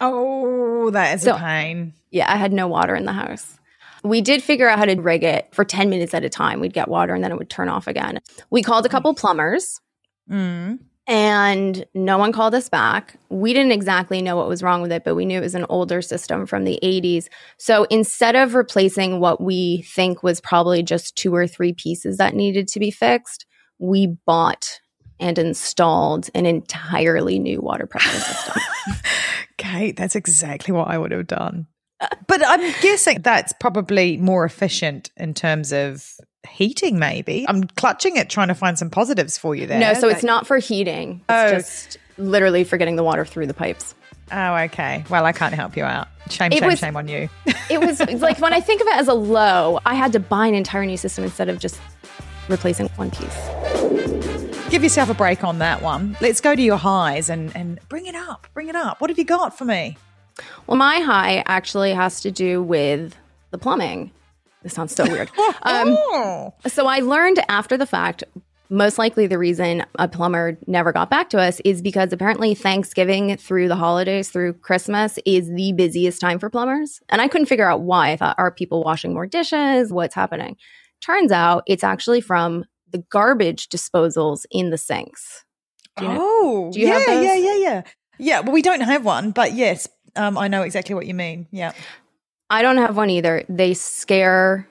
Oh, 0.00 0.90
that 0.90 1.16
is 1.16 1.22
So- 1.22 1.34
a 1.36 1.38
pain. 1.38 1.92
Yeah, 2.10 2.32
I 2.32 2.36
had 2.36 2.52
no 2.52 2.66
water 2.68 2.94
in 2.94 3.04
the 3.04 3.12
house. 3.12 3.58
We 4.04 4.20
did 4.20 4.42
figure 4.42 4.68
out 4.68 4.78
how 4.78 4.84
to 4.84 4.94
rig 5.00 5.24
it 5.24 5.48
for 5.52 5.64
10 5.64 5.90
minutes 5.90 6.14
at 6.14 6.24
a 6.24 6.28
time. 6.28 6.60
We'd 6.60 6.72
get 6.72 6.88
water 6.88 7.14
and 7.14 7.22
then 7.22 7.32
it 7.32 7.36
would 7.38 7.50
turn 7.50 7.68
off 7.68 7.86
again. 7.88 8.20
We 8.50 8.62
called 8.62 8.86
a 8.86 8.88
couple 8.88 9.12
plumbers. 9.14 9.80
Mm. 10.30 10.78
and 11.10 11.86
no 11.94 12.18
one 12.18 12.32
called 12.32 12.54
us 12.54 12.68
back. 12.68 13.16
We 13.30 13.54
didn't 13.54 13.72
exactly 13.72 14.20
know 14.20 14.36
what 14.36 14.46
was 14.46 14.62
wrong 14.62 14.82
with 14.82 14.92
it, 14.92 15.04
but 15.04 15.14
we 15.14 15.24
knew 15.24 15.38
it 15.38 15.42
was 15.42 15.54
an 15.54 15.64
older 15.70 16.02
system 16.02 16.44
from 16.44 16.64
the 16.64 16.78
80s. 16.82 17.28
So 17.56 17.84
instead 17.84 18.36
of 18.36 18.54
replacing 18.54 19.18
what 19.18 19.40
we 19.40 19.86
think 19.94 20.22
was 20.22 20.38
probably 20.42 20.82
just 20.82 21.16
two 21.16 21.34
or 21.34 21.46
three 21.46 21.72
pieces 21.72 22.18
that 22.18 22.34
needed 22.34 22.68
to 22.68 22.78
be 22.78 22.90
fixed, 22.90 23.46
we 23.78 24.18
bought 24.26 24.80
and 25.20 25.38
installed 25.38 26.28
an 26.34 26.46
entirely 26.46 27.38
new 27.38 27.60
water 27.60 27.86
pressure 27.86 28.10
system. 28.20 28.62
Cait, 29.58 29.96
that's 29.96 30.14
exactly 30.16 30.72
what 30.72 30.88
I 30.88 30.98
would 30.98 31.10
have 31.10 31.26
done. 31.26 31.66
But 32.28 32.42
I'm 32.46 32.60
guessing 32.80 33.22
that's 33.22 33.52
probably 33.54 34.16
more 34.18 34.44
efficient 34.44 35.10
in 35.16 35.34
terms 35.34 35.72
of 35.72 36.08
heating, 36.48 36.98
maybe. 37.00 37.44
I'm 37.48 37.64
clutching 37.64 38.18
at 38.18 38.30
trying 38.30 38.48
to 38.48 38.54
find 38.54 38.78
some 38.78 38.88
positives 38.90 39.36
for 39.36 39.54
you 39.56 39.66
there. 39.66 39.80
no, 39.80 39.94
so 39.94 40.08
it's 40.08 40.22
not 40.22 40.46
for 40.46 40.58
heating. 40.58 41.22
It's 41.28 41.52
Oh. 41.52 41.56
just 41.56 41.98
literally 42.16 42.62
for 42.62 42.76
getting 42.76 42.94
the 42.96 43.02
water 43.02 43.24
through 43.24 43.48
the 43.48 43.54
pipes. 43.54 43.96
Oh, 44.30 44.54
okay. 44.56 45.04
Well, 45.10 45.24
I 45.24 45.32
can't 45.32 45.54
help 45.54 45.76
you 45.76 45.82
out. 45.84 46.06
Shame, 46.30 46.52
It 46.52 46.58
shame, 46.58 46.68
was- 46.68 46.78
shame 46.78 46.96
on 46.96 47.08
you. 47.08 47.28
It 47.70 47.80
was 47.80 48.00
like 48.22 48.38
when 48.38 48.52
I 48.54 48.60
think 48.60 48.80
of 48.80 48.86
it 48.86 48.94
as 48.96 49.08
a 49.08 49.14
low, 49.14 49.78
I 49.84 49.94
had 49.94 50.12
to 50.12 50.20
buy 50.20 50.46
an 50.46 50.54
entire 50.54 50.86
new 50.86 50.96
system 50.96 51.24
instead 51.24 51.48
of 51.50 51.58
just 51.58 51.78
replacing 52.48 52.88
one 52.96 53.10
piece. 53.10 54.07
Give 54.70 54.82
yourself 54.82 55.08
a 55.08 55.14
break 55.14 55.44
on 55.44 55.60
that 55.60 55.80
one. 55.80 56.14
Let's 56.20 56.42
go 56.42 56.54
to 56.54 56.60
your 56.60 56.76
highs 56.76 57.30
and, 57.30 57.54
and 57.56 57.80
bring 57.88 58.04
it 58.04 58.14
up. 58.14 58.46
Bring 58.52 58.68
it 58.68 58.76
up. 58.76 59.00
What 59.00 59.08
have 59.08 59.18
you 59.18 59.24
got 59.24 59.56
for 59.56 59.64
me? 59.64 59.96
Well, 60.66 60.76
my 60.76 61.00
high 61.00 61.42
actually 61.46 61.94
has 61.94 62.20
to 62.20 62.30
do 62.30 62.62
with 62.62 63.16
the 63.50 63.56
plumbing. 63.56 64.12
This 64.62 64.74
sounds 64.74 64.94
so 64.94 65.04
weird. 65.04 65.30
Um, 65.62 65.96
oh. 65.98 66.54
so 66.66 66.86
I 66.86 67.00
learned 67.00 67.40
after 67.48 67.76
the 67.76 67.86
fact, 67.86 68.24
most 68.70 68.98
likely 68.98 69.26
the 69.26 69.38
reason 69.38 69.84
a 69.98 70.06
plumber 70.06 70.58
never 70.66 70.92
got 70.92 71.10
back 71.10 71.30
to 71.30 71.38
us 71.40 71.60
is 71.64 71.82
because 71.82 72.12
apparently 72.12 72.54
Thanksgiving 72.54 73.36
through 73.36 73.68
the 73.68 73.76
holidays, 73.76 74.28
through 74.28 74.52
Christmas, 74.54 75.18
is 75.24 75.48
the 75.48 75.72
busiest 75.72 76.20
time 76.20 76.38
for 76.38 76.50
plumbers. 76.50 77.00
And 77.08 77.20
I 77.20 77.28
couldn't 77.28 77.46
figure 77.46 77.68
out 77.68 77.80
why. 77.80 78.12
I 78.12 78.16
thought, 78.16 78.36
are 78.38 78.50
people 78.50 78.82
washing 78.82 79.14
more 79.14 79.26
dishes? 79.26 79.92
What's 79.92 80.14
happening? 80.14 80.56
Turns 81.00 81.32
out 81.32 81.64
it's 81.66 81.84
actually 81.84 82.20
from 82.20 82.64
the 82.92 83.04
garbage 83.10 83.68
disposals 83.68 84.44
in 84.50 84.70
the 84.70 84.78
sinks. 84.78 85.44
Do 85.96 86.04
you 86.04 86.10
know- 86.12 86.18
oh, 86.20 86.70
do 86.72 86.80
you 86.80 86.86
yeah, 86.88 87.20
yeah, 87.20 87.34
yeah, 87.34 87.56
yeah. 87.56 87.82
Yeah, 88.18 88.40
well, 88.40 88.52
we 88.52 88.62
don't 88.62 88.80
have 88.80 89.04
one, 89.04 89.30
but 89.30 89.52
yes, 89.52 89.88
um, 90.16 90.36
I 90.36 90.48
know 90.48 90.62
exactly 90.62 90.94
what 90.94 91.06
you 91.06 91.14
mean. 91.14 91.46
Yeah. 91.52 91.72
I 92.50 92.62
don't 92.62 92.78
have 92.78 92.96
one 92.96 93.10
either. 93.10 93.44
They 93.48 93.74
scare. 93.74 94.68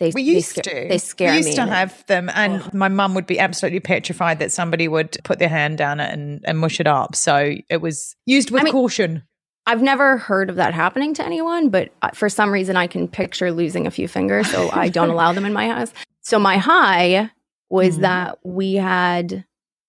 They, 0.00 0.10
We 0.12 0.24
they 0.24 0.30
used 0.32 0.48
scare, 0.48 0.82
to. 0.82 0.88
They 0.88 0.98
scare 0.98 1.30
we 1.32 1.36
used 1.36 1.50
me. 1.50 1.54
to 1.56 1.66
have 1.66 2.04
them, 2.06 2.28
and 2.34 2.72
my 2.74 2.88
mum 2.88 3.14
would 3.14 3.26
be 3.26 3.38
absolutely 3.38 3.78
petrified 3.80 4.40
that 4.40 4.50
somebody 4.50 4.88
would 4.88 5.16
put 5.22 5.38
their 5.38 5.48
hand 5.48 5.78
down 5.78 6.00
it 6.00 6.12
and, 6.12 6.40
and 6.44 6.58
mush 6.58 6.80
it 6.80 6.88
up. 6.88 7.14
So 7.14 7.54
it 7.68 7.80
was 7.80 8.16
used 8.26 8.50
with 8.50 8.62
I 8.62 8.64
mean- 8.64 8.72
caution. 8.72 9.22
I've 9.64 9.80
never 9.82 10.16
heard 10.16 10.50
of 10.50 10.56
that 10.56 10.74
happening 10.74 11.14
to 11.14 11.24
anyone, 11.24 11.68
but 11.68 11.90
uh, 12.02 12.08
for 12.14 12.28
some 12.28 12.50
reason 12.50 12.76
I 12.76 12.88
can 12.88 13.06
picture 13.06 13.52
losing 13.52 13.86
a 13.86 13.92
few 13.92 14.08
fingers, 14.08 14.50
so 14.50 14.68
I 14.72 14.88
don't 14.88 15.10
allow 15.10 15.32
them 15.32 15.44
in 15.44 15.52
my 15.52 15.68
house. 15.68 15.92
So 16.22 16.38
my 16.38 16.56
high 16.56 17.30
was 17.68 17.98
Mhm. 17.98 18.02
that 18.02 18.38
we 18.44 18.74
had, 18.74 19.44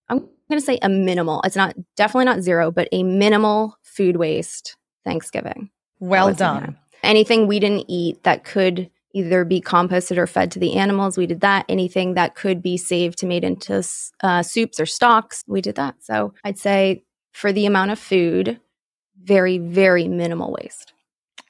I'm 0.09 0.19
going 0.19 0.29
to 0.51 0.61
say 0.61 0.77
a 0.81 0.89
minimal, 0.89 1.41
it's 1.45 1.55
not 1.55 1.75
definitely 1.95 2.25
not 2.25 2.41
zero, 2.41 2.71
but 2.71 2.87
a 2.91 3.03
minimal 3.03 3.77
food 3.81 4.17
waste 4.17 4.75
Thanksgiving. 5.05 5.69
Well 5.99 6.27
was 6.27 6.39
my 6.39 6.45
high. 6.45 6.59
done. 6.61 6.77
Anything 7.03 7.47
we 7.47 7.59
didn't 7.59 7.85
eat 7.89 8.23
that 8.23 8.43
could 8.45 8.89
either 9.13 9.45
be 9.45 9.61
composted 9.61 10.17
or 10.17 10.25
fed 10.25 10.49
to 10.51 10.59
the 10.59 10.73
animals, 10.73 11.17
we 11.17 11.27
did 11.27 11.41
that. 11.41 11.65
Anything 11.69 12.15
that 12.15 12.33
could 12.35 12.61
be 12.63 12.77
saved 12.77 13.19
to 13.19 13.25
made 13.27 13.43
into 13.43 13.83
uh, 14.21 14.41
soups 14.41 14.79
or 14.79 14.85
stocks, 14.85 15.43
we 15.47 15.61
did 15.61 15.75
that. 15.75 15.95
So 16.01 16.33
I'd 16.43 16.57
say 16.57 17.03
for 17.31 17.51
the 17.51 17.65
amount 17.65 17.91
of 17.91 17.99
food, 17.99 18.59
very, 19.21 19.57
very 19.59 20.07
minimal 20.07 20.55
waste. 20.59 20.92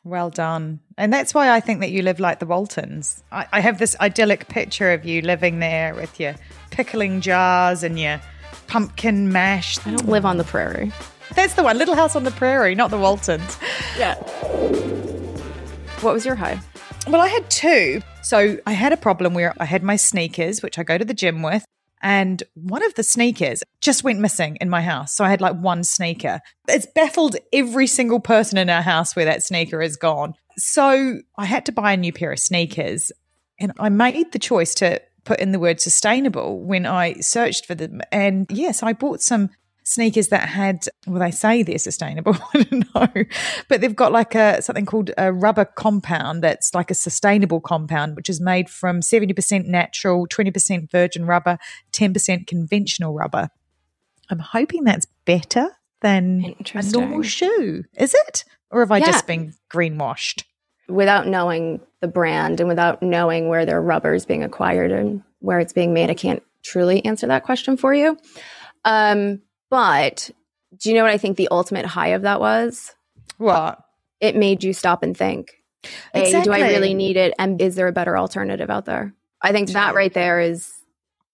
Well 0.04 0.30
done. 0.30 0.82
And 0.97 1.14
that's 1.14 1.34
why 1.34 1.49
I 1.51 1.60
think 1.60 1.80
that 1.80 1.91
you 1.91 2.01
live 2.01 2.20
like 2.20 2.39
the 2.39 2.45
Waltons. 2.45 3.24
I, 3.32 3.47
I 3.54 3.60
have 3.62 3.80
this 3.80 3.95
idyllic 3.99 4.47
picture 4.49 4.91
of 4.91 5.06
you 5.06 5.22
living 5.22 5.60
there 5.60 5.95
with 5.95 6.20
your 6.20 6.36
pickling 6.72 7.22
jars 7.22 7.84
and 7.84 7.97
your 7.97 8.20
pumpkin 8.68 9.32
mash. 9.32 9.80
I 9.88 9.91
don't 9.91 10.10
live 10.10 10.26
on 10.26 10.38
the 10.38 10.43
prairie. 10.43 10.91
That's 11.36 11.54
the 11.54 11.64
one, 11.64 11.78
Little 11.78 11.95
House 11.95 12.16
on 12.16 12.26
the 12.26 12.32
Prairie, 12.32 12.76
not 12.76 12.91
the 12.91 12.97
Waltons. 12.97 13.58
Yeah. 13.97 14.16
What 16.01 16.14
was 16.14 16.26
your 16.26 16.36
high? 16.36 16.60
Well, 17.08 17.22
I 17.22 17.28
had 17.28 17.49
two. 17.49 18.01
So 18.22 18.58
I 18.68 18.74
had 18.74 18.93
a 18.93 18.97
problem 18.97 19.34
where 19.34 19.54
I 19.60 19.66
had 19.66 19.84
my 19.84 19.95
sneakers, 19.95 20.62
which 20.62 20.78
I 20.78 20.84
go 20.84 20.97
to 20.97 21.06
the 21.06 21.14
gym 21.14 21.41
with, 21.41 21.66
and 22.04 22.43
one 22.54 22.84
of 22.84 22.93
the 22.95 23.04
sneakers 23.04 23.64
just 23.82 24.04
went 24.04 24.20
missing 24.20 24.58
in 24.60 24.70
my 24.70 24.82
house. 24.82 25.16
So 25.16 25.24
I 25.24 25.30
had 25.30 25.41
like 25.41 25.56
one 25.56 25.86
sneaker. 25.86 26.41
It's 26.68 26.86
baffled 26.93 27.38
every 27.54 27.88
single 27.88 28.20
person 28.20 28.58
in 28.58 28.70
our 28.70 28.82
house 28.82 29.16
where 29.16 29.26
that 29.26 29.41
sneaker 29.41 29.82
is 29.82 29.95
gone. 29.95 30.36
So 30.58 31.22
I 31.38 31.45
had 31.45 31.66
to 31.66 31.72
buy 31.72 31.93
a 31.93 31.97
new 31.97 32.12
pair 32.12 32.32
of 32.32 32.39
sneakers, 32.39 33.12
and 33.60 33.72
I 33.80 33.89
made 33.89 34.34
the 34.34 34.39
choice 34.39 34.76
to 34.76 35.01
put 35.24 35.39
in 35.39 35.54
the 35.54 35.60
word 35.60 35.80
sustainable 35.80 36.60
when 36.60 36.86
I 36.86 37.14
searched 37.14 37.66
for 37.66 37.74
them. 37.74 38.01
And 38.12 38.45
yes, 38.49 38.84
I 38.84 38.91
bought 38.93 39.22
some 39.22 39.49
sneakers 39.84 40.30
that 40.30 40.48
had 40.50 40.86
well 41.06 41.20
they 41.20 41.30
say 41.32 41.62
they're 41.62 41.78
sustainable 41.78 42.36
i 42.54 42.64
don't 42.64 42.96
know 42.96 43.24
but 43.68 43.82
they've 43.82 43.96
got 43.96 44.12
like 44.12 44.34
a 44.34 44.62
something 44.62 44.86
called 44.86 45.12
a 45.18 45.32
rubber 45.34 45.66
compound 45.66 46.42
that's 46.42 46.74
like 46.74 46.90
a 46.90 46.96
sustainable 46.96 47.60
compound 47.60 48.16
which 48.16 48.30
is 48.30 48.40
made 48.40 48.70
from 48.70 49.02
70% 49.02 49.66
natural 49.66 50.26
20% 50.28 50.90
virgin 50.90 51.26
rubber 51.26 51.58
10% 51.92 52.48
conventional 52.48 53.14
rubber. 53.14 53.50
I'm 54.30 54.40
hoping 54.40 54.84
that's 54.84 55.06
better 55.26 55.70
than 56.02 56.56
a 56.74 56.82
normal 56.84 57.22
shoe. 57.24 57.84
Is 57.98 58.14
it? 58.14 58.46
Or 58.72 58.82
have 58.82 58.92
i 58.92 58.98
Yeah. 58.98 59.06
just 59.08 59.28
been 59.28 59.54
greenwashed? 59.72 60.44
Without 60.88 61.28
knowing 61.28 61.82
the 62.02 62.08
brand 62.08 62.60
and 62.60 62.68
without 62.68 63.02
knowing 63.02 63.48
where 63.50 63.66
their 63.66 63.82
rubber 63.82 64.14
is 64.14 64.26
being 64.26 64.44
acquired 64.44 64.92
and 64.92 65.24
where 65.40 65.60
it's 65.60 65.74
being 65.74 65.94
made, 65.94 66.10
I 66.10 66.14
can't 66.14 66.44
truly 66.64 67.04
answer 67.06 67.28
that 67.28 67.44
question 67.44 67.78
for 67.78 67.94
you. 67.94 68.18
Um, 68.86 69.42
but 69.74 70.30
do 70.78 70.89
you 70.89 70.95
know 70.95 71.01
what 71.01 71.11
I 71.11 71.17
think 71.17 71.36
the 71.36 71.47
ultimate 71.49 71.88
high 71.88 72.09
of 72.09 72.21
that 72.21 72.39
was? 72.39 72.93
what 73.38 73.84
It 74.19 74.36
made 74.36 74.63
you 74.63 74.71
stop 74.71 75.01
and 75.01 75.17
think. 75.17 75.63
Do 76.13 76.51
I 76.51 76.69
really 76.69 76.93
need 76.93 77.17
it? 77.17 77.34
And 77.39 77.59
is 77.59 77.74
there 77.74 77.88
a 77.88 77.91
better 77.91 78.15
alternative 78.15 78.69
out 78.69 78.86
there? 78.86 79.15
I 79.41 79.51
think 79.51 79.69
that 79.71 79.95
right 79.95 80.13
there 80.13 80.39
is 80.39 80.71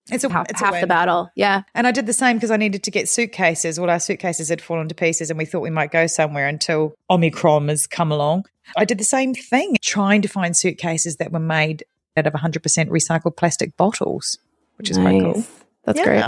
it's 0.09 0.23
a, 0.23 0.29
half, 0.29 0.49
it's 0.49 0.61
a 0.61 0.65
half 0.65 0.79
the 0.79 0.87
battle. 0.87 1.29
Yeah. 1.35 1.63
And 1.75 1.85
I 1.85 1.91
did 1.91 2.05
the 2.05 2.13
same 2.13 2.37
because 2.37 2.49
I 2.49 2.55
needed 2.55 2.81
to 2.83 2.91
get 2.91 3.09
suitcases. 3.09 3.77
All 3.77 3.89
our 3.89 3.99
suitcases 3.99 4.47
had 4.47 4.61
fallen 4.61 4.87
to 4.87 4.95
pieces 4.95 5.29
and 5.29 5.37
we 5.37 5.43
thought 5.43 5.59
we 5.59 5.69
might 5.69 5.91
go 5.91 6.07
somewhere 6.07 6.47
until 6.47 6.95
Omicron 7.09 7.67
has 7.67 7.87
come 7.87 8.09
along. 8.09 8.45
I 8.77 8.85
did 8.85 8.99
the 8.99 9.03
same 9.03 9.33
thing, 9.33 9.75
trying 9.81 10.21
to 10.21 10.29
find 10.29 10.55
suitcases 10.55 11.17
that 11.17 11.33
were 11.33 11.39
made 11.39 11.83
out 12.15 12.25
of 12.25 12.31
100% 12.31 12.61
recycled 12.87 13.35
plastic 13.35 13.75
bottles, 13.75 14.39
which 14.77 14.89
is 14.89 14.97
quite 14.97 15.19
cool. 15.19 15.33
Nice. 15.33 15.51
That's 15.83 16.01
great. 16.01 16.23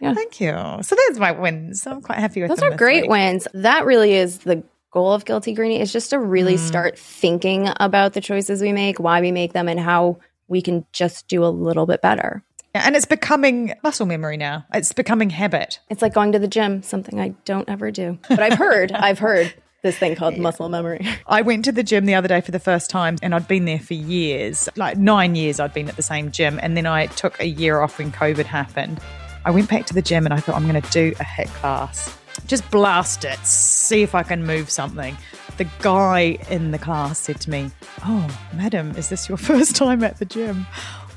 Yeah. 0.00 0.08
Yeah. 0.08 0.14
Thank 0.14 0.40
you. 0.40 0.52
So 0.82 0.96
there's 0.96 1.18
my 1.18 1.32
wins. 1.32 1.86
I'm 1.86 2.02
quite 2.02 2.18
happy 2.18 2.40
with 2.42 2.50
Those 2.50 2.62
are 2.62 2.76
great 2.76 3.02
week. 3.02 3.10
wins. 3.10 3.48
That 3.54 3.84
really 3.86 4.14
is 4.14 4.38
the 4.38 4.62
goal 4.92 5.12
of 5.12 5.24
Guilty 5.24 5.54
Greenie 5.54 5.80
is 5.80 5.92
just 5.92 6.10
to 6.10 6.18
really 6.18 6.54
Mm. 6.54 6.58
start 6.58 6.98
thinking 6.98 7.68
about 7.80 8.12
the 8.12 8.20
choices 8.20 8.62
we 8.62 8.72
make, 8.72 8.98
why 9.00 9.20
we 9.20 9.32
make 9.32 9.52
them, 9.52 9.68
and 9.68 9.80
how 9.80 10.18
we 10.46 10.62
can 10.62 10.84
just 10.92 11.26
do 11.28 11.44
a 11.44 11.48
little 11.48 11.86
bit 11.86 12.00
better. 12.00 12.42
Yeah, 12.74 12.82
and 12.86 12.94
it's 12.96 13.04
becoming 13.06 13.72
muscle 13.82 14.06
memory 14.06 14.36
now. 14.36 14.66
It's 14.72 14.92
becoming 14.92 15.30
habit. 15.30 15.80
It's 15.90 16.02
like 16.02 16.12
going 16.14 16.32
to 16.32 16.38
the 16.38 16.48
gym, 16.48 16.82
something 16.82 17.20
I 17.20 17.34
don't 17.44 17.68
ever 17.68 17.90
do. 17.90 18.18
But 18.28 18.40
I've 18.40 18.58
heard, 18.58 18.92
I've 18.94 19.18
heard 19.20 19.52
this 19.82 19.96
thing 19.98 20.14
called 20.16 20.38
muscle 20.38 20.68
memory. 20.68 21.06
I 21.26 21.42
went 21.42 21.64
to 21.66 21.72
the 21.72 21.82
gym 21.82 22.06
the 22.06 22.14
other 22.14 22.26
day 22.28 22.40
for 22.40 22.50
the 22.52 22.58
first 22.58 22.88
time 22.90 23.16
and 23.22 23.34
I'd 23.34 23.46
been 23.46 23.64
there 23.66 23.78
for 23.78 23.94
years. 23.94 24.68
Like 24.76 24.96
nine 24.96 25.34
years 25.34 25.60
I'd 25.60 25.74
been 25.74 25.88
at 25.88 25.96
the 25.96 26.02
same 26.02 26.30
gym. 26.30 26.58
And 26.62 26.76
then 26.76 26.86
I 26.86 27.06
took 27.06 27.38
a 27.40 27.46
year 27.46 27.80
off 27.80 27.98
when 27.98 28.10
COVID 28.10 28.46
happened. 28.46 28.98
I 29.44 29.50
went 29.50 29.68
back 29.68 29.86
to 29.86 29.94
the 29.94 30.02
gym 30.02 30.24
and 30.24 30.32
I 30.32 30.38
thought 30.38 30.56
I'm 30.56 30.66
going 30.68 30.80
to 30.80 30.90
do 30.90 31.14
a 31.20 31.24
hit 31.24 31.48
class. 31.48 32.16
Just 32.46 32.68
blast 32.70 33.24
it, 33.24 33.38
see 33.44 34.02
if 34.02 34.14
I 34.14 34.22
can 34.22 34.44
move 34.44 34.70
something. 34.70 35.16
The 35.56 35.68
guy 35.80 36.38
in 36.50 36.72
the 36.72 36.78
class 36.78 37.18
said 37.18 37.40
to 37.42 37.50
me, 37.50 37.70
Oh, 38.04 38.26
madam, 38.54 38.90
is 38.96 39.08
this 39.08 39.28
your 39.28 39.38
first 39.50 39.76
time 39.76 40.02
at 40.02 40.18
the 40.18 40.24
gym? 40.24 40.66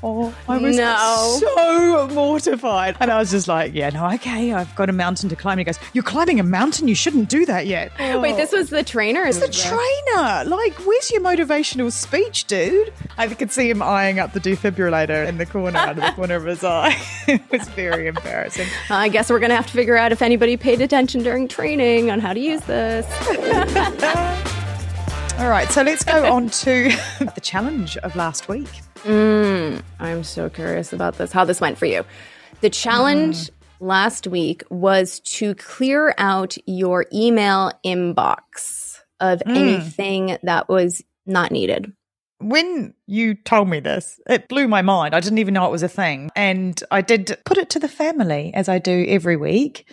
Oh, 0.02 0.34
I 0.48 0.58
was 0.58 0.76
No. 0.76 1.38
so 1.40 2.08
mortified. 2.14 2.96
And 3.00 3.10
I 3.10 3.18
was 3.18 3.30
just 3.30 3.48
like, 3.48 3.74
Yeah, 3.74 3.90
no, 3.90 4.08
okay, 4.12 4.52
I've 4.52 4.74
got 4.76 4.88
a 4.88 4.92
mountain 4.92 5.28
to 5.30 5.36
climb. 5.36 5.52
And 5.54 5.60
he 5.60 5.64
goes, 5.64 5.78
You're 5.92 6.04
climbing 6.04 6.38
a 6.38 6.44
mountain? 6.44 6.86
You 6.88 6.94
shouldn't 6.94 7.28
do 7.28 7.44
that 7.46 7.66
yet. 7.66 7.90
Wait, 7.98 8.36
this 8.36 8.52
was 8.52 8.70
the 8.70 8.84
trainer? 8.84 9.24
It's 9.24 9.38
the 9.38 9.48
trainer. 9.48 10.44
Like, 10.44 10.74
where's 10.86 11.10
your 11.10 11.20
motivational 11.20 11.90
speech, 11.90 12.44
dude? 12.44 12.92
I 13.16 13.26
could 13.28 13.50
see 13.50 13.68
him 13.70 13.82
eyeing 13.82 14.18
up 14.18 14.32
the 14.32 14.40
defibrillator 14.40 15.26
in 15.26 15.38
the 15.38 15.46
corner, 15.46 15.78
out 15.78 15.90
of 15.98 16.04
the 16.04 16.12
corner 16.12 16.36
of 16.36 16.44
his 16.44 16.62
eye. 16.62 16.96
it 17.26 17.42
was 17.50 17.66
very 17.70 18.06
embarrassing. 18.06 18.68
I 18.90 19.08
guess 19.08 19.30
we're 19.30 19.40
going 19.40 19.50
to 19.50 19.56
have 19.56 19.66
to 19.66 19.72
figure 19.72 19.96
out 19.96 20.12
if 20.12 20.22
anybody 20.22 20.56
paid 20.56 20.80
attention 20.80 21.22
during 21.22 21.48
training 21.48 22.10
on 22.10 22.20
how 22.20 22.32
to 22.32 22.40
use 22.40 22.60
this. 22.62 23.06
All 25.38 25.48
right, 25.48 25.70
so 25.70 25.82
let's 25.82 26.02
go 26.02 26.32
on 26.32 26.50
to 26.50 26.90
the 27.20 27.40
challenge 27.40 27.96
of 27.98 28.16
last 28.16 28.48
week. 28.48 28.68
Mm, 29.04 29.80
I'm 30.00 30.24
so 30.24 30.50
curious 30.50 30.92
about 30.92 31.16
this, 31.16 31.30
how 31.30 31.44
this 31.44 31.60
went 31.60 31.78
for 31.78 31.86
you. 31.86 32.04
The 32.60 32.70
challenge 32.70 33.48
last 33.78 34.26
week 34.26 34.64
was 34.68 35.20
to 35.20 35.54
clear 35.54 36.12
out 36.18 36.56
your 36.66 37.06
email 37.14 37.70
inbox 37.86 38.98
of 39.20 39.40
anything 39.46 40.38
that 40.42 40.68
was 40.68 41.04
not 41.24 41.52
needed. 41.52 41.92
When 42.40 42.94
you 43.06 43.34
told 43.34 43.68
me 43.68 43.78
this, 43.78 44.20
it 44.28 44.48
blew 44.48 44.66
my 44.66 44.82
mind. 44.82 45.14
I 45.14 45.20
didn't 45.20 45.38
even 45.38 45.54
know 45.54 45.66
it 45.66 45.72
was 45.72 45.84
a 45.84 45.88
thing. 45.88 46.30
And 46.34 46.82
I 46.90 47.00
did 47.00 47.38
put 47.44 47.58
it 47.58 47.70
to 47.70 47.78
the 47.78 47.88
family, 47.88 48.52
as 48.54 48.68
I 48.68 48.80
do 48.80 49.04
every 49.06 49.36
week. 49.36 49.88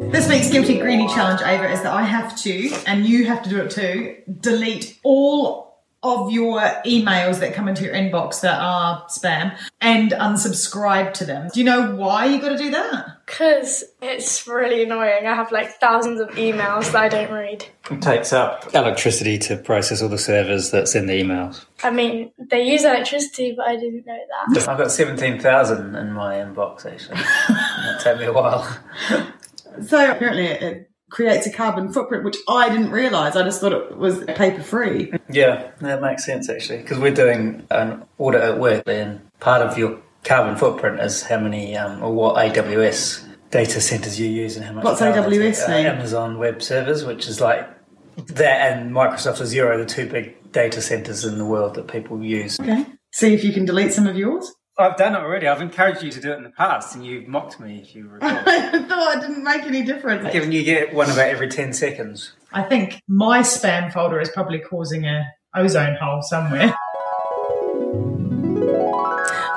This 0.00 0.28
week's 0.28 0.50
Guilty 0.50 0.78
Greenie 0.78 1.06
Challenge, 1.08 1.40
Ava, 1.42 1.70
is 1.70 1.82
that 1.82 1.92
I 1.92 2.02
have 2.02 2.36
to, 2.38 2.72
and 2.86 3.06
you 3.06 3.26
have 3.26 3.42
to 3.42 3.50
do 3.50 3.60
it 3.60 3.70
too, 3.70 4.16
delete 4.40 4.98
all 5.02 5.70
of 6.02 6.32
your 6.32 6.60
emails 6.86 7.40
that 7.40 7.52
come 7.52 7.68
into 7.68 7.84
your 7.84 7.94
inbox 7.94 8.40
that 8.40 8.58
are 8.60 9.04
spam 9.08 9.56
and 9.80 10.12
unsubscribe 10.12 11.12
to 11.12 11.24
them. 11.24 11.48
Do 11.52 11.60
you 11.60 11.66
know 11.66 11.94
why 11.94 12.24
you 12.24 12.40
got 12.40 12.48
to 12.48 12.56
do 12.56 12.70
that? 12.70 13.18
Because 13.26 13.84
it's 14.00 14.46
really 14.46 14.82
annoying. 14.82 15.26
I 15.26 15.34
have 15.34 15.52
like 15.52 15.78
thousands 15.78 16.20
of 16.20 16.30
emails 16.30 16.90
that 16.92 17.02
I 17.02 17.08
don't 17.08 17.30
read. 17.30 17.66
It 17.90 18.00
takes 18.00 18.32
up 18.32 18.74
electricity 18.74 19.38
to 19.38 19.58
process 19.58 20.00
all 20.02 20.08
the 20.08 20.18
servers 20.18 20.70
that's 20.70 20.94
in 20.94 21.06
the 21.06 21.22
emails. 21.22 21.64
I 21.82 21.90
mean, 21.90 22.32
they 22.38 22.62
use 22.62 22.84
electricity, 22.84 23.52
but 23.56 23.66
I 23.66 23.76
didn't 23.76 24.06
know 24.06 24.18
that. 24.54 24.68
I've 24.68 24.78
got 24.78 24.90
17,000 24.90 25.94
in 25.94 26.12
my 26.12 26.36
inbox 26.36 26.86
actually. 26.86 27.16
that 27.48 28.00
took 28.02 28.18
me 28.18 28.24
a 28.24 28.32
while. 28.32 28.78
So 29.86 30.10
apparently 30.10 30.46
it 30.46 30.90
creates 31.10 31.46
a 31.46 31.52
carbon 31.52 31.92
footprint, 31.92 32.24
which 32.24 32.36
I 32.48 32.68
didn't 32.68 32.90
realise. 32.90 33.36
I 33.36 33.42
just 33.42 33.60
thought 33.60 33.72
it 33.72 33.96
was 33.96 34.24
paper 34.24 34.62
free. 34.62 35.12
Yeah, 35.28 35.70
that 35.80 36.00
makes 36.00 36.24
sense 36.24 36.48
actually. 36.48 36.78
Because 36.78 36.98
we're 36.98 37.14
doing 37.14 37.66
an 37.70 38.04
audit 38.18 38.42
at 38.42 38.58
work, 38.58 38.84
and 38.86 39.20
part 39.40 39.62
of 39.62 39.76
your 39.76 40.00
carbon 40.24 40.56
footprint 40.56 41.00
is 41.00 41.22
how 41.22 41.38
many 41.38 41.76
um, 41.76 42.02
or 42.02 42.12
what 42.12 42.36
AWS 42.36 43.26
data 43.50 43.80
centers 43.80 44.18
you 44.18 44.28
use 44.28 44.56
and 44.56 44.64
how 44.64 44.72
much. 44.72 44.84
What's 44.84 45.00
AWS 45.00 45.68
uh. 45.68 45.72
Amazon 45.72 46.38
Web 46.38 46.62
Servers, 46.62 47.04
which 47.04 47.28
is 47.28 47.40
like 47.40 47.68
that, 48.16 48.72
and 48.72 48.92
Microsoft 48.92 49.40
Azure, 49.40 49.72
are 49.72 49.78
the 49.78 49.86
two 49.86 50.08
big 50.08 50.52
data 50.52 50.80
centers 50.80 51.24
in 51.24 51.38
the 51.38 51.44
world 51.44 51.74
that 51.74 51.88
people 51.88 52.22
use. 52.22 52.58
Okay. 52.58 52.86
See 53.12 53.34
if 53.34 53.44
you 53.44 53.52
can 53.52 53.64
delete 53.64 53.92
some 53.92 54.06
of 54.06 54.16
yours. 54.16 54.52
I've 54.78 54.96
done 54.96 55.14
it 55.14 55.18
already. 55.18 55.46
I've 55.46 55.60
encouraged 55.60 56.02
you 56.02 56.10
to 56.10 56.20
do 56.20 56.32
it 56.32 56.36
in 56.36 56.44
the 56.44 56.50
past, 56.50 56.94
and 56.94 57.04
you've 57.04 57.28
mocked 57.28 57.60
me 57.60 57.80
if 57.82 57.94
you 57.94 58.08
recall. 58.08 58.30
I 58.46 58.82
thought 58.88 59.16
it 59.16 59.20
didn't 59.20 59.44
make 59.44 59.62
any 59.64 59.82
difference. 59.82 60.32
Given 60.32 60.52
you 60.52 60.62
get 60.64 60.94
one 60.94 61.10
about 61.10 61.28
every 61.28 61.48
ten 61.48 61.72
seconds. 61.72 62.32
I 62.52 62.62
think 62.62 63.02
my 63.06 63.40
spam 63.40 63.92
folder 63.92 64.20
is 64.20 64.30
probably 64.30 64.58
causing 64.58 65.04
a 65.04 65.26
ozone 65.54 65.96
hole 66.00 66.22
somewhere. 66.22 66.74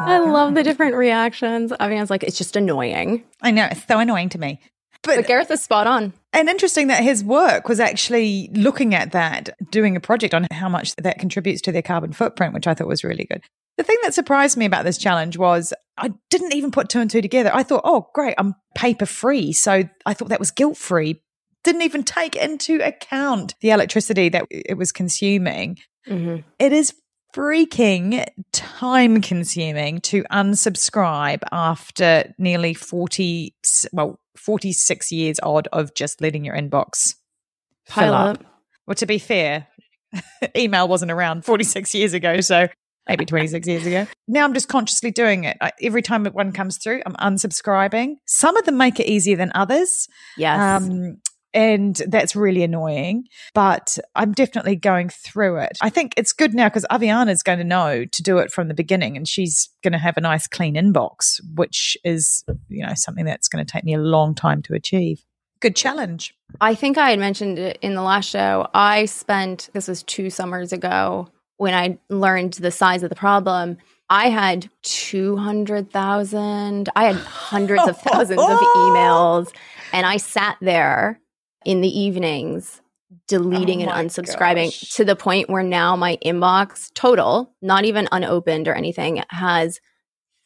I 0.05 0.19
love 0.19 0.53
the 0.53 0.63
different 0.63 0.95
reactions. 0.95 1.71
Avian's 1.71 2.09
like, 2.09 2.23
it's 2.23 2.37
just 2.37 2.55
annoying. 2.55 3.23
I 3.41 3.51
know, 3.51 3.67
it's 3.71 3.87
so 3.87 3.99
annoying 3.99 4.29
to 4.29 4.37
me. 4.37 4.59
But, 5.01 5.15
But 5.17 5.27
Gareth 5.27 5.51
is 5.51 5.61
spot 5.63 5.87
on. 5.87 6.13
And 6.33 6.49
interesting 6.49 6.87
that 6.87 7.03
his 7.03 7.23
work 7.23 7.69
was 7.69 7.79
actually 7.79 8.49
looking 8.53 8.93
at 8.93 9.11
that, 9.11 9.49
doing 9.71 9.95
a 9.95 9.99
project 9.99 10.33
on 10.33 10.47
how 10.51 10.67
much 10.67 10.95
that 10.97 11.19
contributes 11.19 11.61
to 11.61 11.71
their 11.71 11.81
carbon 11.81 12.11
footprint, 12.11 12.53
which 12.53 12.67
I 12.67 12.73
thought 12.73 12.87
was 12.87 13.03
really 13.03 13.25
good. 13.25 13.41
The 13.77 13.83
thing 13.83 13.97
that 14.03 14.13
surprised 14.13 14.57
me 14.57 14.65
about 14.65 14.85
this 14.85 14.97
challenge 14.97 15.37
was 15.37 15.73
I 15.97 16.13
didn't 16.29 16.53
even 16.53 16.71
put 16.71 16.89
two 16.89 16.99
and 16.99 17.09
two 17.09 17.21
together. 17.21 17.51
I 17.53 17.63
thought, 17.63 17.81
oh, 17.83 18.07
great, 18.13 18.35
I'm 18.37 18.55
paper 18.75 19.05
free. 19.05 19.53
So 19.53 19.83
I 20.05 20.13
thought 20.13 20.29
that 20.29 20.39
was 20.39 20.51
guilt 20.51 20.77
free. 20.77 21.21
Didn't 21.63 21.83
even 21.83 22.03
take 22.03 22.35
into 22.35 22.85
account 22.85 23.55
the 23.61 23.69
electricity 23.69 24.29
that 24.29 24.45
it 24.49 24.77
was 24.77 24.91
consuming. 24.91 25.77
Mhm. 26.07 26.43
It 26.59 26.73
is 26.73 26.93
freaking 27.33 28.25
time 28.51 29.21
consuming 29.21 29.99
to 30.01 30.23
unsubscribe 30.31 31.41
after 31.51 32.33
nearly 32.37 32.73
40, 32.73 33.55
well, 33.91 34.19
46 34.37 35.11
years 35.11 35.39
odd 35.41 35.67
of 35.73 35.93
just 35.95 36.21
letting 36.21 36.45
your 36.45 36.55
inbox 36.55 37.15
Pile 37.87 38.05
fill 38.05 38.13
up. 38.13 38.45
Well, 38.87 38.95
to 38.95 39.05
be 39.05 39.17
fair, 39.17 39.67
email 40.57 40.87
wasn't 40.87 41.11
around 41.11 41.45
46 41.45 41.93
years 41.95 42.13
ago. 42.13 42.41
So 42.41 42.67
maybe 43.07 43.25
26 43.25 43.67
years 43.67 43.85
ago. 43.85 44.07
Now 44.27 44.43
I'm 44.43 44.53
just 44.53 44.67
consciously 44.67 45.11
doing 45.11 45.43
it. 45.43 45.57
I, 45.59 45.71
every 45.81 46.01
time 46.01 46.25
one 46.25 46.51
comes 46.51 46.77
through, 46.77 47.01
I'm 47.05 47.15
unsubscribing. 47.15 48.15
Some 48.25 48.55
of 48.57 48.65
them 48.65 48.77
make 48.77 48.99
it 48.99 49.07
easier 49.07 49.35
than 49.35 49.51
others. 49.55 50.07
Yes. 50.37 50.83
Um, 50.83 51.17
and 51.53 51.95
that's 52.07 52.35
really 52.35 52.63
annoying, 52.63 53.27
but 53.53 53.97
I'm 54.15 54.31
definitely 54.31 54.75
going 54.75 55.09
through 55.09 55.57
it. 55.57 55.77
I 55.81 55.89
think 55.89 56.13
it's 56.17 56.33
good 56.33 56.53
now 56.53 56.69
because 56.69 56.85
Aviana's 56.89 57.43
going 57.43 57.59
to 57.59 57.63
know 57.63 58.05
to 58.05 58.23
do 58.23 58.39
it 58.39 58.51
from 58.51 58.67
the 58.67 58.73
beginning 58.73 59.15
and 59.15 59.27
she's 59.27 59.69
going 59.83 59.93
to 59.93 59.99
have 59.99 60.17
a 60.17 60.21
nice 60.21 60.47
clean 60.47 60.75
inbox, 60.75 61.39
which 61.55 61.97
is, 62.03 62.43
you 62.69 62.85
know, 62.85 62.93
something 62.95 63.25
that's 63.25 63.47
going 63.47 63.63
to 63.63 63.71
take 63.71 63.83
me 63.83 63.93
a 63.93 63.99
long 63.99 64.33
time 64.33 64.61
to 64.63 64.73
achieve. 64.73 65.23
Good 65.59 65.75
challenge. 65.75 66.35
I 66.59 66.75
think 66.75 66.97
I 66.97 67.11
had 67.11 67.19
mentioned 67.19 67.57
it 67.57 67.79
in 67.81 67.95
the 67.95 68.01
last 68.01 68.29
show. 68.29 68.67
I 68.73 69.05
spent, 69.05 69.69
this 69.73 69.87
was 69.87 70.03
two 70.03 70.29
summers 70.29 70.73
ago, 70.73 71.29
when 71.57 71.73
I 71.73 71.97
learned 72.09 72.53
the 72.53 72.71
size 72.71 73.03
of 73.03 73.09
the 73.09 73.15
problem. 73.15 73.77
I 74.09 74.29
had 74.29 74.69
200,000, 74.83 76.89
I 76.95 77.05
had 77.05 77.15
hundreds 77.15 77.87
of 77.87 77.97
thousands 77.97 78.41
of 78.41 78.59
emails, 78.75 79.51
and 79.93 80.05
I 80.05 80.17
sat 80.17 80.57
there 80.59 81.21
in 81.65 81.81
the 81.81 81.99
evenings 81.99 82.81
deleting 83.27 83.85
Oh 83.87 83.89
and 83.89 84.09
unsubscribing 84.09 84.65
gosh. 84.65 84.93
to 84.95 85.05
the 85.05 85.15
point 85.15 85.49
where 85.49 85.63
now 85.63 85.95
my 85.95 86.17
inbox 86.25 86.93
total, 86.93 87.53
not 87.61 87.85
even 87.85 88.07
unopened 88.11 88.67
or 88.67 88.73
anything, 88.73 89.23
has 89.29 89.79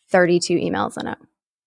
32 0.09 0.55
emails 0.55 0.97
in 0.97 1.07
it. 1.07 1.18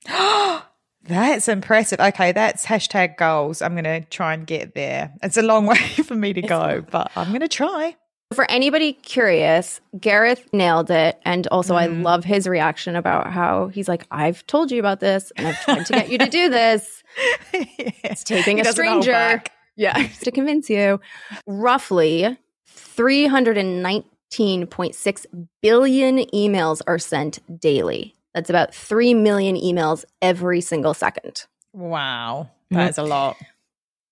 That's 1.02 1.48
impressive. 1.48 1.98
Okay, 1.98 2.32
that's 2.32 2.66
hashtag 2.66 3.16
goals. 3.16 3.62
I'm 3.62 3.72
going 3.72 3.84
to 3.84 4.02
try 4.02 4.34
and 4.34 4.46
get 4.46 4.74
there. 4.74 5.14
It's 5.22 5.38
a 5.38 5.42
long 5.42 5.64
way 5.66 5.76
for 5.76 6.14
me 6.14 6.34
to 6.34 6.42
go, 6.42 6.84
but 6.90 7.10
I'm 7.16 7.28
going 7.28 7.40
to 7.40 7.48
try. 7.48 7.96
For 8.32 8.48
anybody 8.48 8.92
curious, 8.92 9.80
Gareth 10.00 10.48
nailed 10.52 10.88
it. 10.90 11.18
And 11.24 11.48
also, 11.48 11.74
I 11.74 11.88
Mm. 11.88 12.04
love 12.04 12.22
his 12.24 12.46
reaction 12.46 12.94
about 12.94 13.32
how 13.32 13.66
he's 13.68 13.88
like, 13.88 14.06
I've 14.12 14.46
told 14.46 14.70
you 14.70 14.78
about 14.78 15.00
this 15.00 15.32
and 15.36 15.48
I've 15.48 15.60
tried 15.64 15.84
to 15.86 15.92
get 15.92 16.10
you 16.10 16.18
to 16.18 16.28
do 16.28 16.48
this. 16.48 17.02
It's 17.52 18.22
taking 18.24 18.56
He 18.58 18.62
a 18.62 18.72
stranger. 18.72 19.42
Yeah, 19.76 19.94
to 20.22 20.30
convince 20.30 20.70
you. 20.70 21.00
Roughly 21.46 22.38
319.6 22.68 25.26
billion 25.60 26.16
emails 26.18 26.80
are 26.86 26.98
sent 26.98 27.60
daily. 27.60 28.14
That's 28.34 28.48
about 28.50 28.74
3 28.74 29.14
million 29.14 29.56
emails 29.56 30.04
every 30.22 30.60
single 30.60 30.94
second. 30.94 31.46
Wow, 31.72 32.50
that's 32.70 32.98
a 32.98 33.02
lot. 33.02 33.36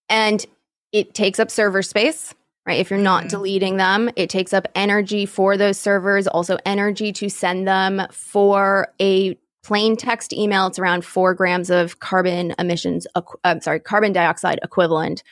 and 0.09 0.45
it 0.93 1.15
takes 1.15 1.39
up 1.39 1.51
server 1.51 1.83
space 1.83 2.35
right? 2.69 2.79
If 2.79 2.91
you're 2.91 3.01
not 3.01 3.25
Mhm. 3.25 3.29
deleting 3.31 3.77
them 3.79 4.11
it 4.15 4.29
takes 4.31 4.53
up 4.53 4.69
energy 4.75 5.25
for 5.27 5.57
those 5.57 5.79
servers 5.79 6.27
also 6.29 6.59
energy 6.67 7.13
to 7.15 7.29
send 7.29 7.67
them 7.67 8.03
for 8.13 8.89
a 9.01 9.37
plain 9.65 9.97
text 9.97 10.33
email. 10.33 10.67
It's 10.67 10.79
around 10.79 11.05
four 11.05 11.35
grams 11.35 11.71
of 11.71 11.99
carbon 11.99 12.55
emissions 12.59 13.07
i'm 13.45 13.61
sorry 13.61 13.81
carbon 13.81 14.13
dioxide 14.13 14.61
equivalent. 14.63 15.23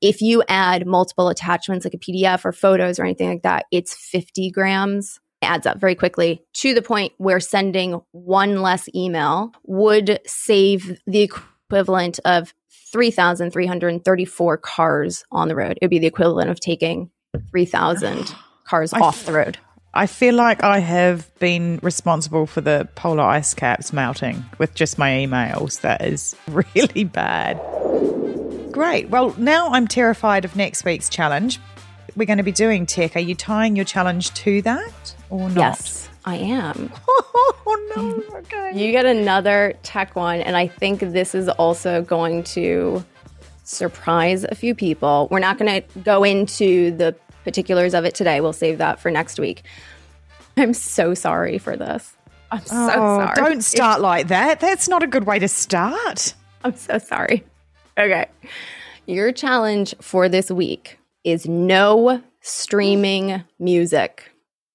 If 0.00 0.22
you 0.22 0.42
add 0.48 0.86
multiple 0.86 1.28
attachments 1.28 1.84
like 1.84 1.94
a 1.94 1.98
pdf 1.98 2.44
or 2.44 2.52
photos 2.52 2.98
or 2.98 3.04
anything 3.04 3.28
like 3.28 3.42
that 3.42 3.66
it's 3.70 3.94
50 3.94 4.50
grams. 4.50 5.20
It 5.40 5.46
adds 5.46 5.66
up 5.66 5.78
very 5.78 5.94
quickly 5.94 6.42
to 6.54 6.74
the 6.74 6.82
point 6.82 7.12
where 7.18 7.38
sending 7.38 8.00
one 8.12 8.60
less 8.62 8.88
email 8.94 9.52
would 9.64 10.18
save 10.26 10.98
the 11.06 11.20
equivalent 11.20 12.18
of 12.24 12.52
3,334 12.92 14.56
cars 14.58 15.24
on 15.30 15.48
the 15.48 15.54
road. 15.54 15.78
It 15.80 15.84
would 15.84 15.90
be 15.90 15.98
the 15.98 16.06
equivalent 16.06 16.50
of 16.50 16.60
taking 16.60 17.10
3,000 17.50 18.34
cars 18.64 18.92
I 18.92 19.00
off 19.00 19.24
the 19.24 19.32
road. 19.32 19.58
I 19.94 20.06
feel 20.06 20.34
like 20.34 20.62
I 20.62 20.78
have 20.78 21.34
been 21.38 21.80
responsible 21.82 22.46
for 22.46 22.60
the 22.60 22.88
polar 22.94 23.22
ice 23.22 23.54
caps 23.54 23.92
melting 23.92 24.44
with 24.58 24.74
just 24.74 24.98
my 24.98 25.10
emails. 25.10 25.80
That 25.80 26.04
is 26.04 26.36
really 26.74 27.04
bad. 27.04 27.60
Great. 28.70 29.08
Well, 29.08 29.34
now 29.38 29.70
I'm 29.70 29.88
terrified 29.88 30.44
of 30.44 30.54
next 30.54 30.84
week's 30.84 31.08
challenge. 31.08 31.58
We're 32.16 32.26
going 32.26 32.38
to 32.38 32.44
be 32.44 32.52
doing 32.52 32.86
tech. 32.86 33.16
Are 33.16 33.20
you 33.20 33.34
tying 33.34 33.76
your 33.76 33.84
challenge 33.84 34.32
to 34.34 34.62
that 34.62 35.14
or 35.30 35.48
not? 35.48 35.56
Yes, 35.56 36.07
I 36.28 36.36
am. 36.36 36.92
oh, 37.08 37.92
no. 37.96 38.38
Okay. 38.40 38.72
You 38.74 38.92
get 38.92 39.06
another 39.06 39.72
tech 39.82 40.14
one, 40.14 40.42
and 40.42 40.58
I 40.58 40.68
think 40.68 41.00
this 41.00 41.34
is 41.34 41.48
also 41.48 42.02
going 42.02 42.44
to 42.44 43.02
surprise 43.64 44.44
a 44.44 44.54
few 44.54 44.74
people. 44.74 45.28
We're 45.30 45.38
not 45.38 45.56
going 45.56 45.82
to 45.82 45.98
go 46.00 46.24
into 46.24 46.90
the 46.90 47.16
particulars 47.44 47.94
of 47.94 48.04
it 48.04 48.14
today. 48.14 48.42
We'll 48.42 48.52
save 48.52 48.76
that 48.76 49.00
for 49.00 49.10
next 49.10 49.40
week. 49.40 49.62
I'm 50.58 50.74
so 50.74 51.14
sorry 51.14 51.56
for 51.56 51.78
this. 51.78 52.14
I'm 52.50 52.60
so 52.60 52.76
oh, 52.76 53.18
sorry. 53.20 53.34
don't 53.34 53.62
start 53.62 54.02
like 54.02 54.28
that. 54.28 54.60
That's 54.60 54.86
not 54.86 55.02
a 55.02 55.06
good 55.06 55.24
way 55.24 55.38
to 55.38 55.48
start. 55.48 56.34
I'm 56.62 56.76
so 56.76 56.98
sorry. 56.98 57.42
Okay. 57.96 58.26
Your 59.06 59.32
challenge 59.32 59.94
for 60.02 60.28
this 60.28 60.50
week 60.50 60.98
is 61.24 61.48
no 61.48 62.22
streaming 62.42 63.44
music. 63.58 64.30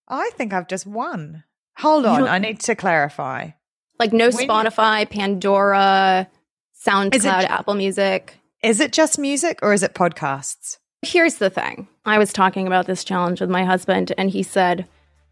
I 0.08 0.30
think 0.36 0.54
I've 0.54 0.68
just 0.68 0.86
won. 0.86 1.44
Hold 1.78 2.06
on. 2.06 2.28
I 2.28 2.38
need 2.38 2.60
to 2.62 2.76
clarify. 2.76 3.52
Like 4.00 4.14
no 4.14 4.30
When 4.30 4.48
Spotify, 4.48 5.10
Pandora, 5.10 6.28
it- 6.30 6.38
SoundCloud, 6.86 7.46
Apple 7.46 7.76
Music. 7.76 8.36
Is 8.62 8.80
it 8.80 8.92
just 8.94 9.20
music 9.20 9.60
or 9.62 9.74
is 9.74 9.84
it 9.84 9.94
podcasts? 9.94 10.78
Here's 11.02 11.36
the 11.36 11.50
thing. 11.50 11.88
I 12.06 12.18
was 12.18 12.32
talking 12.32 12.66
about 12.66 12.86
this 12.86 13.04
challenge 13.04 13.42
with 13.42 13.50
my 13.50 13.66
husband, 13.66 14.14
and 14.18 14.30
he 14.30 14.42
said, 14.42 14.88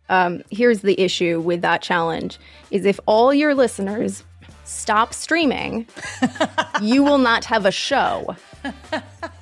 um, 0.10 0.44
"Here's 0.52 0.82
the 0.82 1.00
issue 1.00 1.40
with 1.40 1.62
that 1.62 1.82
challenge: 1.82 2.40
is 2.72 2.86
if 2.86 3.00
all 3.06 3.34
your 3.34 3.56
listeners 3.56 4.24
stop 4.66 5.14
streaming, 5.14 5.88
you 6.82 7.04
will 7.04 7.18
not 7.20 7.46
have 7.46 7.66
a 7.66 7.72
show." 7.72 8.36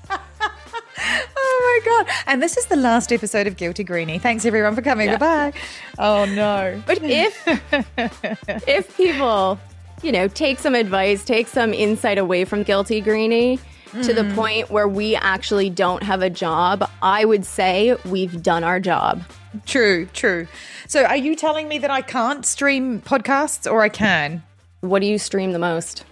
Oh 1.01 1.81
my 1.85 1.91
god! 1.91 2.13
And 2.27 2.41
this 2.41 2.57
is 2.57 2.65
the 2.67 2.75
last 2.75 3.11
episode 3.11 3.47
of 3.47 3.57
Guilty 3.57 3.83
Greenie. 3.83 4.19
Thanks 4.19 4.45
everyone 4.45 4.75
for 4.75 4.81
coming. 4.81 5.07
Yeah. 5.07 5.13
Goodbye. 5.13 5.53
Oh 5.97 6.25
no! 6.25 6.81
But 6.85 6.99
if 7.01 7.43
if 8.67 8.97
people 8.97 9.59
you 10.03 10.11
know, 10.11 10.27
take 10.27 10.59
some 10.59 10.75
advice, 10.75 11.23
take 11.23 11.47
some 11.47 11.73
insight 11.73 12.17
away 12.17 12.45
from 12.45 12.63
Guilty 12.63 13.01
Greenie 13.01 13.59
to 14.03 14.13
the 14.13 14.21
mm. 14.21 14.35
point 14.35 14.69
where 14.69 14.87
we 14.87 15.15
actually 15.15 15.69
don't 15.69 16.03
have 16.03 16.21
a 16.21 16.29
job, 16.29 16.89
I 17.01 17.25
would 17.25 17.45
say 17.45 17.95
we've 18.05 18.41
done 18.41 18.63
our 18.63 18.79
job. 18.79 19.23
True, 19.65 20.05
true. 20.07 20.47
So 20.87 21.03
are 21.05 21.17
you 21.17 21.35
telling 21.35 21.67
me 21.67 21.79
that 21.79 21.89
I 21.89 22.01
can't 22.01 22.45
stream 22.45 23.01
podcasts 23.01 23.69
or 23.69 23.81
I 23.81 23.89
can? 23.89 24.43
What 24.81 25.01
do 25.01 25.07
you 25.07 25.17
stream 25.17 25.51
the 25.51 25.59
most? 25.59 26.05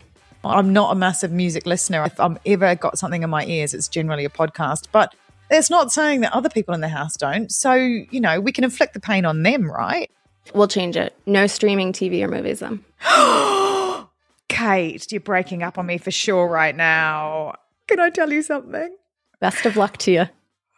I'm 0.44 0.74
not 0.74 0.92
a 0.92 0.96
massive 0.96 1.32
music 1.32 1.66
listener. 1.66 2.04
If 2.06 2.20
I'm 2.20 2.38
ever 2.46 2.76
got 2.76 2.98
something 2.98 3.24
in 3.24 3.30
my 3.30 3.46
ears, 3.46 3.74
it's 3.74 3.88
generally 3.88 4.26
a 4.26 4.30
podcast. 4.30 4.88
But 4.92 5.14
it's 5.50 5.70
not 5.70 5.92
saying 5.92 6.22
that 6.22 6.34
other 6.34 6.50
people 6.50 6.74
in 6.74 6.82
the 6.82 6.90
house 6.90 7.18
don't. 7.18 7.52
So, 7.52 7.74
you 7.74 8.20
know, 8.20 8.40
we 8.40 8.52
can 8.52 8.64
inflict 8.64 8.94
the 8.94 9.00
pain 9.00 9.26
on 9.26 9.44
them, 9.44 9.70
right? 9.70 10.12
We'll 10.54 10.68
change 10.68 10.96
it. 10.96 11.16
No 11.26 11.48
streaming 11.48 11.94
TV 11.94 12.22
or 12.22 12.28
movies 12.28 12.60
then. 12.60 12.84
Cait, 14.50 15.12
you're 15.12 15.22
breaking 15.22 15.64
up 15.64 15.78
on 15.78 15.86
me 15.86 15.98
for 15.98 16.12
sure 16.12 16.48
right 16.48 16.76
now. 16.76 17.56
Can 17.88 18.00
I 18.00 18.10
tell 18.10 18.32
you 18.32 18.42
something? 18.42 18.96
Best 19.40 19.66
of 19.66 19.78
luck 19.78 19.98
to 19.98 20.12
you. 20.12 20.26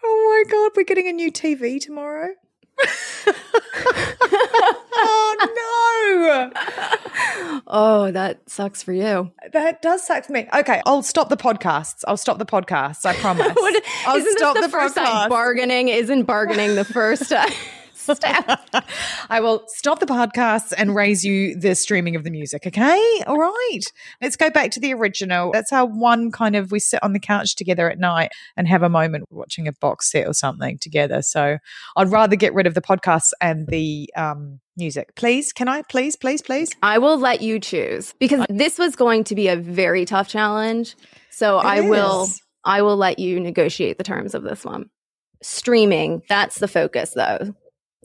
Oh 0.04 0.44
my 0.46 0.52
God, 0.52 0.72
we're 0.76 0.84
getting 0.84 1.08
a 1.08 1.14
new 1.14 1.32
TV 1.32 1.80
tomorrow. 1.80 2.34
oh 5.02 6.52
no. 6.54 7.62
Oh, 7.68 8.12
that 8.12 8.50
sucks 8.50 8.82
for 8.82 8.94
you. 8.94 9.32
That 9.54 9.82
does 9.82 10.06
suck 10.06 10.26
for 10.26 10.34
me. 10.34 10.48
Okay, 10.54 10.82
I'll 10.86 11.04
stop 11.04 11.30
the 11.30 11.38
podcasts. 11.38 12.04
I'll 12.08 12.18
stop 12.18 12.38
the 12.40 12.46
podcasts. 12.46 13.06
I 13.06 13.16
promise. 13.16 13.48
What, 13.60 13.84
I'll 14.06 14.18
isn't 14.18 14.38
stop 14.38 14.56
this 14.56 14.66
the, 14.66 14.68
the 14.68 14.72
first 14.72 14.96
time 14.96 15.30
bargaining 15.30 15.90
isn't 15.90 16.24
bargaining 16.24 16.76
the 16.76 16.86
first 16.86 17.32
uh, 17.32 17.46
step? 18.00 18.60
I 19.30 19.40
will 19.40 19.64
stop 19.68 20.00
the 20.00 20.06
podcasts 20.06 20.74
and 20.78 20.96
raise 20.96 21.24
you 21.24 21.56
the 21.56 21.76
streaming 21.76 22.16
of 22.16 22.24
the 22.24 22.32
music. 22.32 22.66
Okay. 22.66 23.22
All 23.28 23.38
right. 23.38 23.82
Let's 24.22 24.36
go 24.36 24.50
back 24.50 24.72
to 24.72 24.80
the 24.80 24.94
original. 24.94 25.52
That's 25.52 25.72
how 25.72 25.86
one 25.86 26.32
kind 26.32 26.56
of 26.56 26.72
we 26.72 26.80
sit 26.80 27.02
on 27.04 27.14
the 27.14 27.20
couch 27.20 27.56
together 27.56 27.90
at 27.90 28.00
night 28.00 28.32
and 28.58 28.68
have 28.68 28.84
a 28.84 28.90
moment 28.90 29.26
watching 29.30 29.68
a 29.68 29.74
box 29.74 30.12
set 30.12 30.28
or 30.28 30.34
something 30.34 30.78
together. 30.80 31.22
So 31.22 31.58
I'd 31.96 32.12
rather 32.12 32.36
get 32.36 32.54
rid 32.54 32.68
of 32.68 32.74
the 32.74 32.82
podcasts 32.82 33.32
and 33.42 33.68
the 33.68 34.10
um, 34.16 34.60
music. 34.78 35.16
Please. 35.16 35.54
Can 35.54 35.68
I? 35.68 35.84
Please, 35.84 36.16
please, 36.16 36.42
please. 36.42 36.72
I 36.82 36.98
will 36.98 37.18
let 37.18 37.42
you 37.42 37.60
choose 37.60 38.14
because 38.20 38.46
this 38.50 38.80
was 38.80 38.96
going 38.96 39.26
to 39.26 39.36
be 39.36 39.48
a 39.48 39.56
very 39.56 40.06
tough 40.06 40.28
challenge. 40.28 40.96
So 41.32 41.58
I 41.58 41.82
will. 41.82 42.28
I 42.66 42.82
will 42.82 42.98
let 42.98 43.20
you 43.20 43.40
negotiate 43.40 43.98
the 43.98 44.04
terms 44.04 44.36
of 44.36 44.44
this 44.44 44.66
one. 44.66 44.90
Streaming, 45.42 46.22
that's 46.28 46.60
the 46.60 46.68
focus 46.68 47.12
though. 47.16 47.56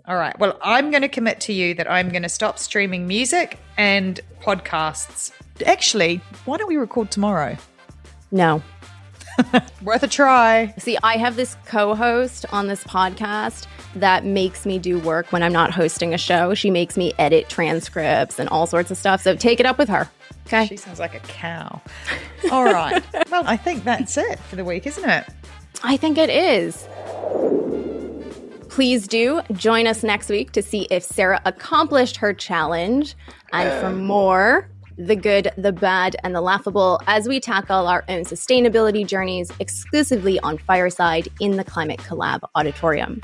All 0.07 0.17
right. 0.17 0.39
Well, 0.39 0.59
I'm 0.63 0.91
going 0.91 1.03
to 1.03 1.09
commit 1.09 1.41
to 1.41 1.53
you 1.55 1.73
that 1.75 1.91
I'm 1.91 2.11
going 2.11 2.23
to 2.25 2.29
stop 2.29 2.59
streaming 2.59 3.07
music 3.07 3.59
and 3.79 4.21
podcasts. 4.43 5.33
Actually, 5.65 6.21
why 6.45 6.59
don't 6.59 6.69
we 6.69 6.77
record 6.77 7.11
tomorrow? 7.11 7.57
No. 8.31 8.63
Worth 9.83 10.03
a 10.03 10.09
try. 10.09 10.75
See, 10.79 10.99
I 11.03 11.17
have 11.17 11.37
this 11.37 11.57
co-host 11.65 12.45
on 12.53 12.67
this 12.67 12.85
podcast 12.85 13.67
that 13.95 14.27
makes 14.27 14.67
me 14.67 14.79
do 14.79 14.99
work 14.99 15.33
when 15.33 15.43
I'm 15.43 15.53
not 15.53 15.71
hosting 15.71 16.13
a 16.13 16.19
show. 16.19 16.53
She 16.53 16.71
makes 16.71 16.99
me 16.99 17.15
edit 17.19 17.49
transcripts 17.49 18.39
and 18.39 18.49
all 18.51 18.67
sorts 18.67 18.91
of 18.91 18.99
stuff. 18.99 19.23
So 19.23 19.35
take 19.35 19.59
it 19.59 19.65
up 19.65 19.79
with 19.79 19.89
her. 19.89 20.11
Okay. 20.47 20.67
She 20.67 20.77
sounds 20.77 20.99
like 20.99 21.15
a 21.15 21.21
cow. 21.21 21.81
All 22.53 22.65
right. 22.65 23.03
well, 23.31 23.45
I 23.47 23.57
think 23.57 23.85
that's 23.85 24.19
it 24.19 24.39
for 24.41 24.57
the 24.57 24.65
week, 24.65 24.87
isn't 24.87 25.09
it? 25.09 25.27
I 25.83 25.97
think 25.97 26.19
it 26.19 26.29
is. 26.29 26.87
Please 28.75 29.07
do 29.07 29.41
join 29.53 29.87
us 29.87 30.03
next 30.03 30.29
week 30.29 30.51
to 30.51 30.61
see 30.61 30.89
if 30.91 31.05
Sarah 31.05 31.41
accomplished 31.45 32.16
her 32.16 32.35
challenge 32.35 33.14
and 33.53 33.70
for 33.81 33.87
uh, 33.87 33.93
more 33.93 34.68
the 34.99 35.14
good, 35.14 35.53
the 35.57 35.70
bad, 35.70 36.16
and 36.25 36.35
the 36.35 36.41
laughable 36.41 37.01
as 37.07 37.29
we 37.29 37.39
tackle 37.39 37.87
our 37.87 38.05
own 38.09 38.25
sustainability 38.25 39.07
journeys 39.07 39.53
exclusively 39.61 40.41
on 40.41 40.59
Fireside 40.59 41.29
in 41.39 41.57
the 41.57 41.62
Climate 41.62 42.01
Collab 42.01 42.41
Auditorium. 42.57 43.20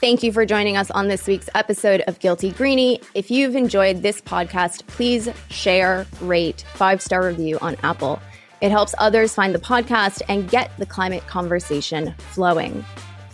Thank 0.00 0.22
you 0.22 0.32
for 0.32 0.46
joining 0.46 0.78
us 0.78 0.90
on 0.92 1.08
this 1.08 1.26
week's 1.26 1.50
episode 1.54 2.00
of 2.06 2.18
Guilty 2.18 2.50
Greenie. 2.52 3.02
If 3.12 3.30
you've 3.30 3.56
enjoyed 3.56 4.00
this 4.00 4.22
podcast, 4.22 4.86
please 4.86 5.28
share, 5.50 6.06
rate, 6.22 6.64
five 6.72 7.02
star 7.02 7.22
review 7.26 7.58
on 7.60 7.76
Apple. 7.82 8.18
It 8.62 8.70
helps 8.70 8.94
others 8.96 9.34
find 9.34 9.54
the 9.54 9.58
podcast 9.58 10.22
and 10.26 10.48
get 10.48 10.70
the 10.78 10.86
climate 10.86 11.26
conversation 11.26 12.14
flowing. 12.30 12.82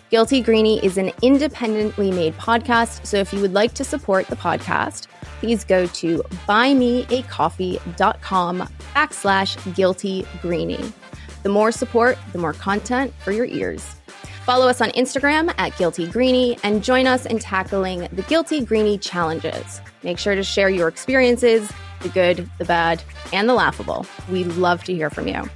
Guilty 0.09 0.41
Greenie 0.41 0.79
is 0.85 0.99
an 0.99 1.11
independently 1.21 2.13
made 2.13 2.35
podcast, 2.35 3.05
so 3.05 3.17
if 3.17 3.33
you 3.33 3.41
would 3.41 3.53
like 3.53 3.75
to 3.75 3.83
support 3.83 4.29
the 4.29 4.37
podcast, 4.37 5.09
please 5.41 5.65
go 5.65 5.87
to 5.87 6.19
buymeacoffee.com 6.47 8.69
backslash 8.95 9.75
guilty 9.75 10.25
greenie. 10.41 10.93
The 11.43 11.49
more 11.49 11.73
support, 11.73 12.17
the 12.31 12.39
more 12.39 12.53
content 12.53 13.13
for 13.19 13.33
your 13.33 13.47
ears. 13.47 13.97
Follow 14.45 14.69
us 14.69 14.81
on 14.81 14.91
Instagram 14.91 15.53
at 15.59 15.77
Guilty 15.77 16.07
Greenie 16.07 16.57
and 16.63 16.85
join 16.85 17.09
us 17.09 17.27
in 17.27 17.41
tackling 17.41 18.07
the 18.13 18.23
Guilty 18.23 18.65
Greenie 18.65 18.99
challenges. 18.99 19.81
Make 20.05 20.21
sure 20.21 20.37
to 20.37 20.45
share 20.45 20.71
your 20.71 20.87
experiences, 20.87 21.69
the 22.03 22.11
good, 22.11 22.49
the 22.59 22.65
bad, 22.65 23.03
and 23.33 23.49
the 23.49 23.55
laughable. 23.55 24.07
We 24.31 24.45
love 24.45 24.85
to 24.85 24.95
hear 24.95 25.11
from 25.11 25.27
you. 25.27 25.51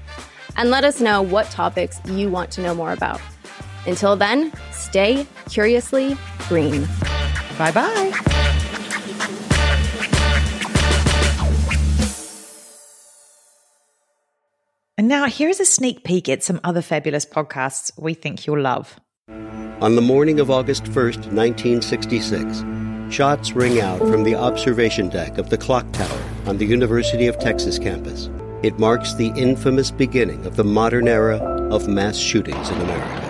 And 0.57 0.71
let 0.71 0.83
us 0.83 1.01
know 1.01 1.23
what 1.23 1.49
topics 1.53 2.01
you 2.07 2.31
want 2.31 2.51
to 2.53 2.63
know 2.63 2.75
more 2.75 2.91
about. 2.91 3.21
Until 3.87 4.17
then, 4.17 4.53
stay 4.73 5.27
curiously 5.49 6.17
green. 6.49 6.87
Bye 7.59 7.73
bye. 7.73 8.13
And 14.99 15.09
now 15.09 15.25
here's 15.27 15.61
a 15.61 15.65
sneak 15.65 16.05
peek 16.05 16.29
at 16.29 16.43
some 16.43 16.61
other 16.63 16.83
fabulous 16.83 17.25
podcasts 17.25 17.91
we 17.99 18.13
think 18.13 18.47
you'll 18.47 18.61
love. 18.61 19.01
On 19.81 19.95
the 19.95 20.03
morning 20.03 20.39
of 20.41 20.51
August 20.51 20.85
1st, 20.85 21.33
1966, 21.33 22.65
shots 23.11 23.53
ring 23.53 23.81
out 23.81 23.99
from 24.01 24.25
the 24.25 24.35
observation 24.35 25.09
deck 25.09 25.39
of 25.39 25.49
the 25.49 25.57
clock 25.57 25.91
tower 25.93 26.23
on 26.45 26.59
the 26.59 26.67
University 26.67 27.27
of 27.29 27.39
Texas 27.39 27.79
campus. 27.79 28.29
It 28.63 28.79
marks 28.79 29.15
the 29.15 29.29
infamous 29.29 29.91
beginning 29.91 30.45
of 30.45 30.57
the 30.57 30.65
modern 30.65 31.09
era 31.09 31.39
of 31.71 31.89
mass 31.89 32.19
shootings 32.19 32.69
in 32.69 32.79
America. 32.83 33.30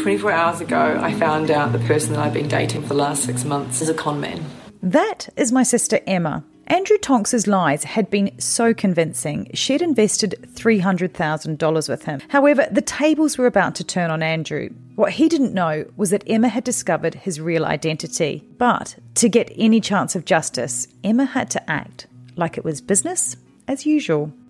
24 0.00 0.32
hours 0.32 0.60
ago, 0.62 0.98
I 0.98 1.12
found 1.12 1.50
out 1.50 1.72
the 1.72 1.78
person 1.80 2.14
that 2.14 2.20
I've 2.20 2.32
been 2.32 2.48
dating 2.48 2.82
for 2.82 2.88
the 2.88 2.94
last 2.94 3.24
six 3.24 3.44
months 3.44 3.82
is 3.82 3.90
a 3.90 3.94
con 3.94 4.18
man. 4.18 4.42
That 4.82 5.28
is 5.36 5.52
my 5.52 5.62
sister 5.62 6.00
Emma. 6.06 6.42
Andrew 6.68 6.96
Tonks's 6.96 7.46
lies 7.46 7.84
had 7.84 8.08
been 8.08 8.38
so 8.38 8.72
convincing, 8.72 9.50
she'd 9.52 9.82
invested 9.82 10.36
$300,000 10.54 11.88
with 11.88 12.04
him. 12.04 12.20
However, 12.28 12.66
the 12.70 12.80
tables 12.80 13.36
were 13.36 13.46
about 13.46 13.74
to 13.74 13.84
turn 13.84 14.10
on 14.10 14.22
Andrew. 14.22 14.70
What 14.94 15.12
he 15.12 15.28
didn't 15.28 15.52
know 15.52 15.84
was 15.96 16.10
that 16.10 16.24
Emma 16.26 16.48
had 16.48 16.64
discovered 16.64 17.16
his 17.16 17.38
real 17.38 17.66
identity. 17.66 18.42
But 18.56 18.96
to 19.16 19.28
get 19.28 19.52
any 19.54 19.80
chance 19.80 20.16
of 20.16 20.24
justice, 20.24 20.86
Emma 21.04 21.26
had 21.26 21.50
to 21.50 21.70
act 21.70 22.06
like 22.36 22.56
it 22.56 22.64
was 22.64 22.80
business 22.80 23.36
as 23.68 23.84
usual. 23.84 24.32